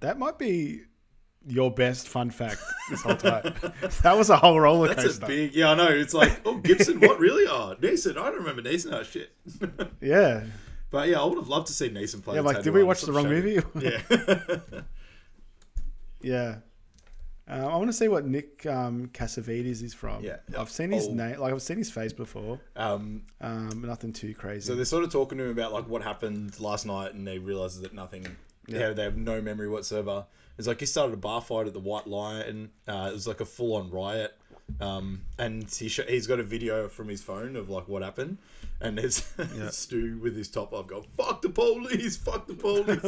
That 0.00 0.18
might 0.18 0.38
be 0.38 0.82
your 1.46 1.70
best 1.70 2.08
fun 2.08 2.30
fact 2.30 2.60
this 2.90 3.02
whole 3.02 3.16
time. 3.16 3.54
that 4.02 4.16
was 4.16 4.30
a 4.30 4.36
whole 4.36 4.58
roller 4.58 4.88
coaster. 4.88 5.02
That's 5.02 5.18
a 5.18 5.26
big, 5.26 5.54
yeah, 5.54 5.70
I 5.70 5.74
know. 5.74 5.88
It's 5.88 6.14
like, 6.14 6.40
oh, 6.44 6.56
Gibson, 6.56 7.00
what 7.00 7.18
really? 7.18 7.46
Oh, 7.46 7.76
Neeson, 7.80 8.12
I 8.12 8.30
don't 8.30 8.44
remember 8.44 8.62
Neeson. 8.62 8.92
Oh 8.92 9.02
shit. 9.02 9.30
yeah. 10.00 10.44
but 10.90 11.08
yeah, 11.08 11.20
I 11.20 11.24
would 11.24 11.38
have 11.38 11.48
loved 11.48 11.66
to 11.68 11.72
see 11.72 11.90
Neeson 11.90 12.22
play. 12.22 12.36
Yeah, 12.36 12.42
like, 12.42 12.62
did 12.62 12.72
we 12.72 12.82
watch 12.82 13.02
the 13.02 13.12
wrong 13.12 13.28
movie? 13.28 13.60
Yeah. 13.80 14.00
Yeah. 16.24 16.56
Uh, 17.46 17.68
I 17.68 17.76
want 17.76 17.88
to 17.88 17.92
see 17.92 18.08
what 18.08 18.24
Nick 18.26 18.64
um, 18.64 19.08
Cassavetes 19.12 19.82
is 19.82 19.92
from. 19.92 20.24
Yeah. 20.24 20.36
I've 20.58 20.70
seen 20.70 20.90
his 20.90 21.08
Oh. 21.08 21.12
name. 21.12 21.38
Like 21.38 21.52
I've 21.52 21.60
seen 21.62 21.76
his 21.76 21.90
face 21.90 22.12
before. 22.12 22.58
um, 22.76 23.22
Um, 23.40 23.82
nothing 23.84 24.12
too 24.14 24.34
crazy. 24.34 24.66
so 24.66 24.74
they're 24.74 24.86
sort 24.86 25.04
of 25.04 25.10
talking 25.12 25.36
to 25.38 25.44
him 25.44 25.50
about 25.50 25.72
like 25.72 25.86
what 25.86 26.02
happened 26.02 26.58
last 26.58 26.86
night, 26.86 27.12
and 27.12 27.26
they 27.26 27.38
realize 27.38 27.78
that 27.80 27.92
nothing. 27.92 28.26
Yeah. 28.66 28.90
they 28.94 29.02
have 29.02 29.18
no 29.18 29.42
memory 29.42 29.68
whatsoever. 29.68 30.24
It's 30.56 30.66
like 30.66 30.80
he 30.80 30.86
started 30.86 31.12
a 31.12 31.16
bar 31.18 31.42
fight 31.42 31.66
at 31.66 31.74
the 31.74 31.80
White 31.80 32.06
Lion. 32.06 32.70
Uh, 32.88 33.08
it 33.10 33.12
was 33.12 33.26
like 33.26 33.40
a 33.40 33.44
full 33.44 33.76
on 33.76 33.90
riot. 33.90 34.32
Um, 34.80 35.20
and 35.38 35.68
he 35.70 35.88
sh- 35.88 36.00
he's 36.08 36.26
got 36.26 36.40
a 36.40 36.42
video 36.42 36.88
from 36.88 37.08
his 37.08 37.22
phone 37.22 37.56
of 37.56 37.68
like 37.68 37.86
what 37.88 38.02
happened, 38.02 38.38
and 38.84 38.98
there's 38.98 39.24
Stu 39.70 40.18
with 40.22 40.36
his 40.36 40.48
top 40.48 40.72
off 40.72 40.86
going 40.86 41.04
"fuck 41.16 41.42
the 41.42 41.48
police, 41.48 42.16
fuck 42.16 42.46
the 42.46 42.54
police." 42.54 43.00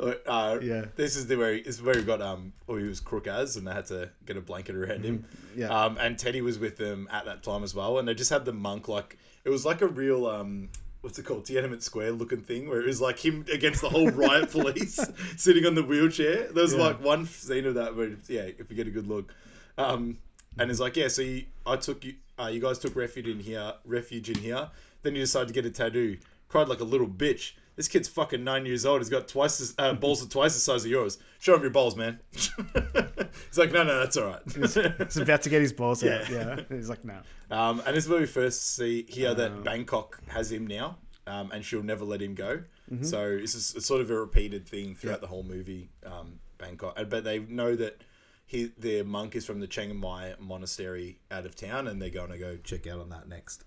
Uh, 0.26 0.58
Yeah. 0.62 0.86
this 0.96 1.16
is 1.16 1.26
the 1.26 1.36
where 1.36 1.54
he, 1.54 1.62
this 1.62 1.76
is 1.76 1.82
where 1.82 1.96
he 1.96 2.02
got 2.02 2.22
um, 2.22 2.52
or 2.66 2.78
he 2.78 2.86
was 2.86 3.00
crook 3.00 3.26
as, 3.26 3.56
and 3.56 3.66
they 3.66 3.72
had 3.72 3.86
to 3.86 4.08
get 4.24 4.36
a 4.36 4.40
blanket 4.40 4.74
around 4.74 5.04
him. 5.04 5.24
Mm-hmm. 5.50 5.60
Yeah. 5.60 5.68
Um, 5.68 5.98
and 6.00 6.18
Teddy 6.18 6.40
was 6.40 6.58
with 6.58 6.76
them 6.76 7.08
at 7.12 7.24
that 7.26 7.42
time 7.42 7.62
as 7.64 7.74
well, 7.74 7.98
and 7.98 8.06
they 8.08 8.14
just 8.14 8.30
had 8.30 8.44
the 8.44 8.52
monk 8.52 8.88
like 8.88 9.18
it 9.44 9.50
was 9.50 9.66
like 9.66 9.82
a 9.82 9.86
real 9.88 10.26
um. 10.26 10.68
What's 11.02 11.20
it 11.20 11.24
called? 11.24 11.44
Tiananmen 11.44 11.80
Square 11.82 12.12
looking 12.12 12.40
thing 12.40 12.68
where 12.68 12.80
it 12.80 12.86
was 12.86 13.00
like 13.00 13.24
him 13.24 13.44
against 13.52 13.80
the 13.80 13.88
whole 13.88 14.10
riot 14.10 14.50
police 14.58 14.98
sitting 15.36 15.64
on 15.64 15.76
the 15.76 15.82
wheelchair. 15.84 16.48
There 16.52 16.62
was 16.64 16.74
Yeah. 16.74 16.80
like 16.80 17.00
one 17.04 17.26
scene 17.26 17.64
of 17.64 17.74
that 17.74 17.94
where, 17.94 18.08
yeah, 18.26 18.40
if 18.58 18.68
you 18.70 18.74
get 18.76 18.88
a 18.88 18.90
good 18.90 19.06
look. 19.06 19.32
Um, 19.78 20.18
and 20.58 20.68
it's 20.68 20.80
like, 20.80 20.96
yeah, 20.96 21.06
so 21.06 21.22
you, 21.22 21.44
I 21.64 21.76
took 21.76 22.04
you, 22.04 22.14
uh, 22.40 22.46
you 22.48 22.58
guys 22.60 22.80
took 22.80 22.96
refuge 22.96 23.28
in 23.28 23.38
here, 23.38 23.74
refuge 23.84 24.30
in 24.30 24.38
here. 24.38 24.68
Then 25.06 25.14
you 25.14 25.20
decide 25.22 25.46
to 25.46 25.54
get 25.54 25.64
a 25.64 25.70
tattoo. 25.70 26.18
Cried 26.48 26.66
like 26.66 26.80
a 26.80 26.84
little 26.84 27.06
bitch. 27.06 27.52
This 27.76 27.86
kid's 27.86 28.08
fucking 28.08 28.42
nine 28.42 28.66
years 28.66 28.84
old. 28.84 29.00
He's 29.00 29.08
got 29.08 29.28
twice 29.28 29.60
as, 29.60 29.72
uh, 29.78 29.92
balls 29.92 30.20
are 30.20 30.28
twice 30.28 30.54
the 30.54 30.58
size 30.58 30.84
of 30.84 30.90
yours. 30.90 31.18
Show 31.38 31.54
him 31.54 31.60
your 31.60 31.70
balls, 31.70 31.94
man. 31.94 32.18
He's 32.32 33.56
like, 33.56 33.70
no, 33.70 33.84
no, 33.84 34.00
that's 34.00 34.16
all 34.16 34.26
right. 34.26 34.40
He's 34.52 35.16
about 35.18 35.42
to 35.42 35.48
get 35.48 35.60
his 35.62 35.72
balls 35.72 36.02
out. 36.02 36.28
Yeah. 36.28 36.56
Yeah. 36.56 36.76
He's 36.76 36.88
like, 36.88 37.04
no. 37.04 37.20
Um, 37.52 37.80
and 37.86 37.96
this 37.96 38.04
is 38.04 38.10
where 38.10 38.18
we 38.18 38.26
first 38.26 38.74
see 38.74 39.06
here 39.08 39.32
that 39.32 39.62
Bangkok 39.62 40.20
has 40.26 40.50
him 40.50 40.66
now, 40.66 40.96
um, 41.28 41.52
and 41.52 41.64
she'll 41.64 41.84
never 41.84 42.04
let 42.04 42.20
him 42.20 42.34
go. 42.34 42.64
So 43.02 43.36
this 43.38 43.54
is 43.54 43.74
it's 43.76 43.86
sort 43.86 44.00
of 44.00 44.10
a 44.10 44.18
repeated 44.18 44.66
thing 44.66 44.96
throughout 44.96 45.20
the 45.20 45.28
whole 45.28 45.44
movie, 45.44 45.88
um, 46.04 46.40
Bangkok. 46.58 46.96
But 47.08 47.22
they 47.22 47.38
know 47.38 47.76
that 47.76 48.02
he, 48.46 48.72
their 48.76 49.04
monk 49.04 49.36
is 49.36 49.44
from 49.46 49.60
the 49.60 49.68
Chiang 49.68 49.94
Mai 49.94 50.34
monastery 50.40 51.20
out 51.30 51.46
of 51.46 51.54
town, 51.54 51.86
and 51.86 52.02
they're 52.02 52.10
going 52.10 52.30
to 52.30 52.38
go 52.38 52.56
check 52.64 52.88
out 52.88 52.98
on 52.98 53.10
that 53.10 53.28
next. 53.28 53.64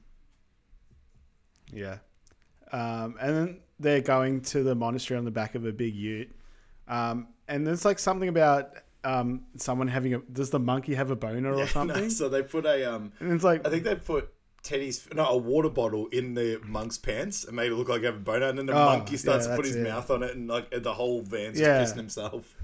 Yeah. 1.73 1.97
Um, 2.71 3.15
and 3.19 3.35
then 3.35 3.57
they're 3.79 4.01
going 4.01 4.41
to 4.41 4.63
the 4.63 4.75
monastery 4.75 5.17
on 5.17 5.25
the 5.25 5.31
back 5.31 5.55
of 5.55 5.65
a 5.65 5.71
big 5.71 5.95
ute. 5.95 6.31
Um, 6.87 7.27
and 7.47 7.65
there's 7.65 7.85
like 7.85 7.99
something 7.99 8.29
about 8.29 8.71
um, 9.03 9.45
someone 9.57 9.87
having 9.87 10.13
a. 10.13 10.19
Does 10.19 10.49
the 10.49 10.59
monkey 10.59 10.93
have 10.95 11.09
a 11.11 11.15
boner 11.15 11.53
or 11.53 11.67
something? 11.77 12.09
so 12.09 12.29
they 12.29 12.43
put 12.43 12.65
a, 12.65 12.93
um, 12.93 13.11
and 13.19 13.31
it's 13.33 13.43
like, 13.43 13.65
I 13.65 13.69
think 13.69 13.83
they 13.83 13.95
put 13.95 14.31
Teddy's 14.61 15.07
no 15.13 15.25
a 15.25 15.37
water 15.37 15.69
bottle 15.69 16.07
in 16.07 16.33
the 16.33 16.59
monk's 16.65 16.97
pants 16.97 17.45
and 17.45 17.55
made 17.55 17.71
it 17.71 17.75
look 17.75 17.87
like 17.89 17.99
he 18.01 18.05
had 18.05 18.15
a 18.15 18.17
boner, 18.17 18.47
and 18.47 18.57
then 18.59 18.65
the 18.65 18.73
Oh, 18.73 18.85
monkey 18.85 19.17
starts 19.17 19.45
yeah, 19.45 19.51
to 19.51 19.55
put 19.55 19.63
that's 19.65 19.75
his 19.75 19.85
it. 19.85 19.89
mouth 19.89 20.11
on 20.11 20.21
it, 20.23 20.35
and 20.35 20.47
like 20.47 20.69
the 20.83 20.93
whole 20.93 21.21
van's 21.21 21.59
Yeah. 21.59 21.79
just 21.79 21.93
pissing 21.93 21.97
himself. 21.97 22.55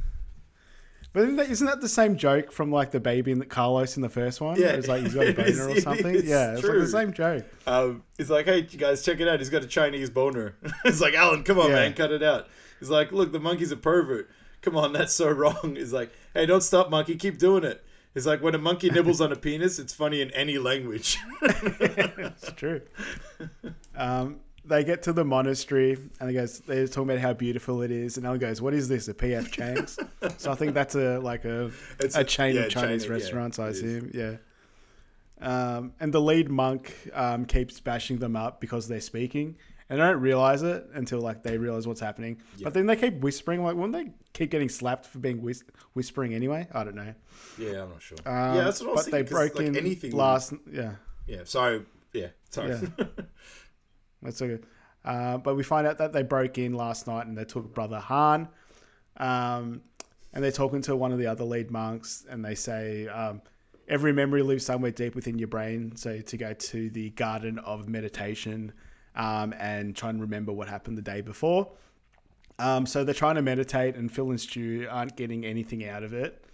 But 1.16 1.24
isn't 1.24 1.36
that, 1.38 1.50
isn't 1.50 1.66
that 1.68 1.82
the 1.82 1.90
same 1.90 2.16
joke 2.18 2.52
from 2.52 2.72
like 2.72 2.92
the 2.92 3.00
baby 3.00 3.32
in 3.32 3.40
the 3.40 3.46
Carlos 3.48 3.96
in 3.96 4.04
the 4.04 4.10
first 4.10 4.40
one? 4.42 4.60
Yeah, 4.60 4.68
It's 4.74 4.88
like 4.88 5.02
he's 5.02 5.16
got 5.16 5.28
a 5.28 5.34
boner 5.34 5.48
is- 5.48 5.60
or 5.60 5.82
something. 5.82 6.14
is 6.14 6.26
Yeah, 6.26 6.54
it's 6.54 6.64
like 6.64 6.74
the 6.78 6.88
same 6.88 7.14
joke. 7.14 7.46
Um, 7.66 8.04
he's 8.18 8.30
like, 8.30 8.46
hey, 8.46 8.68
you 8.70 8.78
guys, 8.78 9.04
check 9.04 9.20
it 9.20 9.28
out. 9.28 9.40
He's 9.40 9.50
got 9.50 9.64
a 9.64 9.68
Chinese 9.68 10.10
boner. 10.12 10.56
it's 10.86 11.02
like, 11.02 11.14
Alan, 11.16 11.44
come 11.44 11.58
on, 11.58 11.70
Yeah. 11.70 11.76
man, 11.78 11.94
cut 11.94 12.12
it 12.12 12.22
out. 12.22 12.48
He's 12.80 12.90
like, 12.90 13.12
look, 13.12 13.32
the 13.32 13.40
monkey's 13.40 13.72
a 13.72 13.78
pervert. 13.78 14.30
Come 14.62 14.76
on, 14.78 14.94
that's 14.94 15.14
so 15.14 15.30
wrong. 15.32 15.76
He's 15.78 15.94
like, 15.94 16.12
hey, 16.34 16.46
don't 16.46 16.62
stop, 16.62 16.90
monkey, 16.90 17.16
keep 17.16 17.38
doing 17.40 17.64
it. 17.64 17.84
He's 18.14 18.28
like, 18.28 18.42
when 18.44 18.54
a 18.54 18.58
monkey 18.58 18.90
nibbles 18.90 19.20
on 19.22 19.32
a 19.32 19.36
penis, 19.36 19.80
it's 19.80 19.94
funny 19.94 20.22
in 20.22 20.32
any 20.32 20.58
language. 20.58 21.18
It's 21.42 22.52
true. 22.54 22.82
Um, 23.96 24.38
they 24.68 24.84
get 24.84 25.04
to 25.04 25.14
the 25.14 25.24
monastery 25.24 25.94
and 26.20 26.30
they 26.30 26.34
goes, 26.34 26.60
they're 26.60 26.88
talking 26.88 27.10
about 27.10 27.20
how 27.20 27.34
beautiful 27.34 27.82
it 27.82 27.92
is, 27.92 28.18
and 28.18 28.26
Alan 28.26 28.40
goes, 28.40 28.62
"What 28.62 28.74
is 28.74 28.88
this? 28.88 29.08
A 29.08 29.14
PF 29.14 29.52
Chang's?" 29.52 30.00
so 30.38 30.52
I 30.52 30.56
think 30.56 30.74
that's 30.74 30.96
a 30.96 31.20
like 31.20 31.46
a 31.46 31.72
It's 32.00 32.16
a 32.16 32.22
a- 32.22 32.24
chain 32.24 32.56
yeah, 32.56 32.62
of 32.64 32.72
Chinese 32.72 33.04
chain 33.04 33.12
of- 33.12 33.18
yeah, 33.18 33.24
restaurants, 33.24 33.60
I 33.60 33.68
it 33.68 33.70
is. 33.72 33.78
assume. 33.84 34.12
Yeah. 34.14 34.36
Um, 35.42 35.94
and 36.00 36.14
the 36.14 36.22
lead 36.22 36.50
monk 36.50 36.96
um, 37.14 37.46
keeps 37.46 37.80
bashing 37.80 38.18
them 38.20 38.36
up 38.36 38.62
because 38.62 38.88
they're 38.88 39.02
speaking, 39.02 39.58
and 39.90 40.00
they 40.00 40.04
don't 40.04 40.22
realize 40.22 40.64
it 40.64 40.88
until 40.94 41.20
like 41.20 41.44
they 41.44 41.58
realize 41.58 41.86
what's 41.88 42.00
happening. 42.00 42.42
But 42.64 42.74
then 42.74 42.86
they 42.86 42.96
keep 42.96 43.16
whispering. 43.20 43.62
Like, 43.62 43.76
wouldn't 43.76 43.94
they 43.94 44.12
keep 44.34 44.50
getting 44.50 44.70
slapped 44.70 45.06
for 45.06 45.20
being 45.20 45.42
whis- 45.42 45.64
whispering 45.94 46.34
anyway? 46.34 46.68
I 46.74 46.84
don't 46.86 46.96
know. 46.96 47.14
yeah, 47.58 47.84
I'm 47.84 47.90
not 47.90 48.02
sure. 48.02 48.18
Um, 48.26 48.56
yeah, 48.56 48.64
that's 48.64 48.80
what 48.82 48.90
I 48.90 48.94
was 48.94 49.06
but 49.06 49.12
thinking. 49.12 49.26
they 49.26 49.30
broke 49.30 49.56
like, 49.56 49.68
in 49.68 49.76
anything 49.78 50.12
last. 50.12 50.54
Yeah. 50.72 50.94
Yeah, 51.28 51.42
so, 51.44 51.84
yeah, 52.14 52.28
sorry. 52.50 52.70
Yeah. 52.98 53.06
That's. 54.26 54.42
Uh, 55.04 55.38
but 55.38 55.56
we 55.56 55.64
find 55.64 55.86
out 55.86 56.00
that 56.00 56.14
they 56.14 56.24
broke 56.24 56.58
in 56.58 56.74
last 56.74 57.06
night 57.08 57.28
and 57.28 57.38
they 57.38 57.46
took 57.46 57.74
Brother 57.74 58.00
Han. 58.00 58.48
Um, 59.18 59.82
and 60.34 60.44
they're 60.44 60.52
talking 60.52 60.82
to 60.82 60.96
one 60.96 61.12
of 61.12 61.20
the 61.20 61.28
other 61.28 61.44
lead 61.44 61.72
monks 61.72 62.26
and 62.30 62.44
they 62.44 62.56
say, 62.56 63.08
um, 63.08 63.42
every 63.88 64.12
memory 64.12 64.42
lives 64.42 64.66
somewhere 64.66 64.92
deep 64.92 65.16
within 65.16 65.38
your 65.38 65.48
brain. 65.48 65.96
So 65.96 66.20
to 66.20 66.38
go 66.38 66.54
to 66.54 66.90
the 66.90 67.12
garden 67.12 67.60
of 67.60 67.88
meditation 67.88 68.74
um, 69.16 69.54
and 69.60 69.96
try 69.96 70.10
and 70.10 70.20
remember 70.20 70.52
what 70.52 70.68
happened 70.68 70.98
the 70.98 71.02
day 71.02 71.22
before. 71.22 71.72
Um, 72.58 72.86
so 72.86 73.04
they're 73.04 73.14
trying 73.14 73.36
to 73.36 73.42
meditate, 73.42 73.96
and 73.96 74.10
Phil 74.10 74.30
and 74.30 74.40
Stu 74.40 74.88
aren't 74.90 75.18
getting 75.18 75.46
anything 75.46 75.88
out 75.88 76.04
of 76.04 76.14
it. 76.14 76.46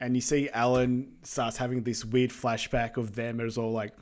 And 0.00 0.14
you 0.14 0.22
see 0.22 0.48
Alan 0.50 1.12
starts 1.22 1.58
having 1.58 1.82
this 1.82 2.04
weird 2.04 2.30
flashback 2.30 2.96
of 2.96 3.14
them 3.14 3.40
as 3.40 3.58
all 3.58 3.72
like 3.72 3.94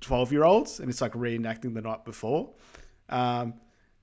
twelve 0.00 0.32
year 0.32 0.44
olds, 0.44 0.80
and 0.80 0.88
it's 0.88 1.00
like 1.00 1.12
reenacting 1.12 1.74
the 1.74 1.82
night 1.82 2.04
before. 2.04 2.50
Um, 3.08 3.54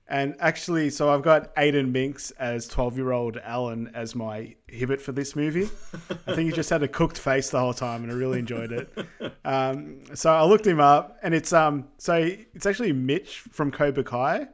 and 0.08 0.36
actually, 0.40 0.90
so 0.90 1.08
I've 1.08 1.22
got 1.22 1.54
Aedin 1.56 1.90
Mincks 1.90 2.32
as 2.32 2.68
12 2.68 2.98
year 2.98 3.12
old 3.12 3.38
Alan 3.38 3.90
as 3.94 4.14
my 4.14 4.54
Hibbit 4.68 5.00
for 5.00 5.12
this 5.12 5.34
movie. 5.34 5.70
I 6.26 6.34
think 6.34 6.50
he 6.50 6.52
just 6.52 6.68
had 6.68 6.82
a 6.82 6.88
cooked 6.88 7.18
face 7.18 7.48
the 7.48 7.58
whole 7.58 7.72
time 7.72 8.02
and 8.02 8.12
I 8.12 8.14
really 8.14 8.38
enjoyed 8.38 8.72
it. 8.72 8.92
Um, 9.44 10.02
so 10.14 10.30
I 10.30 10.44
looked 10.44 10.66
him 10.66 10.80
up 10.80 11.18
and 11.22 11.32
it's 11.32 11.52
um 11.52 11.88
so 11.98 12.14
it's 12.14 12.66
actually 12.66 12.92
Mitch 12.92 13.38
from 13.38 13.70
Cobra 13.70 14.04
Kai. 14.04 14.48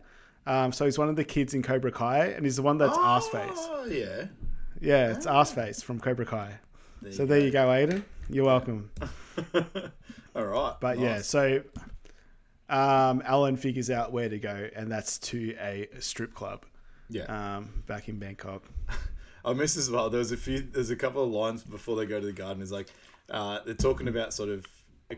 Um, 0.47 0.71
so 0.71 0.85
he's 0.85 0.99
one 0.99 1.09
of 1.09 1.17
the 1.17 1.25
kids 1.25 1.55
in 1.55 1.63
Cobra 1.63 1.91
Kai 1.91 2.27
and 2.27 2.45
he's 2.45 2.57
the 2.57 2.63
one 2.63 2.79
that's 2.79 2.97
arse 2.97 3.29
face. 3.29 3.51
Oh 3.55 3.87
yeah. 3.91 4.27
Yeah, 4.81 5.11
it's 5.11 5.27
arse 5.27 5.51
face 5.51 5.83
from 5.83 5.99
Cobra 5.99 6.25
Kai. 6.27 6.53
so 7.11 7.27
there 7.27 7.41
you 7.41 7.51
go, 7.51 7.67
Aiden. 7.67 8.05
You're 8.31 8.45
welcome. 8.45 8.91
All 10.39 10.47
right. 10.47 10.75
But 10.81 10.99
yeah, 11.01 11.21
so 11.21 11.63
um, 12.69 13.23
Alan 13.25 13.57
figures 13.57 13.91
out 13.91 14.13
where 14.13 14.29
to 14.29 14.39
go, 14.39 14.69
and 14.75 14.91
that's 14.91 15.19
to 15.19 15.57
a 15.61 15.89
strip 15.99 16.33
club 16.33 16.65
yeah. 17.11 17.25
um, 17.25 17.83
back 17.87 18.09
in 18.09 18.19
Bangkok. 18.19 18.63
I 19.45 19.53
missed 19.53 19.77
as 19.77 19.91
well. 19.91 20.11
There 20.11 20.19
was 20.19 20.33
a 20.33 20.37
few. 20.37 20.61
There's 20.61 20.91
a 20.91 20.97
couple 20.97 21.25
of 21.25 21.31
lines 21.31 21.65
before 21.65 21.97
they 21.97 22.07
go 22.07 22.21
to 22.21 22.27
the 22.27 22.33
garden. 22.33 22.63
Is 22.63 22.71
like 22.71 22.89
uh, 23.31 23.61
they're 23.65 23.75
talking 23.75 24.07
about 24.09 24.33
sort 24.33 24.49
of 24.49 24.65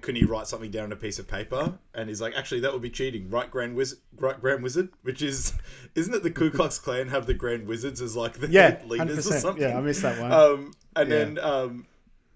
couldn't 0.01 0.17
he 0.21 0.25
write 0.25 0.47
something 0.47 0.71
down 0.71 0.85
on 0.85 0.93
a 0.93 0.97
piece 0.97 1.19
of 1.19 1.27
paper? 1.27 1.77
And 1.95 2.09
he's 2.09 2.21
like, 2.21 2.35
actually, 2.37 2.61
that 2.61 2.73
would 2.73 2.83
be 2.83 2.91
cheating. 2.91 3.29
Right, 3.29 3.51
Grand 3.51 3.75
Wizard. 3.75 3.99
Right, 4.17 4.41
Grand 4.41 4.63
Wizard, 4.63 4.89
which 5.03 5.21
is 5.21 5.53
isn't 5.95 6.15
it 6.15 6.23
the 6.23 6.31
Ku 6.31 6.51
Klux 6.51 6.79
Klan 6.79 7.09
have 7.09 7.27
the 7.27 7.35
Grand 7.35 7.67
Wizards 7.67 8.01
as 8.01 8.15
like 8.17 8.35
the 8.35 8.49
Yeah, 8.49 8.79
leaders 8.87 9.27
or 9.27 9.33
100%. 9.33 9.41
something? 9.41 9.63
Yeah, 9.63 9.77
I 9.77 9.81
missed 9.81 10.03
that 10.03 10.21
one. 10.21 10.33
Um, 10.33 10.73
and 10.97 11.11
Yeah. 11.11 11.19
then 11.19 11.39
um, 11.41 11.87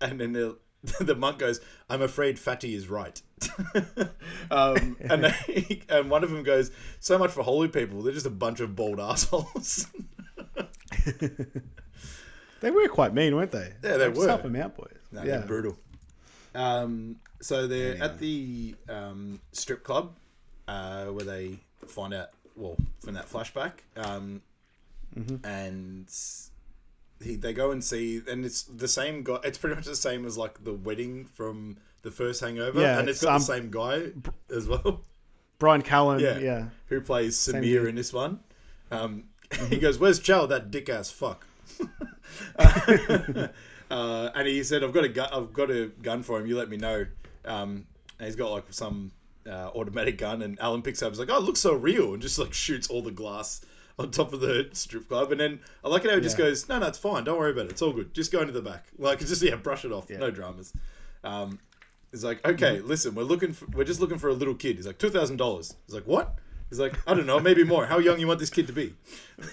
and 0.00 0.20
then 0.20 0.54
the, 1.00 1.14
monk 1.14 1.38
goes, 1.38 1.60
"I'm 1.88 2.02
afraid 2.02 2.38
Fatty 2.38 2.74
is 2.74 2.88
right." 2.88 3.20
um, 4.50 4.96
and 5.00 5.24
they, 5.24 5.82
and 5.88 6.10
one 6.10 6.22
of 6.24 6.30
them 6.30 6.42
goes, 6.42 6.70
"So 7.00 7.18
much 7.18 7.30
for 7.30 7.42
holy 7.42 7.68
people. 7.68 8.02
They're 8.02 8.12
just 8.12 8.26
a 8.26 8.30
bunch 8.30 8.60
of 8.60 8.76
bald 8.76 9.00
assholes." 9.00 9.86
They 12.60 12.70
were 12.70 12.88
quite 12.88 13.12
mean, 13.12 13.36
weren't 13.36 13.50
they? 13.50 13.74
Yeah, 13.82 13.98
they 13.98 14.08
Just 14.08 14.20
were. 14.20 14.26
Help 14.28 14.42
them 14.42 14.56
out, 14.56 14.74
boys. 14.74 14.96
No, 15.12 15.22
yeah, 15.22 15.40
brutal. 15.40 15.76
Um, 16.54 17.16
so 17.42 17.66
they're 17.66 18.02
at 18.02 18.18
the 18.18 18.74
um, 18.88 19.38
strip 19.52 19.84
club 19.84 20.16
uh, 20.66 21.06
where 21.06 21.26
they 21.26 21.58
find 21.86 22.14
out, 22.14 22.30
well, 22.56 22.76
from 23.00 23.14
that 23.14 23.28
flashback, 23.28 23.72
um, 23.96 24.40
Mm-hmm. 25.14 25.46
and 25.46 26.08
he, 27.24 27.36
they 27.36 27.52
go 27.52 27.70
and 27.70 27.82
see, 27.82 28.22
and 28.28 28.44
it's 28.44 28.62
the 28.62 28.88
same 28.88 29.22
guy. 29.22 29.38
It's 29.44 29.58
pretty 29.58 29.76
much 29.76 29.86
the 29.86 29.96
same 29.96 30.24
as 30.24 30.36
like 30.38 30.62
the 30.62 30.74
wedding 30.74 31.24
from 31.24 31.78
the 32.02 32.10
first 32.10 32.40
Hangover, 32.40 32.80
Yeah, 32.80 32.98
and 32.98 33.08
it's 33.08 33.18
it's, 33.18 33.24
got 33.24 33.34
um, 33.34 33.40
the 33.40 33.44
same 33.44 33.70
guy 33.70 34.12
as 34.54 34.68
well. 34.68 35.02
Bryan 35.58 35.82
Callen. 35.82 36.20
Yeah. 36.20 36.38
Yeah, 36.38 36.68
who 36.86 37.00
plays 37.00 37.36
Samir. 37.36 37.62
Mm-hmm. 37.62 37.86
in 37.88 37.94
this 37.94 38.12
one. 38.12 38.40
Um, 38.90 39.24
he 39.68 39.78
goes, 39.78 39.98
"Where's 39.98 40.18
Chow? 40.20 40.46
That 40.46 40.70
dick 40.70 40.88
ass 40.88 41.10
fuck." 41.10 41.46
uh, 42.58 43.48
and 43.90 44.46
he 44.46 44.62
said, 44.62 44.84
"I've 44.84 44.92
got 44.92 45.04
a 45.04 45.08
gun. 45.08 45.28
I've 45.32 45.52
got 45.52 45.70
a 45.70 45.86
gun 46.02 46.22
for 46.22 46.38
him. 46.40 46.46
You 46.46 46.56
let 46.56 46.68
me 46.68 46.76
know." 46.76 47.06
Um, 47.44 47.86
and 48.18 48.26
he's 48.26 48.36
got 48.36 48.50
like 48.50 48.64
some 48.70 49.12
uh, 49.48 49.70
automatic 49.74 50.18
gun, 50.18 50.42
and 50.42 50.58
Alan 50.60 50.82
picks 50.82 51.02
up. 51.02 51.10
He's 51.10 51.18
like, 51.18 51.30
"Oh, 51.30 51.38
it 51.38 51.44
looks 51.44 51.60
so 51.60 51.74
real," 51.74 52.12
and 52.12 52.22
just 52.22 52.38
like 52.38 52.52
shoots 52.52 52.88
all 52.88 53.02
the 53.02 53.10
glass 53.10 53.64
on 53.98 54.10
top 54.10 54.32
of 54.32 54.40
the 54.40 54.68
strip 54.72 55.08
club. 55.08 55.30
And 55.32 55.40
then 55.40 55.60
I 55.84 55.88
like 55.88 56.04
it 56.04 56.10
how 56.10 56.16
he 56.16 56.22
just 56.22 56.38
Yeah. 56.38 56.46
goes, 56.46 56.68
"No, 56.68 56.78
no, 56.78 56.86
it's 56.88 56.98
fine. 56.98 57.24
Don't 57.24 57.38
worry 57.38 57.52
about 57.52 57.66
it. 57.66 57.70
It's 57.72 57.82
all 57.82 57.92
good. 57.92 58.12
Just 58.14 58.32
go 58.32 58.40
into 58.40 58.52
the 58.52 58.62
back. 58.62 58.86
Like, 58.98 59.18
just 59.20 59.42
yeah, 59.42 59.54
brush 59.56 59.84
it 59.84 59.92
off. 59.92 60.06
Yeah. 60.10 60.18
No 60.18 60.30
dramas." 60.30 60.72
Um, 61.22 61.58
He's 62.10 62.22
like, 62.22 62.46
okay, 62.46 62.78
listen, 62.80 63.16
we're 63.16 63.24
looking, 63.24 63.52
for, 63.52 63.66
we're 63.72 63.82
just 63.82 64.00
looking 64.00 64.18
for 64.18 64.28
a 64.28 64.32
little 64.34 64.54
kid. 64.54 64.76
He's 64.76 64.86
like, 64.86 64.98
two 64.98 65.10
thousand 65.10 65.36
dollars. 65.38 65.74
He's 65.86 65.96
like, 65.96 66.06
what? 66.06 66.38
He's 66.70 66.78
like, 66.78 66.94
I 67.08 67.14
don't 67.14 67.26
know, 67.26 67.40
maybe 67.40 67.64
more. 67.64 67.86
How 67.86 67.98
young 67.98 68.20
you 68.20 68.28
want 68.28 68.38
this 68.38 68.50
kid 68.50 68.68
to 68.68 68.72
be? 68.72 68.94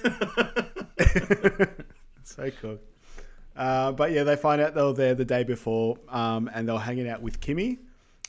so 2.24 2.52
cool. 2.62 2.78
Uh, 3.56 3.92
but 3.92 4.12
yeah, 4.12 4.24
they 4.24 4.36
find 4.36 4.62
out 4.62 4.76
they 4.76 4.82
were 4.84 4.94
there 4.94 5.16
the 5.16 5.26
day 5.26 5.44
before, 5.44 5.98
um, 6.10 6.50
and 6.54 6.68
they're 6.70 6.78
hanging 6.78 7.10
out 7.10 7.22
with 7.22 7.40
Kimmy. 7.40 7.80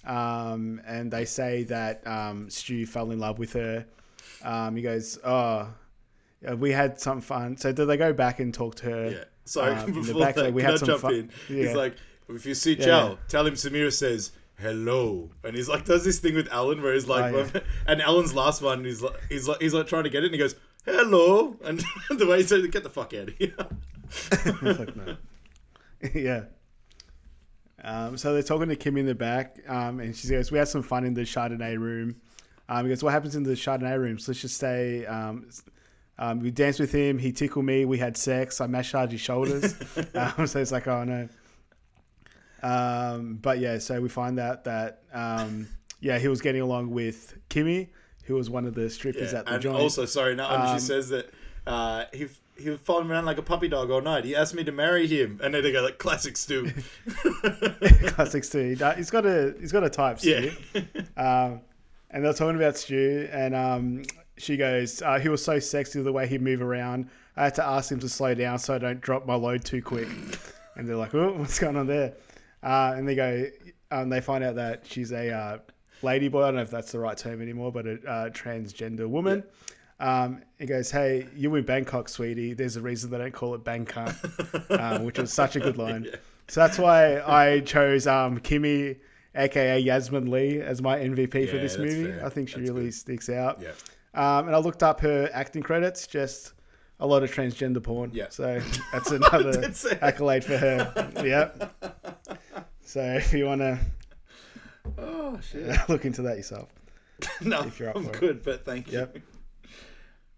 Um, 0.04 0.80
and 0.86 1.10
they 1.12 1.24
say 1.26 1.64
that 1.64 2.04
um, 2.06 2.50
Stu 2.50 2.86
fell 2.86 3.10
in 3.12 3.18
love 3.20 3.38
with 3.38 3.52
her. 3.52 3.84
Um, 4.42 4.74
he 4.76 4.82
goes, 4.82 5.18
"Oh, 5.24 5.68
yeah, 6.42 6.54
we 6.54 6.70
had 6.72 6.98
some 7.00 7.20
fun." 7.20 7.56
So 7.56 7.72
did 7.72 7.86
they 7.86 7.96
go 7.96 8.12
back 8.12 8.40
and 8.40 8.52
talk 8.52 8.74
to 8.76 8.86
her? 8.86 9.10
Yeah. 9.10 9.24
So 9.44 9.64
um, 9.64 9.92
before 9.92 10.20
back, 10.20 10.34
that, 10.36 10.52
we 10.52 10.62
can 10.62 10.70
had 10.70 10.74
I 10.74 10.78
some 10.78 10.86
jump 10.86 11.00
fun. 11.02 11.14
in? 11.14 11.30
Yeah. 11.48 11.66
He's 11.66 11.74
like, 11.74 11.96
if 12.28 12.46
you 12.46 12.54
see 12.54 12.74
Yeah, 12.74 12.84
Chow, 12.84 13.08
yeah. 13.10 13.14
tell 13.28 13.46
him 13.46 13.54
Samira 13.54 13.92
says 13.92 14.32
hello, 14.58 15.30
and 15.42 15.56
he's 15.56 15.68
like, 15.68 15.84
does 15.84 16.04
this 16.04 16.20
thing 16.20 16.34
with 16.34 16.48
Alan 16.52 16.80
where 16.82 16.94
he's 16.94 17.08
like, 17.08 17.34
Oh, 17.34 17.60
and 17.86 18.00
Alan's 18.00 18.34
last 18.34 18.62
one, 18.62 18.84
he's 18.84 19.02
like, 19.02 19.16
he's 19.28 19.48
like, 19.48 19.60
he's 19.60 19.74
like 19.74 19.86
trying 19.86 20.04
to 20.04 20.10
get 20.10 20.22
it, 20.22 20.26
and 20.26 20.34
he 20.34 20.38
goes 20.38 20.54
hello, 20.84 21.56
and 21.64 21.84
the 22.10 22.26
way 22.26 22.38
he 22.38 22.42
said, 22.44 22.70
get 22.70 22.82
the 22.84 22.90
fuck 22.90 23.12
out 23.14 23.28
of 23.28 23.34
here. 23.36 23.54
Like, 24.62 24.96
no. 24.96 25.16
yeah. 26.14 26.44
Um, 27.84 28.16
so 28.16 28.32
they're 28.32 28.42
talking 28.42 28.68
to 28.68 28.76
Kim 28.76 28.96
in 28.96 29.06
the 29.06 29.14
back, 29.14 29.58
um, 29.68 29.98
and 30.00 30.14
she 30.14 30.28
goes, 30.28 30.52
"We 30.52 30.58
had 30.58 30.68
some 30.68 30.82
fun 30.82 31.04
in 31.04 31.14
the 31.14 31.22
Chardonnay 31.22 31.78
room." 31.78 32.14
Um, 32.68 32.84
he 32.84 32.90
goes, 32.90 33.02
"What 33.02 33.12
happens 33.12 33.34
in 33.34 33.42
the 33.42 33.52
Chardonnay 33.54 33.98
room?" 33.98 34.18
So 34.18 34.30
let's 34.30 34.40
just 34.40 34.58
say, 34.58 35.04
um, 36.18 36.28
um, 36.28 36.40
we 36.40 36.50
danced 36.50 36.78
with 36.80 36.92
him. 36.92 37.18
He 37.18 37.32
tickled 37.32 37.64
me. 37.64 37.84
We 37.84 37.98
had 37.98 38.16
sex. 38.16 38.60
I 38.60 38.66
massaged 38.66 39.12
his 39.12 39.20
shoulders. 39.20 39.74
um, 40.14 40.46
so 40.46 40.60
it's 40.60 40.72
like, 40.72 40.86
oh 40.88 41.04
no. 41.04 41.28
Um, 42.62 43.38
but 43.42 43.58
yeah, 43.58 43.78
so 43.78 44.00
we 44.00 44.08
find 44.08 44.38
out 44.38 44.64
that 44.64 45.02
um, 45.12 45.66
yeah, 46.00 46.18
he 46.18 46.28
was 46.28 46.40
getting 46.40 46.60
along 46.60 46.90
with 46.90 47.36
Kimmy, 47.50 47.88
who 48.24 48.34
was 48.34 48.48
one 48.50 48.66
of 48.66 48.74
the 48.74 48.88
strippers 48.88 49.32
Yeah, 49.32 49.40
at 49.40 49.46
the 49.46 49.52
and 49.54 49.62
joint. 49.62 49.76
also, 49.78 50.04
sorry, 50.04 50.34
no, 50.36 50.48
Um, 50.48 50.74
she 50.74 50.80
says 50.80 51.08
that 51.08 51.30
uh, 51.66 52.04
he 52.12 52.28
he 52.56 52.70
was 52.70 52.78
following 52.80 53.08
me 53.08 53.14
around 53.14 53.24
like 53.24 53.38
a 53.38 53.42
puppy 53.42 53.66
dog 53.66 53.90
all 53.90 54.00
night. 54.02 54.24
He 54.24 54.36
asked 54.36 54.54
me 54.54 54.62
to 54.64 54.72
marry 54.72 55.06
him, 55.08 55.40
and 55.42 55.52
then 55.54 55.62
they 55.62 55.72
go 55.72 55.82
like 55.82 55.98
classic 55.98 56.36
Stu. 56.36 56.70
classic 58.06 58.44
Stu. 58.44 58.76
He's 58.96 59.10
got 59.10 59.26
a 59.26 59.54
he's 59.58 59.72
got 59.72 59.82
a 59.84 59.90
type, 59.90 60.18
Stu. 60.20 60.52
yeah, 60.74 60.80
Um, 61.16 61.60
and 62.10 62.24
they're 62.24 62.32
talking 62.34 62.56
about 62.56 62.76
Stu, 62.76 63.28
and 63.32 63.54
um, 63.56 64.02
she 64.38 64.56
goes, 64.56 65.02
uh, 65.02 65.18
"He 65.18 65.28
was 65.28 65.44
so 65.44 65.58
sexy 65.58 66.02
the 66.02 66.12
way 66.12 66.26
he'd 66.26 66.42
move 66.42 66.62
around. 66.62 67.08
I 67.36 67.44
had 67.44 67.54
to 67.56 67.64
ask 67.64 67.90
him 67.90 68.00
to 68.00 68.08
slow 68.08 68.34
down 68.34 68.58
so 68.58 68.74
I 68.74 68.78
don't 68.78 69.00
drop 69.00 69.26
my 69.26 69.34
load 69.34 69.64
too 69.64 69.82
quick." 69.82 70.08
and 70.76 70.88
they're 70.88 70.96
like, 70.96 71.14
"Oh, 71.14 71.32
what's 71.32 71.58
going 71.58 71.76
on 71.76 71.86
there?" 71.86 72.14
Uh, 72.62 72.94
and 72.96 73.08
they 73.08 73.14
go, 73.14 73.46
um, 73.90 74.08
they 74.08 74.20
find 74.20 74.42
out 74.42 74.54
that 74.56 74.86
she's 74.86 75.12
a 75.12 75.30
uh, 75.30 75.58
ladyboy. 76.02 76.42
I 76.42 76.46
don't 76.46 76.56
know 76.56 76.62
if 76.62 76.70
that's 76.70 76.92
the 76.92 76.98
right 76.98 77.16
term 77.16 77.42
anymore, 77.42 77.72
but 77.72 77.86
a 77.86 77.92
uh, 78.08 78.30
transgender 78.30 79.06
woman. 79.06 79.44
Um, 80.00 80.42
he 80.58 80.66
goes, 80.66 80.90
"Hey, 80.90 81.26
you 81.36 81.54
in 81.54 81.64
Bangkok, 81.64 82.08
sweetie. 82.08 82.54
There's 82.54 82.76
a 82.76 82.80
reason 82.80 83.10
they 83.10 83.18
don't 83.18 83.32
call 83.32 83.54
it 83.54 83.64
Bangkok," 83.64 84.14
um, 84.70 85.04
which 85.04 85.18
was 85.18 85.32
such 85.32 85.56
a 85.56 85.60
good 85.60 85.76
line. 85.78 86.08
So 86.48 86.60
that's 86.60 86.78
why 86.78 87.20
I 87.20 87.60
chose 87.60 88.06
um, 88.06 88.40
Kimmy, 88.40 88.98
aka 89.34 89.78
Yasmin 89.78 90.30
Lee, 90.30 90.60
as 90.60 90.82
my 90.82 90.98
MVP 90.98 91.48
for 91.48 91.58
this 91.58 91.78
movie. 91.78 92.04
fair. 92.04 92.26
I 92.26 92.28
think 92.30 92.48
she 92.48 92.56
That's 92.56 92.70
really 92.70 92.84
good. 92.86 92.94
sticks 92.94 93.28
out. 93.28 93.60
yeah. 93.62 93.70
Um, 94.14 94.46
and 94.46 94.54
I 94.54 94.58
looked 94.58 94.82
up 94.82 95.00
her 95.00 95.28
acting 95.32 95.62
credits, 95.62 96.06
just 96.06 96.52
a 97.00 97.06
lot 97.06 97.22
of 97.22 97.32
transgender 97.34 97.82
porn. 97.82 98.10
Yeah. 98.12 98.26
So 98.30 98.60
that's 98.92 99.10
another 99.10 99.72
accolade 100.02 100.44
for 100.44 100.56
her. 100.58 101.10
yep. 101.24 101.74
So 102.84 103.00
if 103.02 103.32
you 103.32 103.46
want 103.46 103.60
to 103.62 103.78
Oh 104.98 105.38
shit. 105.40 105.70
look 105.88 106.04
into 106.04 106.22
that 106.22 106.36
yourself. 106.36 106.68
no, 107.40 107.62
If 107.62 107.78
you're 107.78 107.90
up 107.90 107.96
I'm 107.96 108.04
for 108.04 108.10
it. 108.14 108.20
good, 108.20 108.42
but 108.42 108.64
thank 108.64 108.90
you. 108.90 108.98
Yep. 108.98 109.18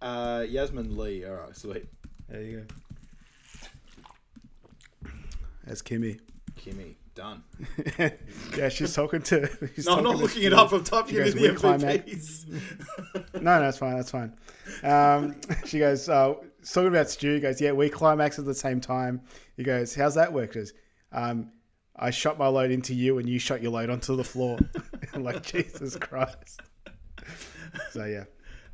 Uh, 0.03 0.45
Yasmin 0.49 0.97
Lee. 0.97 1.25
All 1.25 1.35
right, 1.35 1.57
sweet. 1.57 1.87
There 2.29 2.43
you 2.43 2.67
go. 5.03 5.11
That's 5.67 5.81
Kimmy. 5.83 6.21
Kimmy, 6.61 6.95
done. 7.15 7.43
yeah, 8.57 8.69
she's 8.69 8.95
talking 8.95 9.23
to. 9.23 9.49
she's 9.75 9.87
No, 9.87 9.97
I'm 9.97 9.99
talking 9.99 10.05
not 10.05 10.13
to 10.13 10.23
looking 10.23 10.43
it 10.43 10.53
up. 10.53 10.73
I'm 10.73 10.85
typing 10.85 11.17
it 11.17 11.27
in 11.29 11.43
the. 11.43 11.49
MVPs. 11.49 12.61
No, 13.35 13.59
no, 13.59 13.61
that's 13.61 13.79
fine. 13.79 13.97
That's 13.97 14.11
fine. 14.11 14.37
Um, 14.83 15.37
she 15.67 15.79
goes, 15.79 16.09
uh, 16.09 16.35
talking 16.65 16.89
about 16.89 17.11
Stu. 17.11 17.35
He 17.35 17.41
goes, 17.41 17.61
yeah, 17.61 17.73
we 17.73 17.89
climax 17.89 18.39
at 18.39 18.45
the 18.45 18.55
same 18.55 18.81
time. 18.81 19.21
He 19.57 19.63
goes, 19.63 19.95
how's 19.95 20.15
that 20.15 20.33
work? 20.33 20.53
She 20.53 20.61
goes, 20.61 20.73
um, 21.13 21.51
I 21.97 22.11
shot 22.11 22.39
my 22.39 22.47
load 22.47 22.71
into 22.71 22.95
you 22.95 23.19
and 23.19 23.29
you 23.29 23.39
shot 23.39 23.63
your 23.63 23.73
load 23.73 23.91
onto 23.91 24.17
the 24.17 24.25
floor. 24.25 24.59
I'm 25.13 25.23
like, 25.23 25.43
Jesus 25.43 25.97
Christ. 25.97 26.61
So, 27.91 28.05
yeah. 28.05 28.25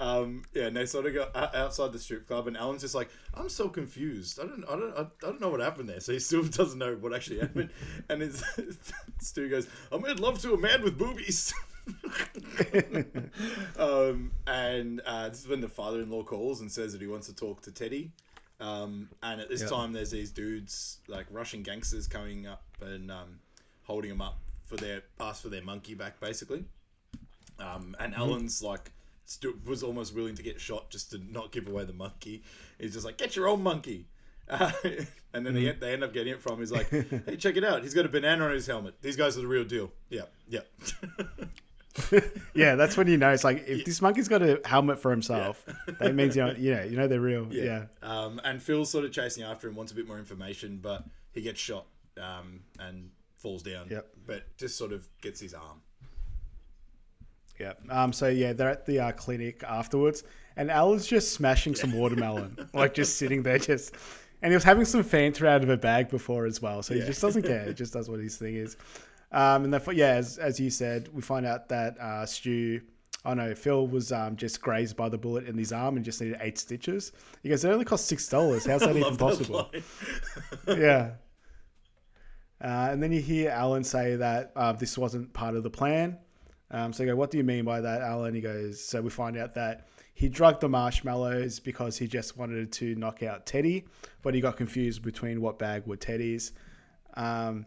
Um, 0.01 0.45
yeah, 0.55 0.65
and 0.69 0.77
they 0.77 0.87
sort 0.87 1.05
of 1.07 1.13
go 1.15 1.29
outside 1.35 1.93
the 1.93 1.99
strip 1.99 2.27
club, 2.27 2.49
and 2.49 2.57
Alan's 2.57 2.81
just 2.81 2.95
like, 2.95 3.11
"I'm 3.35 3.49
so 3.51 3.69
confused. 3.69 4.41
I 4.41 4.45
don't, 4.47 4.65
I 4.65 4.75
don't, 4.77 4.97
I 4.99 5.07
don't 5.21 5.41
know 5.41 5.51
what 5.51 5.61
happened 5.61 5.89
there." 5.91 6.01
So 6.01 6.13
he 6.13 6.19
still 6.19 6.43
doesn't 6.61 6.79
know 6.79 6.95
what 6.97 7.15
actually 7.15 7.41
happened. 7.41 7.69
And 8.09 8.23
his 8.23 8.43
Stu 9.21 9.49
goes, 9.51 9.69
"I 9.93 9.99
made 9.99 10.19
love 10.19 10.41
to 10.41 10.55
a 10.55 10.59
man 10.59 10.83
with 10.83 10.97
boobies." 10.99 11.53
um, 13.79 14.33
and 14.47 15.01
uh, 15.07 15.29
this 15.29 15.41
is 15.41 15.49
when 15.49 15.61
the 15.61 15.69
father-in-law 15.69 16.25
calls 16.25 16.61
and 16.61 16.71
says 16.71 16.93
that 16.93 17.01
he 17.01 17.07
wants 17.07 17.27
to 17.29 17.35
talk 17.35 17.61
to 17.63 17.73
Teddy. 17.73 18.13
Um, 18.61 19.09
and 19.23 19.41
at 19.41 19.49
this 19.49 19.63
Yeah. 19.63 19.69
time, 19.69 19.93
there's 19.93 20.11
these 20.11 20.31
dudes 20.31 20.99
like 21.09 21.27
Russian 21.31 21.63
gangsters 21.63 22.07
coming 22.07 22.47
up 22.47 22.63
and 22.81 23.11
um, 23.11 23.41
holding 23.85 24.11
him 24.11 24.21
up 24.21 24.39
for 24.67 24.77
their 24.77 25.03
ask 25.19 25.43
for 25.43 25.49
their 25.49 25.63
monkey 25.63 25.95
back 25.95 26.21
basically. 26.21 26.65
Um, 27.59 27.97
and 27.99 28.13
Mm-hmm. 28.13 28.23
Alan's 28.23 28.63
like 28.63 28.93
was 29.66 29.83
almost 29.83 30.14
willing 30.14 30.35
to 30.35 30.43
get 30.43 30.61
shot 30.61 30.91
just 30.91 31.11
to 31.12 31.18
not 31.33 31.53
give 31.53 31.68
away 31.68 31.85
the 31.85 31.93
monkey. 31.93 32.43
He's 32.78 32.93
just 32.95 33.05
like, 33.05 33.16
get 33.18 33.37
your 33.37 33.49
own 33.49 33.62
monkey. 33.62 34.07
Uh, 34.49 34.72
and 35.33 35.47
then 35.47 35.55
Mm-hmm. 35.55 35.64
they, 35.64 35.72
they 35.72 35.93
end 35.93 36.03
up 36.05 36.12
getting 36.12 36.33
it 36.33 36.43
from. 36.43 36.59
He's 36.59 36.72
like, 36.72 36.89
hey, 36.91 37.37
check 37.39 37.57
it 37.57 37.64
out. 37.64 37.83
He's 37.83 37.95
got 37.95 38.05
a 38.05 38.09
banana 38.09 38.47
on 38.47 38.51
his 38.53 38.66
helmet. 38.66 38.95
These 39.03 39.16
guys 39.16 39.39
are 39.39 39.43
the 39.43 39.47
real 39.47 39.64
deal. 39.64 39.93
Yeah, 40.09 40.22
yeah. 40.49 40.61
Yeah, 42.55 42.76
that's 42.76 42.97
when 42.97 43.09
you 43.09 43.16
know 43.16 43.31
it's 43.31 43.43
like 43.45 43.64
if 43.66 43.85
this 43.85 44.01
monkey's 44.01 44.28
got 44.28 44.43
a 44.43 44.61
helmet 44.64 45.01
for 45.01 45.11
himself, 45.11 45.64
that 45.99 46.14
means 46.14 46.37
you 46.37 46.43
know, 46.45 46.55
yeah, 46.57 46.85
you 46.85 46.97
know 46.97 47.09
they're 47.09 47.20
real. 47.20 47.49
Yeah. 47.51 47.87
Um, 48.03 48.41
and 48.45 48.62
Phil's 48.62 48.91
sort 48.91 49.05
of 49.05 49.12
chasing 49.12 49.43
after 49.43 49.68
him, 49.68 49.74
wants 49.74 49.91
a 49.93 49.95
bit 49.97 50.07
more 50.07 50.18
information, 50.18 50.78
but 50.81 51.05
he 51.33 51.43
gets 51.43 51.61
shot 51.61 51.87
um, 52.16 52.61
and 52.78 53.11
falls 53.37 53.62
down. 53.62 53.89
Yep. 53.91 54.07
But 54.26 54.57
just 54.57 54.78
sort 54.78 54.93
of 54.93 55.09
gets 55.20 55.41
his 55.41 55.53
arm. 55.53 55.83
Yeah. 57.61 57.75
Um. 57.91 58.13
So 58.13 58.29
yeah, 58.29 58.53
they're 58.55 58.71
at 58.71 58.87
the 58.87 58.99
uh, 59.01 59.13
clinic 59.13 59.63
afterwards, 59.65 60.25
and 60.57 60.71
Alan's 60.71 61.07
just 61.07 61.33
smashing 61.33 61.75
some 61.75 61.93
watermelon, 61.93 62.57
like 62.75 62.95
just 62.95 63.19
sitting 63.19 63.43
there, 63.43 63.59
just. 63.59 63.95
And 64.43 64.51
he 64.51 64.57
was 64.57 64.65
having 64.65 64.87
some 64.87 65.05
Fanta 65.05 65.47
out 65.47 65.63
of 65.63 65.69
a 65.69 65.77
bag 65.77 66.09
before 66.09 66.47
as 66.47 66.63
well, 66.63 66.83
so 66.83 66.95
he 66.95 67.01
Yeah. 67.01 67.07
just 67.07 67.21
doesn't 67.21 67.43
care. 67.43 67.67
He 67.67 67.75
just 67.75 67.93
does 67.93 68.09
what 68.09 68.21
his 68.21 68.37
thing 68.39 68.57
is. 68.57 68.77
Um. 69.33 69.65
And 69.65 69.75
then, 69.75 69.83
yeah, 69.93 70.13
as, 70.15 70.39
as 70.39 70.59
you 70.59 70.71
said, 70.71 71.09
we 71.13 71.21
find 71.23 71.45
out 71.47 71.69
that 71.69 71.99
uh, 72.01 72.25
Stu. 72.27 72.81
I 73.23 73.33
oh 73.33 73.35
no, 73.35 73.55
Phil 73.55 73.87
was 73.87 74.13
um, 74.13 74.35
just 74.35 74.63
grazed 74.63 74.97
by 74.97 75.11
the 75.11 75.19
bullet 75.19 75.45
in 75.47 75.59
his 75.59 75.73
arm 75.73 75.97
and 75.97 76.05
just 76.05 76.23
needed 76.23 76.39
eight 76.41 76.57
stitches. 76.59 77.13
He 77.43 77.51
goes, 77.51 77.63
"It 77.63 77.71
only 77.71 77.85
cost 77.85 78.07
six 78.07 78.27
dollars. 78.31 78.65
How's 78.65 78.81
that 78.81 78.91
even 78.97 79.13
that 79.13 79.19
possible?" 79.19 79.69
line. 79.75 79.83
yeah. 80.81 81.11
Uh, 82.63 82.89
and 82.91 83.03
then 83.03 83.13
you 83.13 83.21
hear 83.21 83.51
Alan 83.51 83.85
say 83.85 84.17
that 84.17 84.53
uh, 84.57 84.73
this 84.73 84.97
wasn't 84.97 85.31
part 85.35 85.55
of 85.55 85.63
the 85.63 85.71
plan. 85.71 86.17
Um, 86.71 86.93
so 86.93 87.03
you 87.03 87.11
go, 87.11 87.16
what 87.16 87.31
do 87.31 87.39
you 87.39 87.45
mean 87.45 87.64
by 87.64 87.81
that, 87.81 88.03
Alan? 88.03 88.35
He 88.35 88.41
goes, 88.41 88.83
so 88.83 89.01
we 89.01 89.11
find 89.11 89.37
out 89.37 89.55
that 89.55 89.89
he 90.14 90.29
drugged 90.29 90.61
the 90.61 90.68
marshmallows 90.68 91.59
because 91.59 91.97
he 91.97 92.07
just 92.07 92.37
wanted 92.37 92.71
to 92.73 92.95
knock 92.95 93.23
out 93.23 93.47
Teddy, 93.47 93.87
but 94.23 94.35
he 94.35 94.41
got 94.41 94.57
confused 94.57 95.03
between 95.03 95.41
what 95.41 95.59
bag 95.59 95.87
were 95.87 95.97
Teddy's. 95.97 96.53
Um, 97.14 97.66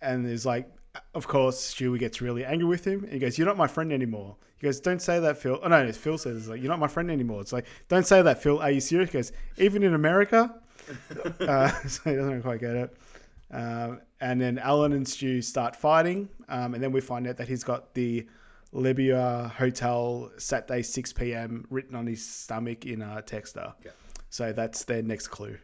and 0.00 0.26
there's 0.26 0.46
like, 0.46 0.68
of 1.14 1.26
course, 1.26 1.74
Stewie 1.74 1.98
gets 1.98 2.20
really 2.20 2.44
angry 2.44 2.66
with 2.66 2.86
him. 2.86 3.06
He 3.10 3.18
goes, 3.18 3.36
"You're 3.36 3.46
not 3.46 3.56
my 3.56 3.66
friend 3.66 3.92
anymore." 3.92 4.36
He 4.56 4.66
goes, 4.66 4.80
"Don't 4.80 5.02
say 5.02 5.20
that, 5.20 5.36
Phil." 5.36 5.60
Oh 5.62 5.68
no, 5.68 5.92
Phil 5.92 6.16
says, 6.16 6.48
"Like 6.48 6.60
you're 6.62 6.70
not 6.70 6.78
my 6.78 6.88
friend 6.88 7.10
anymore." 7.10 7.42
It's 7.42 7.52
like, 7.52 7.66
"Don't 7.88 8.06
say 8.06 8.22
that, 8.22 8.42
Phil." 8.42 8.58
Are 8.58 8.70
you 8.70 8.80
serious? 8.80 9.10
He 9.10 9.18
goes, 9.18 9.32
"Even 9.58 9.82
in 9.82 9.94
America." 9.94 10.54
uh, 11.40 11.68
so 11.86 12.10
he 12.10 12.16
doesn't 12.16 12.42
quite 12.42 12.60
get 12.60 12.76
it. 12.76 12.96
Um, 13.50 14.00
and 14.20 14.40
then 14.40 14.58
Alan 14.58 14.92
and 14.92 15.06
Stu 15.06 15.40
start 15.40 15.76
fighting, 15.76 16.28
um, 16.48 16.74
and 16.74 16.82
then 16.82 16.92
we 16.92 17.00
find 17.00 17.26
out 17.26 17.36
that 17.36 17.48
he's 17.48 17.64
got 17.64 17.94
the 17.94 18.26
Lebua 18.74 19.50
Hotel 19.52 20.30
Saturday 20.36 20.82
6 20.82 21.12
p.m. 21.12 21.66
written 21.70 21.94
on 21.94 22.06
his 22.06 22.26
stomach 22.26 22.84
in 22.86 23.02
a 23.02 23.22
texter. 23.22 23.72
Yeah. 23.84 23.92
So 24.30 24.52
that's 24.52 24.84
their 24.84 25.02
next 25.02 25.28
clue. 25.28 25.58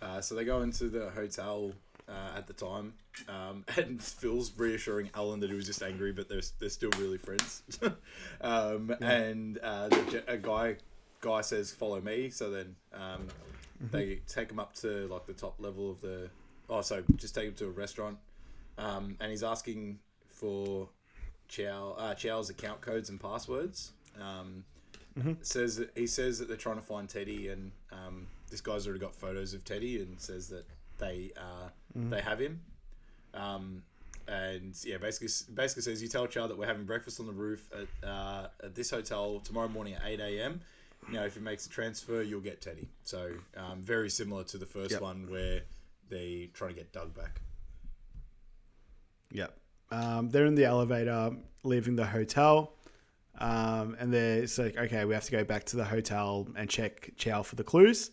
Uh, 0.00 0.20
so 0.20 0.34
they 0.34 0.44
go 0.44 0.62
into 0.62 0.88
the 0.88 1.10
hotel 1.10 1.72
uh, 2.08 2.36
at 2.36 2.46
the 2.46 2.52
time, 2.52 2.94
um, 3.28 3.64
and 3.76 4.02
Phil's 4.02 4.52
reassuring 4.56 5.10
Alan 5.14 5.40
that 5.40 5.50
he 5.50 5.56
was 5.56 5.66
just 5.66 5.82
angry, 5.82 6.12
but 6.12 6.28
they're, 6.28 6.42
they're 6.58 6.68
still 6.68 6.90
really 6.98 7.18
friends. 7.18 7.62
um, 8.40 8.94
And 9.00 9.58
uh, 9.62 9.88
the, 9.88 10.24
a 10.28 10.36
guy 10.36 10.76
guy 11.20 11.40
says, 11.40 11.72
"Follow 11.72 12.00
me." 12.00 12.30
So 12.30 12.50
then 12.50 12.76
um, 12.92 13.26
they 13.90 14.20
take 14.26 14.50
him 14.50 14.58
up 14.58 14.74
to 14.76 15.08
like 15.08 15.26
the 15.26 15.32
top 15.32 15.54
level 15.58 15.90
of 15.90 16.00
the. 16.00 16.30
Oh, 16.68 16.80
so 16.80 17.02
just 17.16 17.34
take 17.34 17.46
him 17.46 17.54
to 17.54 17.66
a 17.66 17.70
restaurant, 17.70 18.18
um, 18.78 19.16
and 19.20 19.30
he's 19.30 19.42
asking 19.44 19.98
for 20.28 20.88
Chow 21.48 21.94
uh, 21.96 22.14
Chow's 22.14 22.50
account 22.50 22.80
codes 22.80 23.08
and 23.08 23.20
passwords. 23.20 23.92
Um, 24.20 24.64
says 25.40 25.76
that 25.76 25.90
he 25.94 26.06
says 26.06 26.38
that 26.38 26.48
they're 26.48 26.56
trying 26.56 26.76
to 26.76 26.82
find 26.82 27.08
Teddy, 27.08 27.48
and 27.48 27.70
um, 27.92 28.26
this 28.50 28.60
guy's 28.60 28.86
already 28.86 29.00
got 29.00 29.14
photos 29.14 29.54
of 29.54 29.64
Teddy, 29.64 30.00
and 30.02 30.20
says 30.20 30.48
that 30.48 30.64
they 30.98 31.32
uh, 31.36 31.68
they 32.10 32.20
have 32.20 32.38
him. 32.40 32.60
Um, 33.32 33.82
and 34.28 34.74
yeah, 34.84 34.96
basically 34.98 35.28
basically 35.54 35.82
says 35.82 36.02
you 36.02 36.08
tell 36.08 36.26
Chow 36.26 36.48
that 36.48 36.58
we're 36.58 36.66
having 36.66 36.84
breakfast 36.84 37.20
on 37.20 37.26
the 37.26 37.32
roof 37.32 37.70
at, 37.72 38.08
uh, 38.08 38.48
at 38.64 38.74
this 38.74 38.90
hotel 38.90 39.40
tomorrow 39.40 39.68
morning 39.68 39.94
at 39.94 40.02
eight 40.04 40.20
a.m. 40.20 40.60
You 41.08 41.14
know, 41.14 41.24
if 41.24 41.34
he 41.34 41.40
makes 41.40 41.64
a 41.66 41.68
transfer, 41.70 42.22
you'll 42.22 42.40
get 42.40 42.60
Teddy. 42.60 42.88
So 43.04 43.30
um, 43.56 43.82
very 43.82 44.10
similar 44.10 44.42
to 44.44 44.58
the 44.58 44.66
first 44.66 44.90
Yep. 44.92 45.00
one 45.00 45.30
where 45.30 45.60
they 46.08 46.50
try 46.54 46.68
to 46.68 46.74
get 46.74 46.92
Doug 46.92 47.14
back. 47.14 47.40
Yep. 49.32 49.58
Um, 49.90 50.30
they're 50.30 50.46
in 50.46 50.54
the 50.54 50.64
elevator, 50.64 51.32
leaving 51.62 51.96
the 51.96 52.06
hotel. 52.06 52.74
Um, 53.38 53.96
and 53.98 54.12
they're 54.12 54.42
it's 54.42 54.58
like, 54.58 54.76
okay, 54.76 55.04
we 55.04 55.14
have 55.14 55.24
to 55.24 55.32
go 55.32 55.44
back 55.44 55.64
to 55.64 55.76
the 55.76 55.84
hotel 55.84 56.48
and 56.56 56.68
check 56.70 57.10
Chow 57.16 57.42
for 57.42 57.56
the 57.56 57.64
clues. 57.64 58.10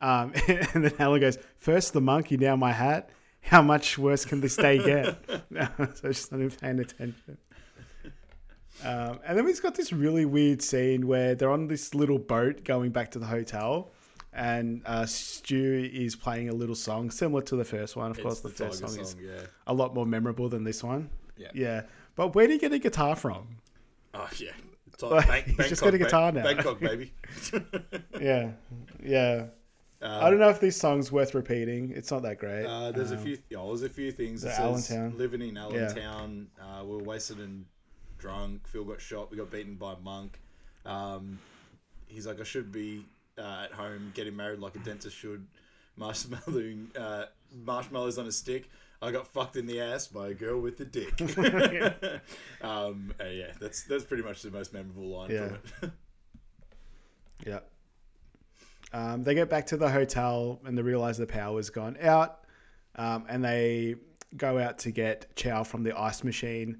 Um, 0.00 0.32
and 0.48 0.84
then 0.84 0.92
Alan 0.98 1.20
goes, 1.20 1.38
first 1.56 1.92
the 1.92 2.00
monkey, 2.00 2.36
now 2.36 2.56
my 2.56 2.72
hat. 2.72 3.10
How 3.40 3.60
much 3.60 3.98
worse 3.98 4.24
can 4.24 4.40
this 4.40 4.56
day 4.56 4.78
get? 4.78 5.18
so 5.96 6.08
just 6.08 6.32
not 6.32 6.40
even 6.40 6.50
paying 6.50 6.78
attention. 6.80 7.38
Um, 8.82 9.20
and 9.26 9.38
then 9.38 9.44
we've 9.44 9.62
got 9.62 9.74
this 9.74 9.92
really 9.92 10.24
weird 10.24 10.62
scene 10.62 11.06
where 11.06 11.34
they're 11.34 11.50
on 11.50 11.68
this 11.68 11.94
little 11.94 12.18
boat 12.18 12.64
going 12.64 12.90
back 12.90 13.10
to 13.12 13.18
the 13.18 13.26
hotel. 13.26 13.92
And 14.34 14.82
uh, 14.84 15.06
Stu 15.06 15.88
is 15.92 16.16
playing 16.16 16.48
a 16.48 16.52
little 16.52 16.74
song 16.74 17.10
similar 17.10 17.40
to 17.42 17.56
the 17.56 17.64
first 17.64 17.94
one. 17.94 18.10
Of 18.10 18.20
course, 18.20 18.40
the, 18.40 18.48
first 18.48 18.80
Tiger 18.80 18.92
song, 18.92 19.00
is 19.00 19.16
yeah. 19.22 19.42
a 19.68 19.72
lot 19.74 19.94
more 19.94 20.06
memorable 20.06 20.48
than 20.48 20.64
this 20.64 20.82
one. 20.82 21.08
Yeah. 21.36 21.48
Yeah. 21.54 21.82
But 22.16 22.34
where 22.34 22.46
did 22.46 22.54
he 22.54 22.58
get 22.58 22.72
a 22.72 22.78
guitar 22.78 23.14
from? 23.14 23.46
Oh 24.12 24.28
yeah. 24.38 24.50
It's 24.92 25.02
Like, 25.02 25.26
Bank- 25.26 25.46
he's 25.46 25.68
just 25.68 25.82
got 25.82 25.94
a 25.94 25.98
guitar 25.98 26.32
ba- 26.32 26.38
now. 26.38 26.44
Bangkok, 26.44 26.80
baby. 26.80 27.12
Yeah. 28.20 28.50
Yeah. 29.02 29.46
Um, 30.02 30.24
I 30.24 30.30
don't 30.30 30.38
know 30.38 30.50
if 30.50 30.60
this 30.60 30.76
song's 30.76 31.10
worth 31.10 31.34
repeating. 31.34 31.92
It's 31.94 32.10
not 32.10 32.22
that 32.22 32.38
great. 32.38 32.66
Uh, 32.66 32.90
there's 32.92 33.10
a 33.12 33.16
Um, 33.16 33.22
few. 33.22 33.38
Yeah, 33.50 33.64
there's 33.66 33.82
a 33.82 33.88
few 33.88 34.12
things. 34.12 34.42
the 34.42 34.48
It 34.48 34.50
says, 34.52 34.60
Allentown. 34.90 35.16
Living 35.18 35.42
in 35.42 35.56
Allentown, 35.56 36.48
uh, 36.60 36.82
we 36.84 36.96
were 36.96 37.02
wasted 37.02 37.38
and 37.38 37.64
drunk. 38.18 38.66
Phil 38.68 38.84
got 38.84 39.00
shot. 39.00 39.30
We 39.30 39.36
got 39.36 39.50
beaten 39.50 39.76
by 39.76 39.94
Monk. 40.02 40.40
Um, 40.84 41.38
he's 42.06 42.26
like, 42.26 42.40
I 42.40 42.44
should 42.44 42.70
be 42.70 43.04
uh, 43.38 43.62
at 43.64 43.72
home 43.72 44.12
getting 44.14 44.36
married 44.36 44.60
like 44.60 44.74
a 44.76 44.78
dentist 44.80 45.16
should. 45.16 45.46
Marshmallow, 45.96 46.74
uh, 46.98 47.24
marshmallows 47.64 48.18
on 48.18 48.26
a 48.26 48.32
stick. 48.32 48.68
I 49.02 49.10
got 49.10 49.26
fucked 49.26 49.56
in 49.56 49.66
the 49.66 49.80
ass 49.80 50.06
by 50.06 50.28
a 50.28 50.34
girl 50.34 50.60
with 50.60 50.80
a 50.80 50.84
dick. 50.84 51.20
um, 52.62 53.12
uh, 53.20 53.24
yeah, 53.28 53.52
that's 53.60 53.84
that's 53.84 54.04
pretty 54.04 54.22
much 54.22 54.42
the 54.42 54.50
most 54.50 54.72
memorable 54.72 55.08
line 55.08 55.30
Yeah. 55.30 55.48
from 55.48 55.58
it. 55.88 55.90
Yeah. 57.46 57.58
Um, 58.92 59.22
they 59.24 59.34
get 59.34 59.50
back 59.50 59.66
to 59.66 59.76
the 59.76 59.90
hotel 59.90 60.60
and 60.64 60.78
they 60.78 60.82
realize 60.82 61.18
the 61.18 61.26
power's 61.26 61.68
gone 61.68 61.96
out. 62.00 62.44
Um, 62.96 63.26
and 63.28 63.44
they 63.44 63.96
go 64.36 64.58
out 64.58 64.78
to 64.80 64.90
get 64.90 65.34
Chow 65.36 65.62
from 65.64 65.82
the 65.82 65.98
ice 65.98 66.24
machine. 66.24 66.78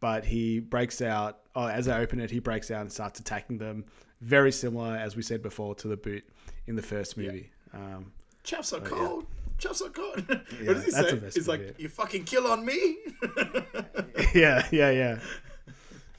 But 0.00 0.24
he 0.24 0.60
breaks 0.60 1.02
out. 1.02 1.40
Oh, 1.54 1.66
as 1.66 1.86
they 1.86 1.92
open 1.92 2.20
it, 2.20 2.30
he 2.30 2.38
breaks 2.38 2.70
out 2.70 2.82
and 2.82 2.90
starts 2.92 3.18
attacking 3.20 3.58
them. 3.58 3.84
Very 4.20 4.52
similar, 4.52 4.96
as 4.96 5.16
we 5.16 5.22
said 5.22 5.42
before, 5.42 5.74
to 5.76 5.88
the 5.88 5.96
boot 5.96 6.24
in 6.66 6.76
the 6.76 6.82
first 6.82 7.16
movie. 7.16 7.50
Um, 7.72 8.12
Chaps 8.42 8.72
are 8.72 8.80
cold. 8.80 9.26
Chaps 9.58 9.82
are 9.82 9.90
cold. 9.90 10.24
Yeah, 10.28 10.36
what 10.64 10.74
does 10.74 10.84
he 10.84 10.90
say? 10.90 11.20
He's 11.34 11.48
like, 11.48 11.60
yeah. 11.60 11.70
you 11.78 11.88
fucking 11.88 12.24
kill 12.24 12.46
on 12.46 12.64
me. 12.64 12.96
yeah, 14.34 14.66
yeah, 14.70 14.90
yeah. 14.90 15.18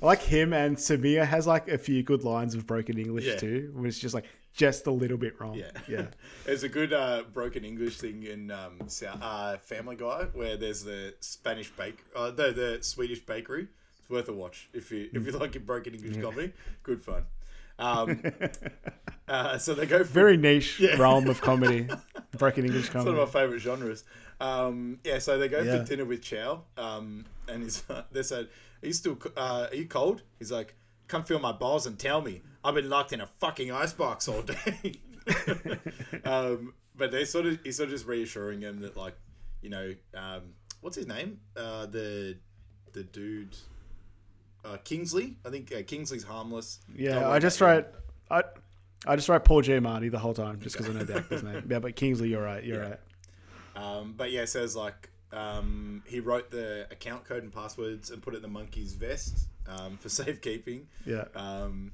I 0.01 0.05
like 0.05 0.21
him 0.21 0.53
and 0.53 0.77
Samir 0.77 1.25
has 1.25 1.47
like 1.47 1.67
a 1.69 1.77
few 1.77 2.03
good 2.03 2.23
lines 2.23 2.53
of 2.53 2.67
broken 2.67 2.97
English 2.97 3.25
Yeah. 3.25 3.37
too. 3.37 3.71
Where 3.73 3.87
it's 3.87 3.97
just 3.97 4.13
like 4.13 4.25
just 4.53 4.87
a 4.87 4.91
little 4.91 5.17
bit 5.17 5.39
wrong. 5.39 5.55
Yeah, 5.55 5.71
yeah. 5.87 6.05
there's 6.45 6.63
a 6.63 6.69
good 6.69 6.93
uh, 6.93 7.23
broken 7.33 7.63
English 7.63 7.97
thing 7.97 8.23
in 8.23 8.51
um, 8.51 8.79
uh, 9.21 9.57
Family 9.57 9.95
Guy 9.95 10.25
where 10.33 10.57
there's 10.57 10.83
the 10.83 11.13
Spanish 11.19 11.71
bake, 11.71 12.03
uh, 12.15 12.31
the 12.31 12.51
the 12.51 12.77
Swedish 12.81 13.25
bakery. 13.25 13.67
It's 13.99 14.09
worth 14.09 14.29
a 14.29 14.33
watch 14.33 14.69
if 14.73 14.91
you 14.91 15.09
if 15.13 15.25
you 15.25 15.31
like 15.31 15.55
your 15.55 15.63
broken 15.63 15.93
English 15.95 16.21
comedy. 16.21 16.53
Good 16.83 17.03
fun. 17.03 17.23
Um, 17.79 18.21
uh, 19.27 19.57
so 19.57 19.73
they 19.73 19.85
go 19.85 19.99
for 19.99 20.03
Very 20.05 20.37
niche 20.37 20.79
realm 20.97 21.27
of 21.27 21.41
comedy. 21.41 21.87
Broken 22.37 22.65
English 22.65 22.89
comedy. 22.89 23.09
It's 23.11 23.17
one 23.17 23.27
of 23.27 23.33
my 23.33 23.39
favorite 23.41 23.59
genres. 23.59 24.03
Um, 24.39 24.99
yeah, 25.03 25.19
so 25.19 25.37
they 25.37 25.47
go 25.47 25.61
Yeah. 25.61 25.77
for 25.79 25.83
dinner 25.83 26.05
with 26.05 26.21
Chow, 26.21 26.63
um, 26.77 27.25
and 27.47 27.63
he's 27.63 27.83
they 28.11 28.23
said, 28.23 28.47
"Are 28.83 28.87
you 28.87 28.93
still 28.93 29.17
uh, 29.35 29.67
are 29.71 29.75
you 29.75 29.85
cold?" 29.85 30.21
He's 30.39 30.51
like, 30.51 30.75
"Come 31.07 31.23
feel 31.23 31.39
my 31.39 31.51
balls 31.51 31.87
and 31.87 31.97
tell 31.97 32.21
me. 32.21 32.41
I've 32.63 32.75
been 32.75 32.89
locked 32.89 33.13
in 33.13 33.21
a 33.21 33.27
fucking 33.39 33.71
icebox 33.71 34.27
all 34.27 34.41
day." 34.43 34.93
um, 36.25 36.73
but 36.95 37.11
they 37.11 37.25
sort 37.25 37.45
of 37.45 37.59
he's 37.63 37.77
sort 37.77 37.87
of 37.89 37.93
just 37.93 38.05
reassuring 38.07 38.61
him 38.61 38.79
that 38.81 38.95
like, 38.95 39.15
you 39.61 39.69
know, 39.69 39.93
um, 40.13 40.41
what's 40.81 40.95
his 40.95 41.07
name? 41.07 41.39
Uh, 41.55 41.85
the 41.87 42.37
the 42.93 43.03
dude. 43.03 43.55
Uh, 44.67 44.77
Kingsley, 44.83 45.37
I 45.45 45.49
think 45.49 45.71
uh, 45.71 45.81
Kingsley's 45.85 46.23
harmless. 46.23 46.79
Don't 46.87 46.99
Yeah, 47.05 47.29
I 47.29 47.39
just 47.39 47.61
write 47.61 47.87
I 48.29 48.43
I 49.05 49.15
just 49.15 49.29
write 49.29 49.45
Paul 49.45 49.61
Giamatti 49.63 50.11
the 50.11 50.19
whole 50.19 50.33
time 50.33 50.59
just 50.59 50.75
because 50.75 50.89
I 50.93 50.97
know 50.97 51.05
the 51.05 51.17
actor's 51.17 51.43
name. 51.43 51.63
Yeah, 51.69 51.79
but 51.79 51.95
Kingsley, 51.95 52.29
you're 52.29 52.43
right. 52.43 52.63
You're 52.63 52.83
Yeah. 52.83 52.89
right. 52.89 52.99
Um, 53.75 54.13
but 54.17 54.31
yeah, 54.31 54.41
it 54.41 54.49
says 54.49 54.75
like 54.75 55.09
um, 55.31 56.03
he 56.07 56.19
wrote 56.19 56.49
the 56.51 56.87
account 56.91 57.25
code 57.25 57.43
and 57.43 57.53
passwords 57.53 58.11
and 58.11 58.21
put 58.21 58.33
it 58.33 58.37
in 58.37 58.41
the 58.41 58.47
monkey's 58.49 58.93
vest 58.93 59.47
um, 59.67 59.97
for 59.97 60.09
safekeeping. 60.21 60.87
Yeah. 61.05 61.25
Um, 61.35 61.91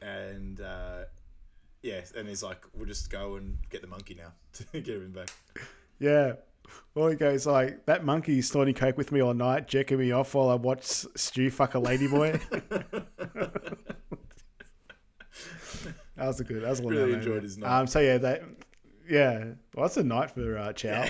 and 0.00 0.60
uh, 0.60 1.04
yeah, 1.82 2.00
and 2.16 2.28
he's 2.28 2.42
like, 2.42 2.64
"We'll 2.74 2.86
just 2.86 3.10
go 3.10 3.36
and 3.36 3.58
get 3.70 3.82
the 3.82 3.86
monkey 3.86 4.14
now 4.14 4.32
to 4.72 4.80
get 4.80 4.96
him 4.96 5.12
back." 5.12 5.30
Yeah. 5.98 6.34
Well, 6.94 7.08
he 7.08 7.16
goes 7.16 7.46
like 7.46 7.86
that 7.86 8.04
monkey 8.04 8.40
snorting 8.40 8.74
coke 8.74 8.96
with 8.96 9.10
me 9.10 9.20
all 9.20 9.34
night, 9.34 9.66
jerking 9.66 9.98
me 9.98 10.12
off 10.12 10.34
while 10.34 10.48
I 10.48 10.54
watch 10.54 10.84
Stu 10.84 11.50
fuck 11.50 11.74
a 11.74 11.80
ladyboy. 11.80 12.40
that 16.16 16.26
was 16.26 16.40
a 16.40 16.44
good. 16.44 16.62
That 16.62 16.70
was 16.70 16.80
a 16.80 16.84
Really 16.84 17.14
enjoyed 17.14 17.42
his 17.42 17.58
night. 17.58 17.80
Um, 17.80 17.86
so 17.86 18.00
yeah, 18.00 18.18
they, 18.18 18.40
yeah, 19.08 19.44
well, 19.74 19.86
it's 19.86 19.96
a 19.96 20.04
night 20.04 20.30
for 20.30 20.56
uh, 20.56 20.72
Chow. 20.72 21.06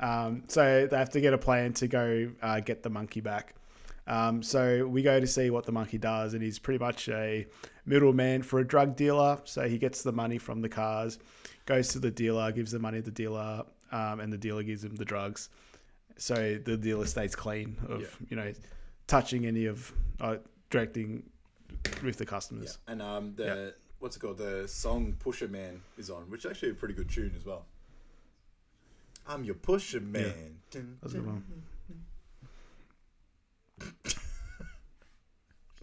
um, 0.00 0.44
so 0.48 0.86
they 0.90 0.96
have 0.96 1.10
to 1.10 1.20
get 1.20 1.34
a 1.34 1.38
plan 1.38 1.72
to 1.74 1.86
go 1.86 2.30
uh, 2.42 2.60
get 2.60 2.82
the 2.82 2.90
monkey 2.90 3.20
back. 3.20 3.54
Um, 4.08 4.42
so 4.42 4.86
we 4.86 5.02
go 5.02 5.18
to 5.18 5.26
see 5.26 5.50
what 5.50 5.66
the 5.66 5.72
monkey 5.72 5.98
does, 5.98 6.34
and 6.34 6.42
he's 6.42 6.58
pretty 6.58 6.82
much 6.82 7.08
a 7.08 7.46
middleman 7.86 8.42
for 8.42 8.60
a 8.60 8.66
drug 8.66 8.96
dealer. 8.96 9.40
So 9.44 9.68
he 9.68 9.78
gets 9.78 10.02
the 10.02 10.12
money 10.12 10.38
from 10.38 10.62
the 10.62 10.68
cars, 10.68 11.18
goes 11.66 11.88
to 11.88 11.98
the 11.98 12.10
dealer, 12.10 12.52
gives 12.52 12.70
the 12.70 12.78
money 12.78 12.98
to 12.98 13.04
the 13.04 13.10
dealer, 13.10 13.64
um, 13.96 14.20
and 14.20 14.32
the 14.32 14.38
dealer 14.38 14.62
gives 14.62 14.84
him 14.84 14.94
the 14.96 15.04
drugs. 15.04 15.48
So 16.18 16.34
the 16.64 16.76
dealer 16.76 17.06
stays 17.06 17.34
clean 17.34 17.76
of 17.88 18.00
Yeah. 18.00 18.06
you 18.30 18.36
know 18.36 18.52
touching 19.06 19.46
any 19.46 19.66
of 19.66 19.92
uh, 20.20 20.36
directing 20.70 21.22
with 22.02 22.16
the 22.18 22.26
customers. 22.26 22.78
And 22.86 23.00
um, 23.02 23.34
the 23.36 23.74
what's 24.00 24.16
it 24.16 24.20
called? 24.20 24.38
The 24.38 24.66
song 24.68 25.14
"Pusher 25.18 25.48
Man" 25.48 25.80
is 25.98 26.10
on, 26.10 26.22
which 26.30 26.44
is 26.44 26.50
actually 26.50 26.70
a 26.70 26.74
pretty 26.74 26.94
good 26.94 27.08
tune 27.10 27.32
as 27.36 27.44
well. 27.46 27.64
I'm 29.28 29.42
your 29.44 29.56
pusher 29.56 30.00
man. 30.00 30.60
Dun, 30.70 30.98
That's 31.02 31.14
a 31.14 31.16
good 31.18 31.26
one. 31.26 31.42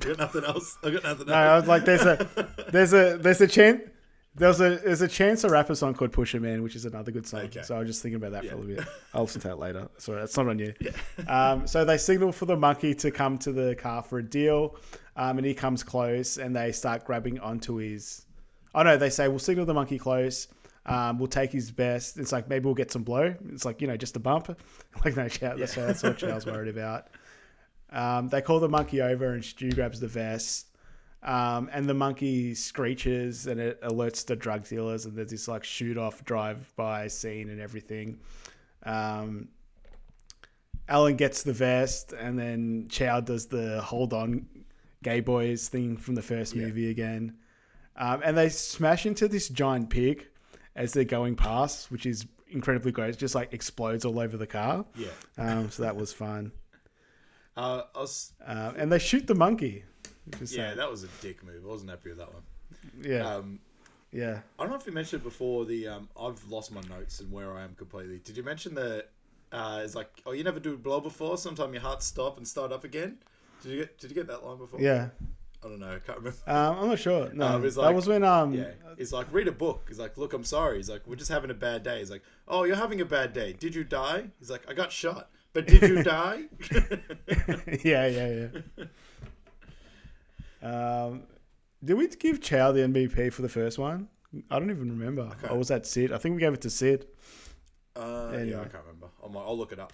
I 0.02 0.06
got 0.08 0.18
nothing 0.18 0.44
else. 0.46 0.78
I 0.84 0.90
got 0.92 1.04
nothing 1.04 1.28
No, 1.28 1.34
I 1.34 1.58
was 1.58 1.68
like, 1.68 1.84
there's 1.86 2.02
a, 2.06 2.28
there's 2.72 2.94
a, 2.94 3.18
there's 3.18 3.42
a 3.42 3.48
chance. 3.48 3.82
There's 4.36 4.60
a 4.62 4.78
there's 4.78 5.02
a 5.02 5.08
chance 5.08 5.44
a 5.44 5.50
rapper 5.50 5.76
song 5.76 5.94
called 5.94 6.12
Pusher 6.12 6.40
Man, 6.40 6.64
which 6.64 6.76
is 6.76 6.86
another 6.86 7.12
good 7.12 7.28
song. 7.28 7.42
Okay. 7.42 7.62
So 7.62 7.76
I 7.76 7.80
was 7.80 7.88
just 7.88 8.02
thinking 8.02 8.16
about 8.16 8.32
that 8.32 8.46
for 8.46 8.56
a 8.56 8.58
little 8.58 8.76
bit. 8.76 8.88
I'll 9.14 9.24
listen 9.24 9.42
to 9.42 9.50
that 9.50 9.60
later. 9.60 9.88
Sorry, 10.00 10.20
that's 10.20 10.36
not 10.36 10.48
on 10.48 10.60
you. 10.60 10.74
Um, 11.28 11.68
so 11.68 11.86
they 11.86 11.98
signal 11.98 12.32
for 12.32 12.46
the 12.46 12.58
monkey 12.58 12.94
to 12.96 13.12
come 13.12 13.38
to 13.40 13.52
the 13.52 13.76
car 13.76 14.02
for 14.02 14.18
a 14.20 14.24
deal, 14.24 14.76
um, 15.16 15.38
and 15.38 15.46
he 15.46 15.54
comes 15.54 15.84
close, 15.84 16.38
and 16.38 16.56
they 16.56 16.72
start 16.72 17.06
grabbing 17.06 17.40
onto 17.40 17.76
his. 17.76 18.26
Oh 18.76 18.84
no, 18.84 18.98
they 18.98 19.10
say 19.10 19.28
we'll 19.28 19.40
signal 19.40 19.66
the 19.66 19.74
monkey 19.74 20.00
close. 20.00 20.48
Um, 20.86 21.18
we'll 21.18 21.28
take 21.28 21.52
his 21.52 21.72
best. 21.72 22.18
It's 22.18 22.32
like 22.32 22.50
maybe 22.50 22.66
we'll 22.66 22.74
get 22.74 22.92
some 22.92 23.04
blow. 23.04 23.34
It's 23.50 23.66
like 23.66 23.82
you 23.82 23.88
know 23.88 23.98
just 23.98 24.16
a 24.16 24.20
bump. 24.20 24.58
Like 25.06 25.16
no, 25.16 25.28
Chow, 25.28 25.56
that's, 25.56 25.76
that's 25.76 26.04
what 26.04 26.18
Chow's 26.18 26.46
worried 26.46 26.76
about. 26.76 27.08
Um, 27.92 28.30
they 28.30 28.42
call 28.42 28.60
the 28.60 28.70
monkey 28.70 29.02
over, 29.02 29.34
and 29.34 29.44
Stu 29.44 29.72
grabs 29.72 30.00
the 30.00 30.08
vest. 30.08 30.68
Um, 31.24 31.70
and 31.72 31.88
the 31.88 31.94
monkey 31.94 32.54
screeches 32.54 33.48
and 33.48 33.60
it 33.60 33.82
alerts 33.82 34.26
the 34.26 34.36
drug 34.36 34.68
dealers, 34.68 35.06
and 35.06 35.16
there's 35.16 35.32
this 35.32 35.48
like 35.48 35.64
shoot 35.64 35.98
off 35.98 36.24
drive 36.26 36.72
by 36.76 37.08
scene 37.08 37.50
and 37.50 37.62
everything. 37.62 38.20
Um, 38.84 39.48
Alan 40.90 41.16
gets 41.16 41.44
the 41.44 41.54
vest, 41.54 42.12
and 42.14 42.38
then 42.38 42.88
Chow 42.90 43.22
does 43.22 43.46
the 43.46 43.82
hold 43.82 44.14
on 44.14 44.46
gay 45.02 45.22
boys 45.22 45.70
thing 45.70 45.96
from 45.96 46.16
the 46.16 46.22
first 46.22 46.56
movie 46.56 46.90
again. 46.90 47.38
Um, 47.96 48.22
and 48.24 48.38
they 48.38 48.50
smash 48.50 49.06
into 49.06 49.28
this 49.28 49.48
giant 49.48 49.90
pig 49.90 50.28
as 50.76 50.92
they're 50.94 51.04
going 51.04 51.36
past, 51.36 51.92
which 51.92 52.06
is 52.06 52.26
incredibly 52.50 52.92
great. 52.92 53.12
It 53.12 53.18
just 53.18 53.36
like 53.36 53.54
explodes 53.54 54.04
all 54.04 54.20
over 54.20 54.36
the 54.36 54.48
car. 54.48 54.86
Yeah. 54.96 55.08
Um, 55.38 55.70
so 55.70 55.84
that 55.84 55.96
was 55.96 56.12
fun. 56.14 56.52
Uh, 57.56 57.84
was, 57.94 58.34
Um, 58.44 58.74
and 58.78 58.92
they 58.92 58.98
shoot 58.98 59.28
the 59.28 59.36
monkey. 59.36 59.84
Yeah, 60.48 60.74
that 60.76 60.90
was 60.90 61.04
a 61.04 61.08
dick 61.22 61.44
move. 61.44 61.64
I 61.66 61.68
wasn't 61.68 61.90
happy 61.92 62.10
with 62.10 62.18
that 62.20 62.34
one. 62.34 62.44
yeah, 63.02 63.36
Um, 63.36 63.60
yeah. 64.12 64.40
I 64.58 64.64
don't 64.64 64.72
know 64.72 64.78
if 64.78 64.86
you 64.86 64.94
mentioned 64.94 65.22
it 65.22 65.26
before. 65.26 65.66
The 65.66 65.88
um, 65.88 66.10
I've 66.20 66.44
lost 66.50 66.72
my 66.72 66.82
notes 66.90 67.20
and 67.20 67.32
where 67.32 67.52
I 67.54 67.64
am 67.64 67.76
completely. 67.76 68.20
Did 68.20 68.38
you 68.38 68.44
mention 68.44 68.74
that? 68.76 69.10
Uh, 69.52 69.82
it's 69.84 69.96
like, 69.96 70.10
oh, 70.26 70.32
you 70.32 70.44
never 70.44 70.60
do 70.60 70.78
blow 70.78 71.00
before. 71.00 71.38
Sometimes 71.38 71.74
your 71.74 71.82
heart 71.82 72.02
stop 72.02 72.38
and 72.38 72.48
start 72.48 72.72
up 72.72 72.84
again. 72.84 73.18
Did 73.62 73.72
you 73.72 73.78
get? 73.80 73.98
Did 74.00 74.10
you 74.12 74.16
get 74.16 74.28
that 74.28 74.44
line 74.46 74.58
before? 74.58 74.80
Yeah. 74.82 75.10
I 75.64 75.68
don't 75.70 75.80
know. 75.80 75.96
I 75.96 76.00
can't 76.00 76.18
remember. 76.18 76.38
Um, 76.46 76.78
I'm 76.80 76.88
not 76.90 77.00
sure. 77.00 77.32
No, 77.34 77.48
Um, 77.48 77.66
it's 77.66 77.78
that 77.78 77.96
was 77.96 78.06
when 78.06 78.24
um, 78.24 78.54
Yeah, 78.54 78.72
he's 78.98 79.14
like, 79.14 79.28
read 79.32 79.48
a 79.48 79.52
book. 79.54 79.86
He's 79.88 79.98
like, 80.00 80.18
look, 80.18 80.34
I'm 80.34 80.44
sorry. 80.44 80.76
He's 80.78 80.90
like, 80.90 81.08
we're 81.08 81.16
just 81.16 81.32
having 81.32 81.52
a 81.52 81.54
bad 81.54 81.84
day. 81.84 82.00
He's 82.00 82.12
like, 82.12 82.24
oh, 82.50 82.66
you're 82.66 82.76
having 82.76 83.00
a 83.00 83.06
bad 83.06 83.32
day. 83.32 83.54
Did 83.54 83.74
you 83.74 83.86
die? 83.86 84.26
He's 84.40 84.50
like, 84.50 84.70
I 84.70 84.74
got 84.74 84.92
shot. 84.92 85.30
But 85.54 85.68
did 85.68 85.82
you 85.84 86.04
die? 86.04 86.44
yeah, 87.84 88.08
yeah, 88.08 88.48
yeah. 88.78 88.86
um, 90.64 91.24
did 91.84 91.96
we 91.96 92.08
give 92.08 92.42
Chow 92.42 92.72
the 92.72 92.82
MVP 92.82 93.32
for 93.34 93.42
the 93.42 93.50
first 93.50 93.78
one? 93.78 94.08
I 94.50 94.58
don't 94.58 94.72
even 94.72 94.98
remember. 94.98 95.30
Or 95.50 95.58
was 95.58 95.68
that 95.68 95.86
Sid? 95.86 96.12
I 96.12 96.18
think 96.18 96.36
we 96.36 96.42
gave 96.42 96.54
it 96.54 96.62
to 96.62 96.70
Sid. 96.70 97.06
Uh, 97.96 98.32
Yeah, 98.34 98.62
I 98.62 98.66
can't 98.66 98.84
remember. 98.86 99.10
I'll, 99.22 99.38
I'll 99.38 99.58
look 99.58 99.72
it 99.72 99.80
up. 99.80 99.94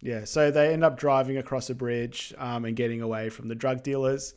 Yeah, 0.00 0.24
so 0.24 0.50
they 0.50 0.72
end 0.72 0.84
up 0.84 0.96
driving 0.96 1.38
across 1.38 1.70
a 1.70 1.74
bridge 1.74 2.32
um, 2.38 2.64
and 2.64 2.76
getting 2.76 3.02
away 3.02 3.30
from 3.30 3.48
the 3.48 3.54
drug 3.54 3.82
dealers. 3.82 4.34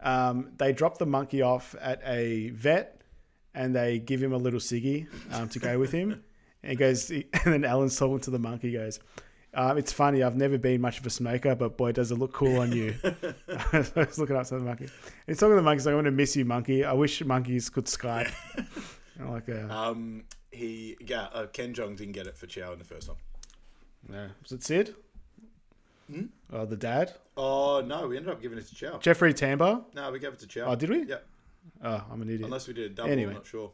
Um, 0.00 0.52
they 0.56 0.72
drop 0.72 0.98
the 0.98 1.06
monkey 1.06 1.42
off 1.42 1.74
at 1.80 2.00
a 2.04 2.50
vet 2.50 3.02
and 3.54 3.74
they 3.74 3.98
give 3.98 4.22
him 4.22 4.32
a 4.32 4.36
little 4.36 4.60
ciggy 4.60 5.06
um, 5.32 5.48
to 5.48 5.58
go 5.58 5.78
with 5.78 5.92
him. 5.92 6.22
And 6.62 6.72
he 6.72 6.76
goes, 6.76 7.08
and 7.10 7.24
then 7.32 7.64
Alan's 7.64 7.98
talking 7.98 8.20
to 8.20 8.30
the 8.30 8.38
monkey. 8.38 8.70
Goes, 8.70 9.00
um, 9.54 9.78
"It's 9.78 9.92
funny. 9.92 10.22
I've 10.22 10.36
never 10.36 10.58
been 10.58 10.80
much 10.80 10.98
of 11.00 11.06
a 11.06 11.10
smoker, 11.10 11.54
but 11.54 11.76
boy, 11.76 11.92
does 11.92 12.10
it 12.10 12.16
look 12.16 12.32
cool 12.32 12.58
on 12.60 12.72
you." 12.72 12.94
I 13.72 13.86
was 13.96 14.18
looking 14.18 14.36
up 14.36 14.46
to 14.46 14.54
the 14.54 14.60
monkey. 14.60 14.88
He's 15.26 15.38
talking 15.38 15.52
to 15.52 15.56
the 15.56 15.62
monkey. 15.62 15.84
Like, 15.84 15.92
"I 15.92 15.94
want 15.94 16.04
to 16.06 16.10
miss 16.10 16.36
you, 16.36 16.44
monkey. 16.44 16.84
I 16.84 16.92
wish 16.92 17.22
monkeys 17.24 17.68
could 17.70 17.86
Skype." 17.86 18.32
I'm 19.20 19.32
like, 19.32 19.48
uh, 19.50 19.68
Um, 19.70 20.24
he 20.50 20.96
yeah, 21.00 21.24
uh, 21.34 21.46
Ken 21.46 21.74
Jeong 21.74 21.96
didn't 21.96 22.12
get 22.12 22.26
it 22.26 22.36
for 22.36 22.46
Chow 22.46 22.72
in 22.72 22.78
the 22.78 22.84
first 22.84 23.08
one. 23.08 23.18
no. 24.08 24.28
was 24.42 24.52
it 24.52 24.62
Sid? 24.64 24.94
Hmm? 26.10 26.24
Oh, 26.52 26.64
the 26.66 26.76
dad, 26.76 27.12
Oh 27.36 27.80
no, 27.86 28.08
we 28.08 28.16
ended 28.16 28.32
up 28.32 28.42
giving 28.42 28.58
it 28.58 28.66
to 28.68 28.74
Chow. 28.74 28.98
Jeffrey 28.98 29.32
Tambor. 29.34 29.84
No, 29.94 30.10
we 30.10 30.18
gave 30.18 30.32
it 30.32 30.38
to 30.40 30.46
Chow. 30.46 30.64
Oh, 30.66 30.74
did 30.74 30.90
we? 30.90 31.04
Yeah, 31.04 31.16
Oh, 31.84 32.02
I'm 32.10 32.22
an 32.22 32.28
idiot. 32.28 32.44
unless 32.46 32.66
we 32.66 32.74
did 32.74 32.90
a 32.92 32.94
double. 32.94 33.10
Anyway. 33.10 33.30
I'm 33.30 33.36
not 33.36 33.46
sure. 33.46 33.70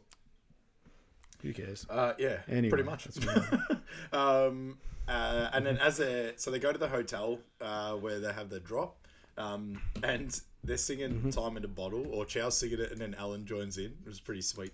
Who 1.43 1.53
cares? 1.53 1.87
Uh, 1.89 2.15
yeah, 2.19 2.39
Anyway, 2.49 2.69
pretty 2.71 2.85
much. 2.85 3.09
um, 4.13 4.79
uh, 5.09 5.51
and 5.53 5.65
then 5.65 5.79
as 5.79 6.01
a 6.01 6.33
so 6.37 6.51
they 6.51 6.59
go 6.59 6.73
to 6.73 6.79
the 6.79 6.89
hotel 6.89 7.39
uh, 7.61 7.93
where 7.95 8.19
they 8.19 8.33
have 8.33 8.49
the 8.51 8.61
drop, 8.61 8.97
um, 9.39 9.81
and 10.03 10.41
they're 10.65 10.77
singing 10.77 11.13
Mm-hmm. 11.15 11.31
"Time 11.31 11.57
in 11.57 11.65
a 11.65 11.69
Bottle" 11.69 12.07
or 12.13 12.25
Chow 12.25 12.49
singing 12.49 12.81
it, 12.81 12.91
and 12.91 13.01
then 13.01 13.15
Alan 13.19 13.47
joins 13.47 13.79
in. 13.79 13.87
It 14.05 14.07
was 14.09 14.19
a 14.19 14.23
pretty 14.23 14.41
sweet 14.43 14.73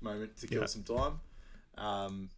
moment 0.00 0.36
to 0.38 0.46
kill 0.46 0.60
Yeah. 0.60 0.66
some 0.66 0.82
time. 0.82 1.20
Um, 1.78 2.28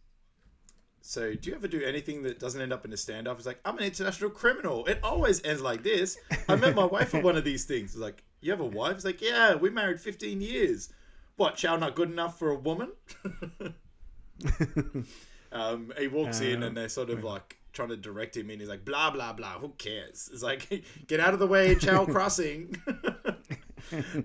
so, 1.01 1.33
do 1.35 1.49
you 1.49 1.55
ever 1.57 1.67
do 1.67 1.83
anything 1.83 2.23
that 2.23 2.39
doesn't 2.39 2.61
end 2.61 2.71
up 2.71 2.85
in 2.85 2.93
a 2.93 2.95
standoff? 2.95 3.35
It's 3.37 3.45
like 3.45 3.59
I'm 3.65 3.77
an 3.77 3.83
international 3.83 4.29
criminal. 4.29 4.85
It 4.85 4.99
always 5.03 5.43
ends 5.43 5.61
like 5.61 5.83
this. 5.83 6.17
I 6.47 6.55
met 6.55 6.75
my 6.75 6.85
wife 6.85 7.13
at 7.13 7.23
one 7.23 7.35
of 7.35 7.43
these 7.43 7.65
things. 7.65 7.91
It's 7.91 7.99
like 7.99 8.23
you 8.39 8.51
have 8.51 8.61
a 8.61 8.65
wife. 8.65 8.95
It's 8.95 9.05
like 9.05 9.21
yeah, 9.21 9.55
we 9.55 9.69
married 9.69 9.99
15 9.99 10.39
years. 10.39 10.93
What? 11.35 11.55
Chow 11.55 11.75
not 11.77 11.95
good 11.95 12.11
enough 12.11 12.37
for 12.37 12.51
a 12.51 12.55
woman? 12.55 12.91
um, 15.51 15.91
he 15.97 16.07
walks 16.07 16.41
in 16.41 16.63
and 16.63 16.75
they're 16.77 16.89
sort 16.89 17.09
of 17.09 17.23
like 17.23 17.57
trying 17.73 17.89
to 17.89 17.97
direct 17.97 18.37
him 18.37 18.49
in. 18.49 18.59
He's 18.59 18.69
like 18.69 18.85
blah 18.85 19.11
blah 19.11 19.33
blah. 19.33 19.59
Who 19.59 19.69
cares? 19.77 20.29
It's 20.31 20.43
like 20.43 20.83
get 21.07 21.19
out 21.19 21.33
of 21.33 21.39
the 21.39 21.47
way, 21.47 21.75
Chow 21.75 22.05
crossing. 22.13 22.77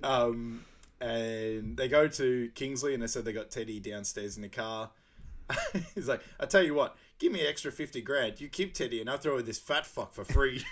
um, 0.03 0.65
and 1.01 1.77
they 1.77 1.89
go 1.89 2.09
to 2.09 2.51
Kingsley 2.55 2.95
and 2.95 3.03
they 3.03 3.07
said 3.07 3.25
they 3.25 3.33
got 3.33 3.51
Teddy 3.51 3.81
downstairs 3.81 4.37
in 4.37 4.43
the 4.43 4.49
car. 4.49 4.91
He's 5.95 6.09
like, 6.09 6.21
I 6.39 6.45
tell 6.45 6.63
you 6.63 6.75
what, 6.75 6.97
give 7.19 7.33
me 7.33 7.41
an 7.41 7.47
extra 7.47 7.73
fifty 7.73 8.03
grand. 8.03 8.39
You 8.41 8.49
keep 8.49 8.75
Teddy, 8.75 9.01
and 9.01 9.09
I'll 9.09 9.17
throw 9.17 9.41
this 9.41 9.59
fat 9.59 9.87
fuck 9.87 10.13
for 10.13 10.25
free. 10.25 10.63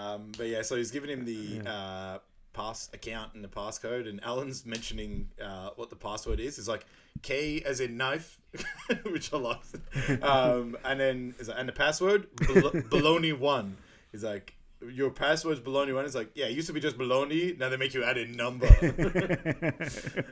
Um, 0.00 0.32
but 0.36 0.48
yeah, 0.48 0.62
so 0.62 0.76
he's 0.76 0.90
giving 0.90 1.10
him 1.10 1.24
the 1.24 1.68
uh, 1.68 2.18
pass 2.52 2.88
account 2.92 3.34
and 3.34 3.44
the 3.44 3.48
passcode, 3.48 4.08
and 4.08 4.22
Alan's 4.24 4.64
mentioning 4.64 5.28
uh, 5.42 5.70
what 5.76 5.90
the 5.90 5.96
password 5.96 6.40
is. 6.40 6.58
It's 6.58 6.68
like 6.68 6.86
key 7.22 7.62
as 7.64 7.80
in 7.80 7.96
knife, 7.96 8.40
which 9.04 9.32
I 9.32 9.36
like. 9.38 10.22
Um, 10.22 10.76
and 10.84 10.98
then 10.98 11.34
is 11.38 11.48
and 11.48 11.68
the 11.68 11.72
password 11.72 12.28
bal- 12.36 12.70
baloney 12.90 13.38
one. 13.38 13.76
He's 14.12 14.24
like. 14.24 14.54
Your 14.94 15.10
password's 15.10 15.60
baloney 15.60 15.94
one. 15.94 16.06
It's 16.06 16.14
like, 16.14 16.30
yeah, 16.34 16.46
it 16.46 16.52
used 16.52 16.66
to 16.68 16.72
be 16.72 16.80
just 16.80 16.96
baloney. 16.96 17.58
Now 17.58 17.68
they 17.68 17.76
make 17.76 17.92
you 17.92 18.02
add 18.02 18.16
a 18.16 18.26
number. 18.26 18.66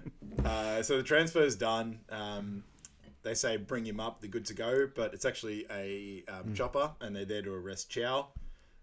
Uh, 0.44 0.82
so 0.82 0.96
the 0.96 1.02
transfer 1.02 1.42
is 1.42 1.56
done. 1.56 1.98
Um, 2.10 2.62
they 3.22 3.34
say 3.34 3.56
bring 3.56 3.84
him 3.84 4.00
up, 4.00 4.20
they're 4.20 4.30
good 4.30 4.46
to 4.46 4.54
go, 4.54 4.88
but 4.94 5.12
it's 5.12 5.24
actually 5.24 5.66
a 5.70 6.24
um, 6.28 6.54
chopper, 6.54 6.92
and 7.00 7.14
they're 7.14 7.24
there 7.24 7.42
to 7.42 7.52
arrest 7.52 7.90
Chow. 7.90 8.28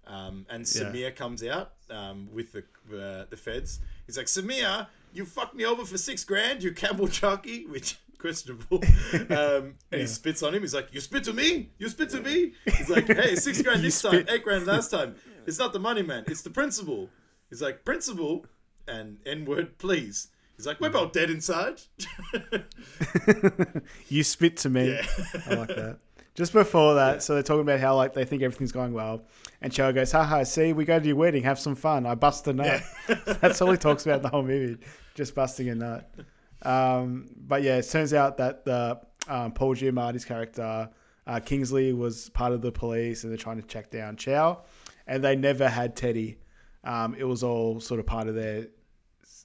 Um, 0.08 0.46
and 0.50 0.62
Yeah. 0.62 0.84
Samir 0.84 1.16
comes 1.16 1.44
out 1.44 1.74
um, 1.90 2.30
with 2.34 2.52
the 2.54 2.60
uh, 2.94 3.26
the 3.30 3.38
feds. 3.38 3.80
He's 4.06 4.18
like, 4.18 4.28
Samir, 4.28 4.88
you 5.14 5.26
fucked 5.26 5.56
me 5.56 5.66
over 5.66 5.84
for 5.86 5.98
six 5.98 6.24
grand, 6.24 6.62
you 6.64 6.72
Campbell 6.72 7.08
Chucky, 7.08 7.66
which 7.70 7.98
questionable. 8.20 8.82
Um, 9.30 9.76
and 9.92 10.02
he 10.02 10.08
spits 10.08 10.44
on 10.44 10.54
him. 10.54 10.62
He's 10.62 10.74
like, 10.74 10.90
"You 10.94 11.00
spit 11.00 11.24
to 11.26 11.34
me? 11.34 11.70
You 11.80 11.90
spit 11.90 12.10
to 12.10 12.22
me?" 12.22 12.54
He's 12.66 12.90
like, 12.90 13.08
"Hey, 13.08 13.36
six 13.48 13.62
grand 13.62 13.82
this 13.84 14.02
time, 14.02 14.26
eight 14.30 14.44
grand 14.44 14.66
last 14.68 14.90
time. 14.92 15.16
It's 15.46 15.58
not 15.60 15.74
the 15.74 15.80
money, 15.80 16.02
man. 16.04 16.24
It's 16.28 16.42
the 16.42 16.50
principle." 16.50 17.10
He's 17.50 17.62
like, 17.62 17.86
"Principle 17.86 18.46
and 18.88 19.18
N 19.26 19.46
word, 19.46 19.78
please." 19.78 20.28
He's 20.58 20.66
like, 20.68 20.80
"We're 20.82 20.90
both 20.90 21.12
dead 21.14 21.30
inside." 21.30 21.82
You 24.10 24.24
spit 24.24 24.58
to 24.58 24.70
me. 24.70 24.92
Yeah. 24.94 25.06
I 25.48 25.54
like 25.56 25.68
that. 25.70 26.00
Just 26.36 26.52
before 26.52 26.96
that, 26.96 27.24
so 27.24 27.34
they're 27.34 27.44
talking 27.44 27.62
about 27.62 27.80
how 27.80 27.96
like 27.96 28.14
they 28.14 28.26
think 28.26 28.44
everything's 28.44 28.74
going 28.74 28.94
well, 28.94 29.24
and 29.62 29.72
Chow 29.72 29.92
goes, 29.94 30.12
"Haha, 30.12 30.44
see, 30.44 30.74
we 30.74 30.84
go 30.84 31.00
to 31.00 31.08
your 31.08 31.16
wedding, 31.16 31.44
have 31.44 31.58
some 31.58 31.76
fun. 31.76 32.06
I 32.06 32.14
bust 32.16 32.46
a 32.48 32.54
nut." 32.54 32.82
That's 33.40 33.62
all 33.62 33.72
he 33.72 33.78
talks 33.78 34.06
about 34.06 34.18
in 34.18 34.22
the 34.24 34.30
whole 34.30 34.44
movie, 34.44 34.78
just 35.14 35.34
busting 35.34 35.70
a 35.70 35.76
nut. 35.76 36.12
Um, 36.64 37.30
but 37.38 37.64
yeah, 37.64 37.78
it 37.78 37.90
turns 37.90 38.14
out 38.14 38.36
that 38.38 38.66
the 38.66 39.00
um, 39.30 39.54
Paul 39.54 39.76
Giamatti's 39.76 40.26
character 40.26 40.90
uh, 41.28 41.40
Kingsley 41.40 41.94
was 41.94 42.30
part 42.30 42.52
of 42.52 42.62
the 42.62 42.72
police, 42.72 43.24
and 43.24 43.32
they're 43.32 43.38
trying 43.38 43.62
to 43.62 43.68
track 43.68 43.90
down 43.90 44.16
Chow, 44.16 44.64
and 45.08 45.24
they 45.24 45.36
never 45.36 45.68
had 45.68 45.96
Teddy. 45.96 46.38
Um, 46.84 47.16
it 47.18 47.24
was 47.24 47.44
all 47.44 47.80
sort 47.80 48.00
of 48.00 48.06
part 48.06 48.28
of 48.28 48.36
their 48.36 48.68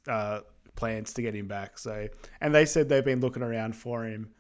uh, 0.07 0.41
plans 0.77 1.13
to 1.15 1.23
get 1.23 1.35
him 1.35 1.47
back. 1.47 1.79
So, 1.79 2.09
and 2.41 2.55
they 2.55 2.67
said 2.67 2.89
they've 2.89 3.05
been 3.05 3.21
looking 3.21 3.43
around 3.43 3.75
for 3.75 4.05
him, 4.05 4.31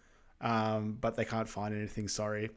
um, 0.41 0.97
but 1.01 1.17
they 1.17 1.25
can't 1.25 1.49
find 1.49 1.75
anything. 1.75 2.09
Sorry. 2.09 2.51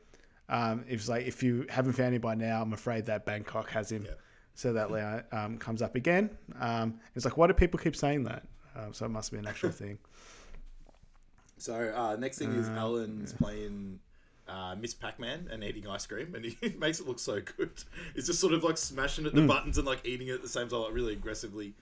Um, 0.49 0.85
it's 0.87 1.07
like 1.07 1.25
if 1.25 1.41
you 1.41 1.65
haven't 1.69 1.93
found 1.93 2.15
him 2.15 2.21
by 2.21 2.35
now, 2.35 2.61
I'm 2.61 2.73
afraid 2.73 3.05
that 3.07 3.25
Bangkok 3.25 3.69
has 3.69 3.91
him. 3.91 4.07
So 4.55 4.73
that 4.73 4.91
line 4.91 5.23
um, 5.31 5.57
comes 5.57 5.81
up 5.81 5.95
again. 5.95 6.29
Um, 6.59 6.99
it's 7.15 7.25
like, 7.25 7.37
why 7.37 7.47
do 7.47 7.53
people 7.53 7.79
keep 7.79 7.95
saying 7.95 8.23
that? 8.25 8.43
Um, 8.75 8.93
so 8.93 9.05
it 9.05 9.09
must 9.09 9.31
be 9.31 9.37
an 9.37 9.47
actual 9.47 9.71
thing. 9.71 9.97
So 11.57 11.93
uh, 11.95 12.15
next 12.17 12.37
thing 12.37 12.51
is 12.53 12.67
Alan's 12.69 13.33
playing 13.33 13.99
uh, 14.47 14.75
Miss 14.79 14.93
Pac-Man 14.93 15.47
and 15.51 15.63
eating 15.63 15.87
ice 15.87 16.05
cream, 16.05 16.35
and 16.35 16.45
he 16.45 16.57
makes 16.77 16.99
it 16.99 17.07
look 17.07 17.19
so 17.19 17.41
good. 17.41 17.71
He's 18.15 18.27
just 18.27 18.39
sort 18.39 18.53
of 18.53 18.63
like 18.63 18.77
smashing 18.77 19.25
at 19.25 19.33
the 19.33 19.47
buttons 19.47 19.77
and 19.77 19.87
like 19.87 20.05
eating 20.05 20.27
it 20.27 20.33
at 20.33 20.41
the 20.41 20.49
same 20.49 20.67
time, 20.67 20.81
like 20.81 20.93
really 20.93 21.13
aggressively. 21.13 21.73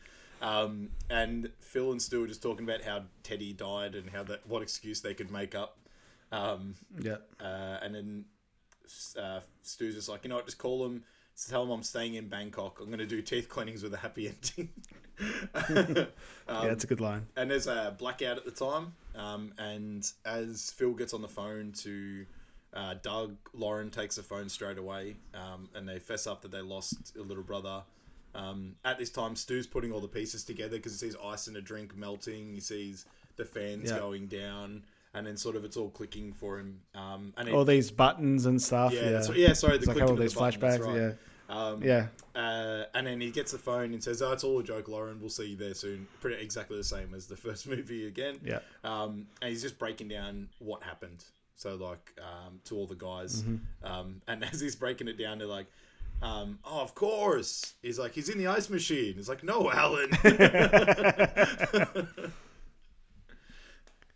Um, 0.42 0.90
and 1.10 1.50
Phil 1.60 1.92
and 1.92 2.02
Stu 2.02 2.24
are 2.24 2.28
just 2.28 2.42
talking 2.42 2.64
about 2.64 2.82
how 2.82 3.04
Teddy 3.24 3.54
died 3.54 3.96
and 3.96 4.10
how 4.10 4.24
that 4.24 4.48
what 4.48 4.62
excuse 4.62 5.02
they 5.02 5.14
could 5.14 5.32
make 5.32 5.56
up. 5.56 5.78
Um, 6.32 6.76
Yeah. 7.00 7.18
uh, 7.40 7.78
and 7.82 7.94
then 7.96 8.26
uh, 9.20 9.40
Stu's 9.64 9.96
just 9.96 10.10
like, 10.10 10.24
you 10.24 10.30
know 10.30 10.36
what, 10.38 10.46
just 10.46 10.58
call 10.58 10.86
him, 10.86 11.04
tell 11.50 11.64
him 11.64 11.72
I'm 11.72 11.84
staying 11.84 12.16
in 12.16 12.28
Bangkok. 12.30 12.80
I'm 12.80 12.88
going 12.88 13.00
to 13.00 13.06
do 13.06 13.22
teeth 13.22 13.50
cleanings 13.50 13.84
with 13.84 13.94
a 13.94 13.98
happy 13.98 14.28
ending. 14.28 14.70
yeah, 15.70 16.06
that's 16.48 16.84
a 16.84 16.88
good 16.88 17.02
line. 17.02 17.28
and 17.36 17.50
there's 17.50 17.68
a 17.68 17.96
blackout 17.98 18.38
at 18.38 18.46
the 18.46 18.52
time. 18.52 18.94
Um, 19.16 19.54
and 19.58 20.10
as 20.26 20.72
Phil 20.72 20.94
gets 20.94 21.14
on 21.14 21.22
the 21.22 21.28
phone 21.28 21.72
to 21.80 22.26
uh, 22.74 22.96
Doug, 23.02 23.36
Lauren 23.54 23.90
takes 23.90 24.16
the 24.16 24.24
phone 24.24 24.50
straight 24.50 24.78
away, 24.78 25.16
um, 25.34 25.70
and 25.76 25.88
they 25.88 26.00
fess 26.00 26.28
up 26.28 26.42
that 26.44 26.52
they 26.52 26.62
lost 26.62 27.16
a 27.18 27.22
little 27.22 27.44
brother. 27.44 27.84
Um, 28.34 28.76
at 28.86 28.98
this 28.98 29.10
time, 29.10 29.36
Stu's 29.36 29.68
putting 29.68 29.92
all 29.92 30.00
the 30.00 30.08
pieces 30.08 30.44
together 30.46 30.78
because 30.78 30.94
he 31.00 31.08
sees 31.10 31.18
ice 31.22 31.48
in 31.50 31.56
a 31.58 31.62
drink 31.62 31.96
melting. 31.98 32.54
He 32.54 32.62
sees 32.62 33.06
the 33.36 33.44
fans 33.44 33.92
Yeah. 33.92 33.98
going 34.00 34.28
down, 34.28 34.84
and 35.14 35.28
then 35.28 35.38
sort 35.38 35.56
of 35.56 35.64
it's 35.66 35.78
all 35.78 35.90
clicking 35.90 36.34
for 36.34 36.60
him. 36.60 36.80
Um, 36.96 37.34
and 37.38 37.48
it, 37.50 37.54
All 37.54 37.66
these 37.66 37.92
buttons 37.92 38.46
and 38.46 38.62
stuff. 38.62 38.94
yeah, 38.94 39.10
Yeah, 39.22 39.32
yeah, 39.36 39.54
sorry, 39.54 39.74
the 39.74 39.80
It's 39.80 39.88
like 39.88 39.98
clicking 39.98 40.04
all 40.04 40.12
of 40.12 40.18
the 40.18 40.24
these 40.24 40.34
that's 40.34 40.58
flashbacks. 40.58 40.86
right. 40.86 40.96
Yeah. 40.96 41.12
Um, 41.50 41.84
Yeah. 41.84 42.08
uh, 42.34 42.86
and 42.96 43.06
then 43.06 43.20
he 43.20 43.30
gets 43.30 43.52
the 43.52 43.58
phone 43.58 43.92
and 43.94 44.02
says, 44.02 44.22
"Oh, 44.22 44.32
it's 44.32 44.46
all 44.46 44.60
a 44.60 44.64
joke, 44.64 44.88
Lauren. 44.88 45.20
We'll 45.20 45.30
see 45.30 45.48
you 45.48 45.58
there 45.58 45.74
soon." 45.74 46.08
Pretty 46.22 46.42
exactly 46.42 46.78
the 46.78 46.84
same 46.84 47.14
as 47.14 47.28
the 47.28 47.36
first 47.48 47.68
movie 47.68 48.08
again. 48.08 48.40
Yeah. 48.44 48.60
Um, 48.86 49.28
and 49.42 49.50
he's 49.52 49.62
just 49.62 49.78
breaking 49.78 50.08
down 50.08 50.48
what 50.60 50.82
happened. 50.84 51.26
So 51.58 51.76
like 51.76 52.14
um, 52.20 52.62
to 52.66 52.76
all 52.78 52.88
the 52.88 52.96
guys, 52.96 53.44
Mm-hmm. 53.44 53.86
um, 53.86 54.22
and 54.30 54.46
as 54.52 54.62
he's 54.62 54.78
breaking 54.78 55.10
it 55.10 55.18
down, 55.18 55.40
they're 55.40 55.48
like. 55.48 55.68
Um, 56.24 56.60
oh, 56.64 56.82
of 56.82 56.94
course. 56.94 57.74
He's 57.82 57.98
like, 57.98 58.14
he's 58.14 58.30
in 58.30 58.38
the 58.38 58.46
ice 58.46 58.70
machine. 58.70 59.16
He's 59.16 59.28
like, 59.28 59.44
no, 59.44 59.72
Alan. 59.72 60.12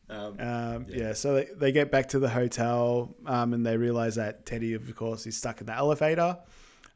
um, 0.09 0.39
Um, 0.39 0.85
yeah. 0.89 1.13
so 1.13 1.35
they, 1.35 1.47
they 1.55 1.71
get 1.71 1.91
back 1.91 2.09
to 2.09 2.19
the 2.19 2.29
hotel 2.29 3.15
um, 3.25 3.53
and 3.53 3.65
they 3.65 3.77
realize 3.77 4.15
that 4.15 4.45
Teddy, 4.45 4.73
of 4.73 4.95
course, 4.95 5.25
is 5.25 5.37
stuck 5.37 5.61
in 5.61 5.67
the 5.67 5.73
elevator. 5.73 6.37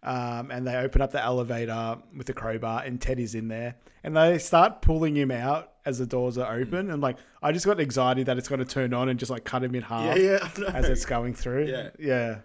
Um, 0.01 0.49
and 0.49 0.65
they 0.65 0.77
open 0.77 1.01
up 1.01 1.11
the 1.11 1.21
elevator 1.21 1.97
with 2.15 2.25
the 2.25 2.33
crowbar, 2.33 2.83
and 2.83 3.01
Teddy's 3.01 3.35
in 3.35 3.49
there. 3.49 3.75
And 4.01 4.15
they 4.15 4.37
start 4.37 4.81
pulling 4.81 5.15
him 5.15 5.29
out 5.29 5.73
as 5.85 5.97
the 5.99 6.05
doors 6.05 6.37
are 6.37 6.53
open. 6.53 6.89
And 6.89 7.01
like, 7.01 7.17
I 7.43 7.51
just 7.51 7.65
got 7.65 7.81
anxiety 7.81 8.23
that 8.23 8.37
it's 8.37 8.47
going 8.47 8.59
to 8.59 8.65
turn 8.65 8.93
on 8.93 9.09
and 9.09 9.19
just 9.19 9.29
like 9.29 9.43
cut 9.43 9.61
him 9.61 9.75
in 9.75 9.81
half 9.81 10.17
yeah, 10.17 10.39
yeah. 10.57 10.71
As 10.73 10.87
it's 10.87 11.05
going 11.05 11.33
through. 11.33 11.65
Yeah. 11.65 11.89
Yeah. 11.99 12.37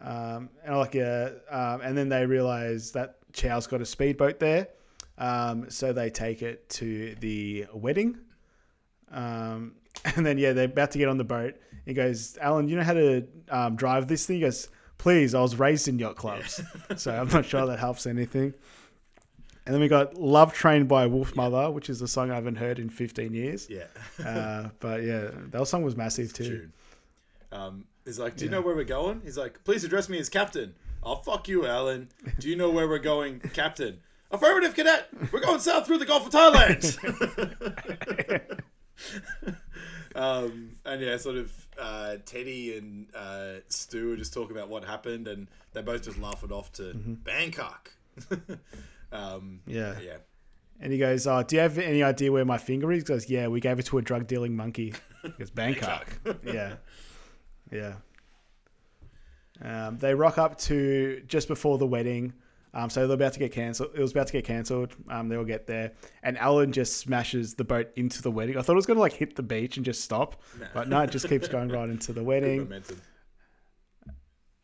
Um, 0.00 0.50
and 0.64 0.76
like, 0.76 0.94
yeah. 0.94 1.30
Um, 1.50 1.80
and 1.80 1.98
then 1.98 2.08
they 2.08 2.24
realize 2.24 2.92
that 2.92 3.16
Chow's 3.32 3.66
got 3.66 3.80
a 3.80 3.86
speedboat 3.86 4.38
there. 4.38 4.68
Um, 5.16 5.68
so 5.70 5.92
they 5.92 6.08
take 6.10 6.42
it 6.42 6.68
to 6.70 7.16
the 7.16 7.66
wedding. 7.74 8.16
Um, 9.10 9.74
and 10.16 10.24
then, 10.24 10.38
yeah, 10.38 10.52
they're 10.52 10.66
about 10.66 10.92
to 10.92 10.98
get 10.98 11.08
on 11.08 11.18
the 11.18 11.24
boat. 11.24 11.54
He 11.84 11.94
goes, 11.94 12.36
Alan, 12.40 12.68
you 12.68 12.76
know 12.76 12.82
how 12.82 12.94
to 12.94 13.26
um, 13.48 13.76
drive 13.76 14.08
this 14.08 14.26
thing? 14.26 14.36
He 14.36 14.42
goes, 14.42 14.68
please, 14.98 15.34
I 15.34 15.40
was 15.40 15.58
raised 15.58 15.88
in 15.88 15.98
yacht 15.98 16.16
clubs. 16.16 16.60
so 16.96 17.12
I'm 17.12 17.28
not 17.28 17.46
sure 17.46 17.66
that 17.66 17.78
helps 17.78 18.06
anything. 18.06 18.52
And 19.64 19.74
then 19.74 19.80
we 19.80 19.88
got 19.88 20.14
Love 20.14 20.52
Train 20.54 20.86
by 20.86 21.06
Wolfmother, 21.06 21.72
which 21.72 21.90
is 21.90 22.00
a 22.00 22.08
song 22.08 22.30
I 22.30 22.34
haven't 22.34 22.56
heard 22.56 22.78
in 22.78 22.88
15 22.88 23.34
years. 23.34 23.68
yeah. 23.70 23.84
Uh, 24.24 24.68
but 24.80 25.02
yeah, 25.02 25.30
that 25.50 25.66
song 25.66 25.82
was 25.82 25.96
massive 25.96 26.32
too. 26.32 26.70
Um, 27.52 27.84
he's 28.04 28.18
like, 28.18 28.36
"Do 28.36 28.44
you 28.44 28.50
know 28.50 28.60
where 28.60 28.74
we're 28.74 28.84
going?" 28.84 29.20
He's 29.24 29.38
like, 29.38 29.62
"Please 29.64 29.84
address 29.84 30.08
me 30.08 30.18
as 30.18 30.28
captain." 30.28 30.74
I'll 31.02 31.12
"oh 31.12 31.16
fuck 31.16 31.48
you, 31.48 31.66
Alan." 31.66 32.08
"Do 32.38 32.48
you 32.48 32.56
know 32.56 32.70
where 32.70 32.88
we're 32.88 32.98
going, 32.98 33.40
captain?" 33.40 34.00
"Affirmative, 34.30 34.74
cadet. 34.74 35.08
We're 35.32 35.40
going 35.40 35.60
south 35.60 35.86
through 35.86 35.98
the 35.98 36.06
Gulf 36.06 36.26
of 36.26 36.32
Thailand." 36.32 36.98
um, 40.14 40.76
and 40.84 41.00
yeah, 41.00 41.16
sort 41.16 41.36
of 41.36 41.52
uh, 41.78 42.16
Teddy 42.24 42.76
and 42.76 43.06
uh, 43.14 43.60
Stu 43.68 44.12
are 44.12 44.16
just 44.16 44.32
talking 44.34 44.56
about 44.56 44.68
what 44.68 44.84
happened, 44.84 45.28
and 45.28 45.48
they 45.72 45.82
both 45.82 46.02
just 46.04 46.18
laugh 46.18 46.42
it 46.44 46.52
off 46.52 46.72
to 46.74 46.94
Bangkok. 46.94 47.92
um, 49.12 49.60
Yeah. 49.66 49.98
yeah. 50.00 50.16
And 50.80 50.92
he 50.92 50.98
goes, 50.98 51.26
"Oh, 51.26 51.42
do 51.42 51.56
you 51.56 51.62
have 51.62 51.76
any 51.78 52.04
idea 52.04 52.30
where 52.30 52.44
my 52.44 52.58
finger 52.58 52.92
is?" 52.92 53.02
He 53.02 53.04
goes, 53.06 53.28
"Yeah, 53.28 53.48
we 53.48 53.60
gave 53.60 53.78
it 53.80 53.86
to 53.86 53.98
a 53.98 54.02
drug 54.02 54.26
dealing 54.26 54.54
monkey." 54.56 54.94
It's 55.24 55.36
goes, 55.38 55.50
"Bangkok." 55.50 56.06
yeah, 56.44 56.76
yeah. 57.72 57.94
Um, 59.60 59.98
they 59.98 60.14
rock 60.14 60.38
up 60.38 60.56
to 60.60 61.20
just 61.26 61.48
before 61.48 61.78
the 61.78 61.86
wedding, 61.86 62.32
um, 62.74 62.90
so 62.90 63.06
they're 63.06 63.14
about 63.14 63.32
to 63.32 63.38
get 63.38 63.52
cancelled. 63.52 63.90
It 63.94 64.00
was 64.00 64.10
about 64.12 64.26
to 64.28 64.32
get 64.32 64.44
cancelled. 64.44 64.94
Um, 65.10 65.28
they 65.28 65.36
all 65.36 65.44
get 65.44 65.66
there, 65.66 65.92
and 66.22 66.36
Alan 66.38 66.70
just 66.72 66.96
smashes 66.98 67.54
the 67.54 67.64
boat 67.64 67.88
into 67.96 68.20
the 68.22 68.30
wedding. 68.30 68.56
I 68.58 68.62
thought 68.62 68.72
it 68.72 68.76
was 68.76 68.86
going 68.86 68.96
to 68.96 69.00
like 69.00 69.12
hit 69.14 69.36
the 69.36 69.42
beach 69.42 69.76
and 69.76 69.86
just 69.86 70.02
stop, 70.02 70.42
but 70.74 70.88
no, 70.88 71.00
it 71.00 71.10
just 71.10 71.28
keeps 71.28 71.48
going 71.48 71.68
right 71.70 71.88
into 71.88 72.12
the 72.12 72.22
wedding. 72.22 72.70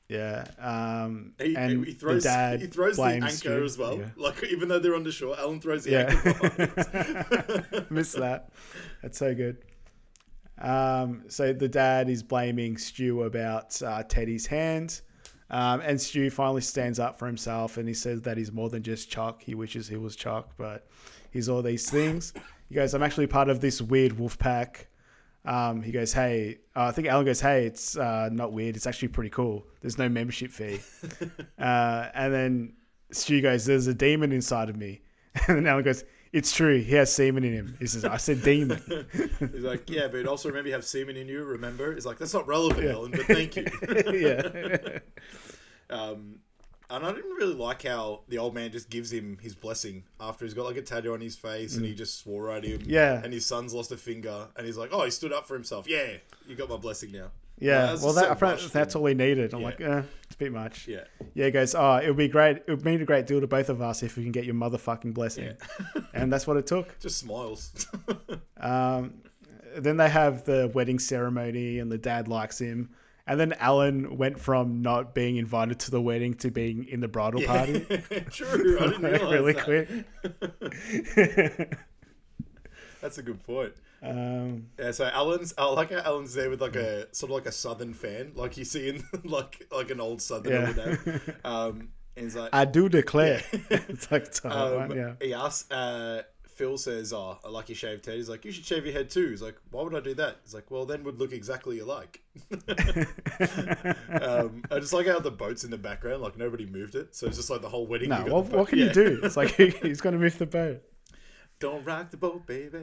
Yeah, 0.09 0.45
um, 0.59 1.33
He, 1.41 1.57
and 1.57 1.85
he 1.87 1.93
throws, 1.95 2.23
the 2.25 2.29
dad 2.29 2.61
he 2.61 2.67
throws 2.67 2.97
the 2.97 3.03
anchor 3.05 3.29
Stu. 3.31 3.65
as 3.65 3.79
well. 3.79 3.99
Yeah. 3.99 4.05
Like 4.17 4.45
even 4.45 4.69
though 4.69 4.79
they're 4.79 4.95
on 4.95 5.03
the 5.03 5.11
shore, 5.11 5.35
Alan 5.39 5.61
throws 5.63 5.85
the 5.85 5.93
Yeah. 5.93 6.21
anchor. 7.71 7.87
Missed 7.91 8.17
that. 8.19 8.51
That's 9.03 9.19
so 9.19 9.35
good. 9.35 9.57
Um, 10.59 11.25
so 11.29 11.55
the 11.55 11.69
dad 11.69 12.11
is 12.11 12.23
blaming 12.23 12.77
Stu 12.77 13.23
about 13.23 13.81
uh, 13.83 14.03
Teddy's 14.03 14.47
hand. 14.47 15.01
Um, 15.51 15.81
and 15.81 16.01
Stu 16.01 16.31
finally 16.31 16.63
stands 16.63 16.99
up 16.99 17.19
for 17.19 17.27
himself 17.27 17.77
and 17.77 17.87
he 17.87 17.95
says 17.95 18.23
that 18.23 18.37
he's 18.37 18.51
more 18.53 18.71
than 18.71 18.83
just 18.83 19.11
Chuck. 19.11 19.43
He 19.43 19.55
wishes 19.55 19.87
he 19.87 19.97
was 19.97 20.17
Chuck, 20.17 20.51
but 20.57 20.87
he's 21.31 21.49
all 21.49 21.63
these 21.63 21.89
things. 21.89 22.33
He 22.69 22.75
goes, 22.75 22.95
I'm 22.95 23.03
actually 23.03 23.27
part 23.27 23.49
of 23.49 23.61
this 23.61 23.83
weird 23.83 24.19
wolf 24.19 24.39
pack. 24.39 24.89
Um, 25.45 25.83
he 25.83 25.93
goes, 25.93 26.13
Hey, 26.13 26.59
uh, 26.75 26.85
I 26.85 26.93
think 26.93 27.09
Alan 27.09 27.27
goes, 27.27 27.41
Hey, 27.41 27.67
it's 27.67 27.97
uh, 27.97 28.31
not 28.33 28.53
weird. 28.53 28.77
It's 28.77 28.87
actually 28.87 29.09
pretty 29.09 29.31
cool. 29.31 29.67
There's 29.81 29.99
no 29.99 30.09
membership 30.09 30.51
fee. 30.51 30.81
uh, 31.59 32.09
and 32.15 32.33
then 32.33 32.73
Stu 33.11 33.43
goes, 33.43 33.67
There's 33.67 33.87
a 33.87 33.95
demon 33.95 34.33
inside 34.33 34.71
of 34.71 34.77
me. 34.77 35.01
And 35.49 35.59
then 35.59 35.67
Alan 35.67 35.83
goes, 35.83 36.05
It's 36.35 36.51
true. 36.53 36.81
He 36.81 36.97
has 36.97 37.15
semen 37.15 37.45
in 37.45 37.53
him. 37.53 37.77
He 37.79 37.87
says, 37.87 38.05
I 38.05 38.17
said 38.17 38.43
demon. 38.43 38.83
He's 39.39 39.63
like, 39.63 39.89
yeah, 39.89 40.09
but 40.09 40.27
also 40.27 40.49
remember 40.49 40.67
you 40.67 40.75
have 40.75 40.85
semen 40.85 41.17
in 41.17 41.29
you. 41.29 41.45
Remember? 41.45 41.95
He's 41.95 42.05
like, 42.05 42.19
that's 42.19 42.35
not 42.35 42.49
relevant, 42.49 42.85
Alan, 42.89 43.13
but 43.13 43.21
thank 43.21 43.55
you. 43.55 43.67
yeah. 44.13 44.99
um, 45.97 46.41
and 46.91 47.07
I 47.07 47.13
didn't 47.13 47.37
really 47.37 47.55
like 47.55 47.85
how 47.85 48.23
the 48.27 48.39
old 48.39 48.53
man 48.53 48.73
just 48.73 48.91
gives 48.91 49.13
him 49.13 49.39
his 49.41 49.55
blessing 49.55 50.03
after 50.19 50.45
he's 50.45 50.55
got 50.55 50.65
like 50.65 50.77
a 50.77 50.83
tattoo 50.83 51.15
on 51.15 51.21
his 51.21 51.37
face 51.37 51.77
and 51.77 51.87
he 51.87 51.95
just 51.95 52.19
swore 52.19 52.51
at 52.51 52.65
him. 52.65 52.81
Mm. 52.81 52.87
Yeah. 52.89 53.21
And 53.23 53.33
his 53.33 53.47
son's 53.47 53.73
lost 53.73 53.93
a 53.93 53.97
finger 53.97 54.49
and 54.57 54.67
he's 54.67 54.77
like, 54.77 54.91
oh, 54.93 55.05
he 55.05 55.13
stood 55.13 55.33
up 55.33 55.47
for 55.47 55.55
himself. 55.55 55.87
Yeah, 55.89 56.15
you 56.49 56.57
got 56.57 56.69
my 56.69 56.79
blessing 56.79 57.13
now. 57.13 57.31
Yeah. 57.61 57.97
well, 58.03 58.13
that, 58.15 58.29
apparently 58.33 58.65
much 58.65 58.73
that's 58.73 58.97
all 58.97 59.07
he 59.07 59.15
needed. 59.15 59.55
I'm 59.55 59.61
Yeah. 59.61 59.67
like, 59.67 59.81
eh, 59.81 60.03
it's 60.35 60.43
a 60.43 60.45
bit 60.45 60.53
much. 60.53 60.89
Yeah. 60.89 61.05
Yeah, 61.35 61.47
he 61.47 61.51
goes, 61.53 61.75
oh, 61.75 61.97
it 61.97 62.09
would 62.09 62.17
be 62.17 62.29
great. 62.29 62.57
It 62.59 62.69
would 62.69 62.85
mean 62.85 63.01
a 63.01 63.05
great 63.05 63.27
deal 63.27 63.41
to 63.41 63.47
both 63.47 63.69
of 63.69 63.81
us 63.81 64.03
if 64.03 64.17
we 64.17 64.25
can 64.25 64.33
get 64.33 64.45
your 64.45 64.55
motherfucking 64.55 65.15
blessing. 65.15 65.57
and 66.15 66.33
that's 66.33 66.47
what 66.47 66.57
it 66.57 66.67
took. 66.67 66.99
Just 67.01 67.19
smiles. 67.19 67.87
Um, 68.57 69.21
then 69.77 69.99
they 69.99 70.09
have 70.09 70.45
the 70.45 70.71
wedding 70.73 70.99
ceremony, 70.99 71.81
and 71.81 71.93
the 71.93 71.99
dad 71.99 72.29
likes 72.29 72.59
him. 72.59 72.89
And 73.27 73.39
then 73.39 73.53
Alan 73.55 74.17
went 74.17 74.41
from 74.41 74.81
not 74.81 75.15
being 75.15 75.37
invited 75.37 75.81
to 75.81 75.91
the 75.91 76.01
wedding 76.01 76.33
to 76.35 76.51
being 76.51 76.85
in 76.89 77.01
the 77.01 77.09
bridal 77.09 77.43
party 77.43 77.81
True. 78.31 78.79
I 78.81 78.87
didn't 78.87 79.03
realize 79.03 79.31
really 79.31 79.53
that. 79.53 79.65
quick. 81.55 81.79
That's 83.03 83.19
a 83.19 83.23
good 83.23 83.43
point. 83.43 83.75
Um, 84.05 84.67
Yeah, 84.79 84.91
so 84.91 85.07
Alan's. 85.07 85.55
I 85.57 85.65
like 85.67 85.91
how 85.91 86.01
Alan's 86.01 86.35
there 86.35 86.51
with 86.51 86.61
like 86.61 86.77
a 86.77 87.07
sort 87.15 87.31
of 87.31 87.35
like 87.37 87.47
a 87.47 87.53
southern 87.53 87.95
fan, 87.95 88.33
like 88.35 88.57
you 88.57 88.65
see 88.65 88.89
in 88.89 89.05
like 89.25 89.67
like 89.73 89.91
an 89.91 90.01
old 90.01 90.21
southerner 90.23 90.61
Yeah. 90.61 90.67
would 90.67 90.77
have. 90.77 91.37
Um, 91.45 91.89
and 92.17 92.25
he's 92.27 92.37
like, 92.37 92.51
I 92.53 92.65
do 92.65 92.89
declare. 92.89 93.43
it's 93.53 94.11
like 94.11 94.27
um, 94.45 94.51
Taiwan, 94.51 94.97
yeah. 94.97 95.13
he 95.21 95.35
asks. 95.35 95.71
Uh, 95.71 96.23
Phil 96.55 96.79
says, 96.79 97.13
"Oh, 97.13 97.37
I 97.45 97.49
like 97.49 97.69
your 97.69 97.75
shaved 97.75 98.07
head." 98.07 98.15
He's 98.15 98.29
like, 98.29 98.45
"You 98.45 98.53
should 98.53 98.65
shave 98.65 98.85
your 98.85 98.95
head 98.95 99.11
too." 99.11 99.31
He's 99.31 99.43
like, 99.43 99.57
"Why 99.73 99.83
would 99.83 99.93
I 99.95 99.99
do 99.99 100.15
that?" 100.15 100.37
He's 100.45 100.55
like, 100.55 100.71
"Well, 100.71 100.87
then 100.87 101.03
would 101.03 101.19
look 101.19 101.33
exactly 101.33 101.81
alike." 101.81 102.21
um, 102.53 102.63
I 104.71 104.79
just 104.79 104.93
like 104.93 105.09
how 105.09 105.19
the 105.19 105.33
boat's 105.37 105.65
in 105.65 105.73
the 105.73 105.79
background, 105.79 106.23
like 106.23 106.39
nobody 106.39 106.65
moved 106.67 106.95
it, 106.95 107.13
so 107.15 107.27
it's 107.27 107.37
just 107.37 107.51
like 107.51 107.61
the 107.61 107.69
whole 107.69 107.89
wedding. 107.89 108.11
No, 108.11 108.23
what, 108.27 108.47
what 108.47 108.69
can 108.69 108.79
yeah. 108.79 108.85
you 108.87 108.93
do? 108.93 109.21
It's 109.25 109.37
like 109.37 109.51
he's 109.57 110.01
going 110.01 110.13
to 110.13 110.19
move 110.19 110.39
the 110.39 110.47
boat. 110.47 110.81
Don't 111.65 111.85
rock 111.85 112.11
the 112.11 112.17
boat, 112.19 112.47
baby. 112.47 112.79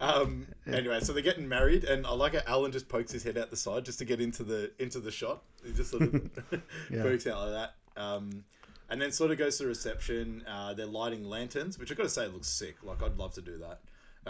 Um, 0.00 0.46
Anyway, 0.66 1.00
so 1.00 1.12
they're 1.12 1.22
getting 1.22 1.46
married, 1.48 1.84
and 1.84 2.06
I 2.06 2.12
like 2.14 2.32
how 2.34 2.40
Alan 2.46 2.72
just 2.72 2.88
pokes 2.88 3.12
his 3.12 3.22
head 3.22 3.36
out 3.36 3.50
the 3.50 3.56
side 3.56 3.84
just 3.84 3.98
to 3.98 4.04
get 4.06 4.20
into 4.20 4.42
the 4.42 4.70
into 4.78 5.00
the 5.00 5.10
shot. 5.10 5.42
He 5.64 5.72
just 5.72 5.90
sort 5.90 6.02
of 6.04 6.14
Yeah. 6.90 7.02
pokes 7.02 7.26
out 7.26 7.40
like 7.42 7.50
that. 7.50 8.00
Um, 8.02 8.44
and 8.88 9.00
then 9.00 9.12
sort 9.12 9.30
of 9.32 9.38
goes 9.38 9.56
to 9.58 9.64
the 9.64 9.68
reception. 9.68 10.44
Uh, 10.48 10.72
they're 10.74 10.86
lighting 10.86 11.24
lanterns, 11.28 11.78
which 11.78 11.90
I've 11.90 11.96
got 11.98 12.04
to 12.04 12.08
say 12.08 12.26
looks 12.26 12.48
sick. 12.48 12.76
Like 12.82 13.02
I'd 13.02 13.16
love 13.18 13.34
to 13.34 13.42
do 13.42 13.58
that. 13.58 13.80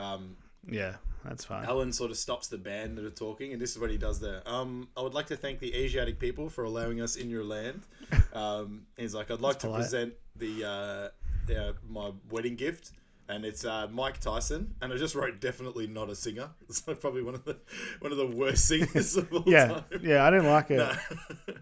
Um, 0.01 0.37
Yeah, 0.69 0.95
that's 1.25 1.45
fine. 1.45 1.65
Alan 1.65 1.93
sort 1.93 2.11
of 2.11 2.17
stops 2.17 2.49
the 2.49 2.59
band 2.59 2.99
that 2.99 3.05
are 3.05 3.11
talking, 3.11 3.53
and 3.53 3.61
this 3.63 3.71
is 3.73 3.79
what 3.79 3.91
he 3.91 3.99
does 3.99 4.19
there. 4.21 4.43
Um, 4.47 4.89
I 4.97 5.03
would 5.03 5.15
like 5.15 5.27
to 5.29 5.37
thank 5.37 5.61
the 5.61 5.73
Asiatic 5.75 6.19
people 6.19 6.49
for 6.49 6.65
allowing 6.65 7.01
us 7.01 7.15
in 7.17 7.31
your 7.31 7.45
land. 7.45 7.83
Um, 8.33 8.87
he's 8.97 9.15
like, 9.15 9.31
I'd 9.31 9.43
like 9.43 9.59
to 9.61 9.67
polite. 9.67 9.81
present 9.83 10.15
the 10.37 10.65
uh, 10.65 11.53
uh, 11.55 11.73
my 11.89 12.13
wedding 12.31 12.57
gift, 12.57 12.93
and 13.29 13.45
it's 13.45 13.65
uh, 13.65 13.89
Mike 13.91 14.19
Tyson. 14.21 14.75
And 14.81 14.93
I 14.93 14.97
just 14.97 15.15
wrote 15.15 15.41
definitely 15.41 15.87
not 15.87 16.11
a 16.11 16.15
singer. 16.15 16.51
It's 16.69 16.87
like 16.89 17.01
probably 17.01 17.23
one 17.23 17.35
of 17.35 17.45
the 17.45 17.57
one 18.01 18.13
of 18.13 18.19
the 18.19 18.27
worst 18.27 18.67
singers 18.69 19.17
of 19.17 19.33
all 19.33 19.45
Yeah, 19.47 19.67
time. 19.69 19.85
yeah, 20.03 20.25
I 20.25 20.31
didn't 20.31 20.47
like 20.51 20.71
it. 20.71 20.81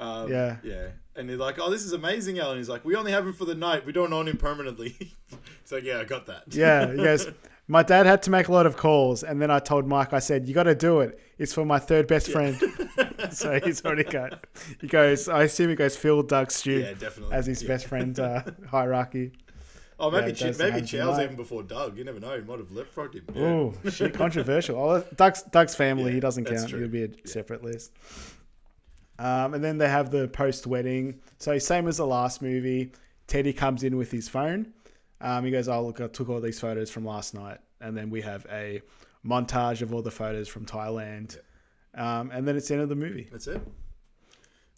Um, 0.00 0.28
Yeah. 0.30 0.56
yeah. 0.64 0.88
And 1.16 1.30
he's 1.30 1.38
like, 1.38 1.60
"Oh, 1.60 1.70
this 1.70 1.84
is 1.84 1.92
amazing, 1.92 2.40
Alan." 2.40 2.58
He's 2.58 2.68
like, 2.68 2.84
"We 2.84 2.96
only 2.96 3.12
have 3.12 3.24
him 3.24 3.32
for 3.32 3.44
the 3.44 3.54
night. 3.54 3.86
We 3.86 3.92
don't 3.92 4.12
own 4.12 4.26
him 4.26 4.36
permanently." 4.36 4.96
it's 5.62 5.70
like, 5.70 5.84
"Yeah, 5.84 6.00
I 6.00 6.04
got 6.04 6.26
that." 6.26 6.42
Yeah, 6.48 6.90
he 6.90 6.96
goes, 6.96 7.28
my 7.68 7.84
dad 7.84 8.04
had 8.04 8.20
to 8.24 8.30
make 8.32 8.48
a 8.48 8.52
lot 8.52 8.66
of 8.66 8.76
calls, 8.76 9.22
and 9.22 9.40
then 9.40 9.52
I 9.52 9.60
told 9.60 9.86
Mike, 9.86 10.12
I 10.12 10.18
said, 10.18 10.48
you 10.48 10.52
got 10.54 10.64
to 10.64 10.74
do 10.74 11.00
it. 11.00 11.18
It's 11.38 11.54
for 11.54 11.64
my 11.64 11.78
third 11.78 12.08
best 12.08 12.30
friend. 12.32 12.58
so 13.30 13.58
he's 13.64 13.84
already 13.84 14.02
got, 14.04 14.44
he 14.80 14.86
goes, 14.88 15.28
I 15.28 15.44
assume 15.44 15.70
he 15.70 15.76
goes 15.76 15.96
Phil, 15.96 16.22
Doug, 16.24 16.50
Stu 16.50 16.80
Yeah, 16.80 16.92
definitely. 16.94 17.34
as 17.34 17.46
his 17.46 17.62
Yeah. 17.62 17.68
best 17.68 17.86
friend 17.86 18.18
uh, 18.18 18.42
hierarchy. 18.68 19.32
Oh, 19.98 20.10
maybe 20.10 20.32
Yeah, 20.32 20.52
maybe 20.58 20.82
Chow's 20.82 21.20
even 21.20 21.36
before 21.36 21.62
Doug. 21.62 21.96
You 21.96 22.04
never 22.04 22.18
know. 22.18 22.36
He 22.36 22.42
might 22.42 22.58
have 22.58 22.68
leapfrogged 22.68 23.14
him. 23.14 23.24
Yeah. 23.34 23.42
Oh, 23.44 23.74
shit, 23.90 24.12
controversial. 24.24 24.76
Oh, 24.78 25.04
Doug's, 25.14 25.42
Doug's 25.44 25.74
family, 25.74 26.06
Yeah, 26.06 26.14
he 26.14 26.20
doesn't 26.20 26.44
count. 26.46 26.68
true. 26.68 26.80
He'll 26.80 26.88
be 26.88 27.04
a 27.04 27.28
separate 27.28 27.62
list. 27.62 27.92
Um, 29.18 29.54
and 29.54 29.62
then 29.62 29.78
they 29.78 29.88
have 29.88 30.10
the 30.10 30.26
post 30.28 30.66
wedding. 30.66 31.20
So 31.38 31.58
same 31.58 31.86
as 31.86 31.98
the 31.98 32.06
last 32.06 32.42
movie. 32.42 32.92
Teddy 33.28 33.52
comes 33.52 33.84
in 33.84 33.96
with 33.96 34.10
his 34.10 34.28
phone. 34.28 34.72
Um, 35.20 35.44
he 35.44 35.50
goes, 35.52 35.68
"Oh 35.68 35.86
look, 35.86 36.00
I 36.00 36.08
took 36.08 36.28
all 36.28 36.40
these 36.40 36.58
photos 36.58 36.90
from 36.90 37.04
last 37.04 37.32
night." 37.32 37.58
And 37.80 37.96
then 37.96 38.10
we 38.10 38.20
have 38.22 38.44
a 38.50 38.82
montage 39.24 39.80
of 39.82 39.94
all 39.94 40.02
the 40.02 40.10
photos 40.10 40.48
from 40.48 40.66
Thailand. 40.66 41.38
Um, 41.94 42.30
and 42.32 42.46
then 42.46 42.56
it's 42.56 42.66
the 42.68 42.74
end 42.74 42.82
of 42.82 42.88
the 42.88 42.96
movie. 42.96 43.28
That's 43.30 43.46
it. 43.46 43.60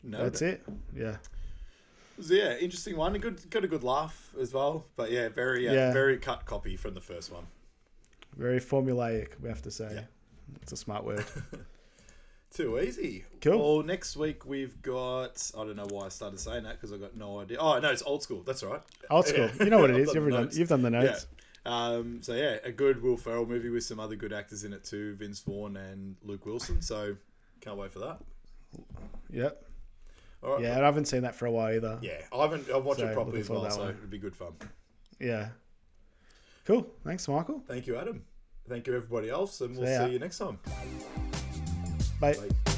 No, 0.04 0.22
That's 0.22 0.42
it. 0.42 0.62
Yeah. 0.94 1.16
So, 2.20 2.34
yeah, 2.34 2.56
interesting 2.56 2.96
one. 2.96 3.14
A 3.14 3.18
good, 3.18 3.48
got 3.50 3.64
a 3.64 3.68
good 3.68 3.84
laugh 3.84 4.34
as 4.40 4.52
well. 4.54 4.86
But 4.96 5.10
yeah, 5.10 5.28
very, 5.28 5.68
uh, 5.68 5.72
Yeah. 5.72 5.92
very 5.92 6.18
cut 6.18 6.44
copy 6.46 6.76
from 6.76 6.94
the 6.94 7.00
first 7.00 7.30
one. 7.32 7.46
Very 8.36 8.60
formulaic, 8.60 9.40
we 9.40 9.48
have 9.48 9.62
to 9.62 9.70
say. 9.70 9.90
Yeah. 9.94 10.04
It's 10.62 10.72
a 10.72 10.76
smart 10.76 11.04
word. 11.04 11.24
Too 12.54 12.78
easy. 12.78 13.24
Cool. 13.42 13.58
Well, 13.76 13.84
next 13.84 14.16
week 14.16 14.46
we've 14.46 14.80
got. 14.80 15.50
I 15.58 15.64
don't 15.64 15.76
know 15.76 15.86
why 15.90 16.06
I 16.06 16.08
started 16.08 16.40
saying 16.40 16.62
that 16.64 16.74
because 16.80 16.92
I 16.92 16.96
got 16.96 17.14
no 17.16 17.40
idea. 17.40 17.58
Oh 17.58 17.78
no, 17.78 17.90
it's 17.90 18.02
old 18.02 18.22
school. 18.22 18.42
That's 18.44 18.62
right. 18.62 18.80
Old 19.10 19.26
school. 19.26 19.50
Yeah. 19.58 19.64
You 19.64 19.70
know 19.70 19.78
what 19.78 19.90
it 19.90 19.96
is. 19.98 20.06
You've 20.14 20.30
done, 20.30 20.48
you've 20.52 20.68
done 20.68 20.82
the 20.82 20.90
notes. 20.90 21.26
Yeah. 21.66 21.86
Um, 21.96 22.22
so 22.22 22.32
yeah, 22.34 22.58
a 22.64 22.70
good 22.72 23.02
Will 23.02 23.16
Ferrell 23.16 23.44
movie 23.44 23.68
with 23.68 23.84
some 23.84 24.00
other 24.00 24.16
good 24.16 24.32
actors 24.32 24.64
in 24.64 24.72
it 24.72 24.84
too, 24.84 25.16
Vince 25.16 25.40
Vaughn 25.40 25.76
and 25.76 26.16
Luke 26.22 26.46
Wilson. 26.46 26.80
So 26.80 27.16
can't 27.60 27.76
wait 27.76 27.92
for 27.92 27.98
that. 27.98 28.20
Yep. 29.30 29.65
Right. 30.42 30.60
Yeah, 30.62 30.72
and 30.74 30.82
I 30.82 30.86
haven't 30.86 31.06
seen 31.06 31.22
that 31.22 31.34
for 31.34 31.46
a 31.46 31.50
while 31.50 31.74
either. 31.74 31.98
Yeah, 32.02 32.20
I 32.32 32.42
haven't. 32.42 32.70
I've 32.70 32.84
watched 32.84 33.00
So, 33.00 33.06
it 33.08 33.14
properly 33.14 33.40
as 33.40 33.50
well, 33.50 33.62
that 33.62 33.72
so 33.72 33.80
one. 33.80 33.90
it'd 33.90 34.10
be 34.10 34.18
good 34.18 34.36
fun. 34.36 34.54
Yeah. 35.18 35.48
Cool. 36.66 36.86
Thanks, 37.04 37.26
Michael. 37.28 37.62
Thank 37.66 37.86
you, 37.86 37.96
Adam. 37.96 38.24
Thank 38.68 38.86
you, 38.86 38.96
everybody 38.96 39.30
else, 39.30 39.60
and 39.60 39.76
we'll 39.76 39.86
See 39.86 40.06
see 40.06 40.12
you 40.12 40.18
next 40.18 40.38
time. 40.38 40.58
Bye. 42.20 42.34
Bye. 42.34 42.72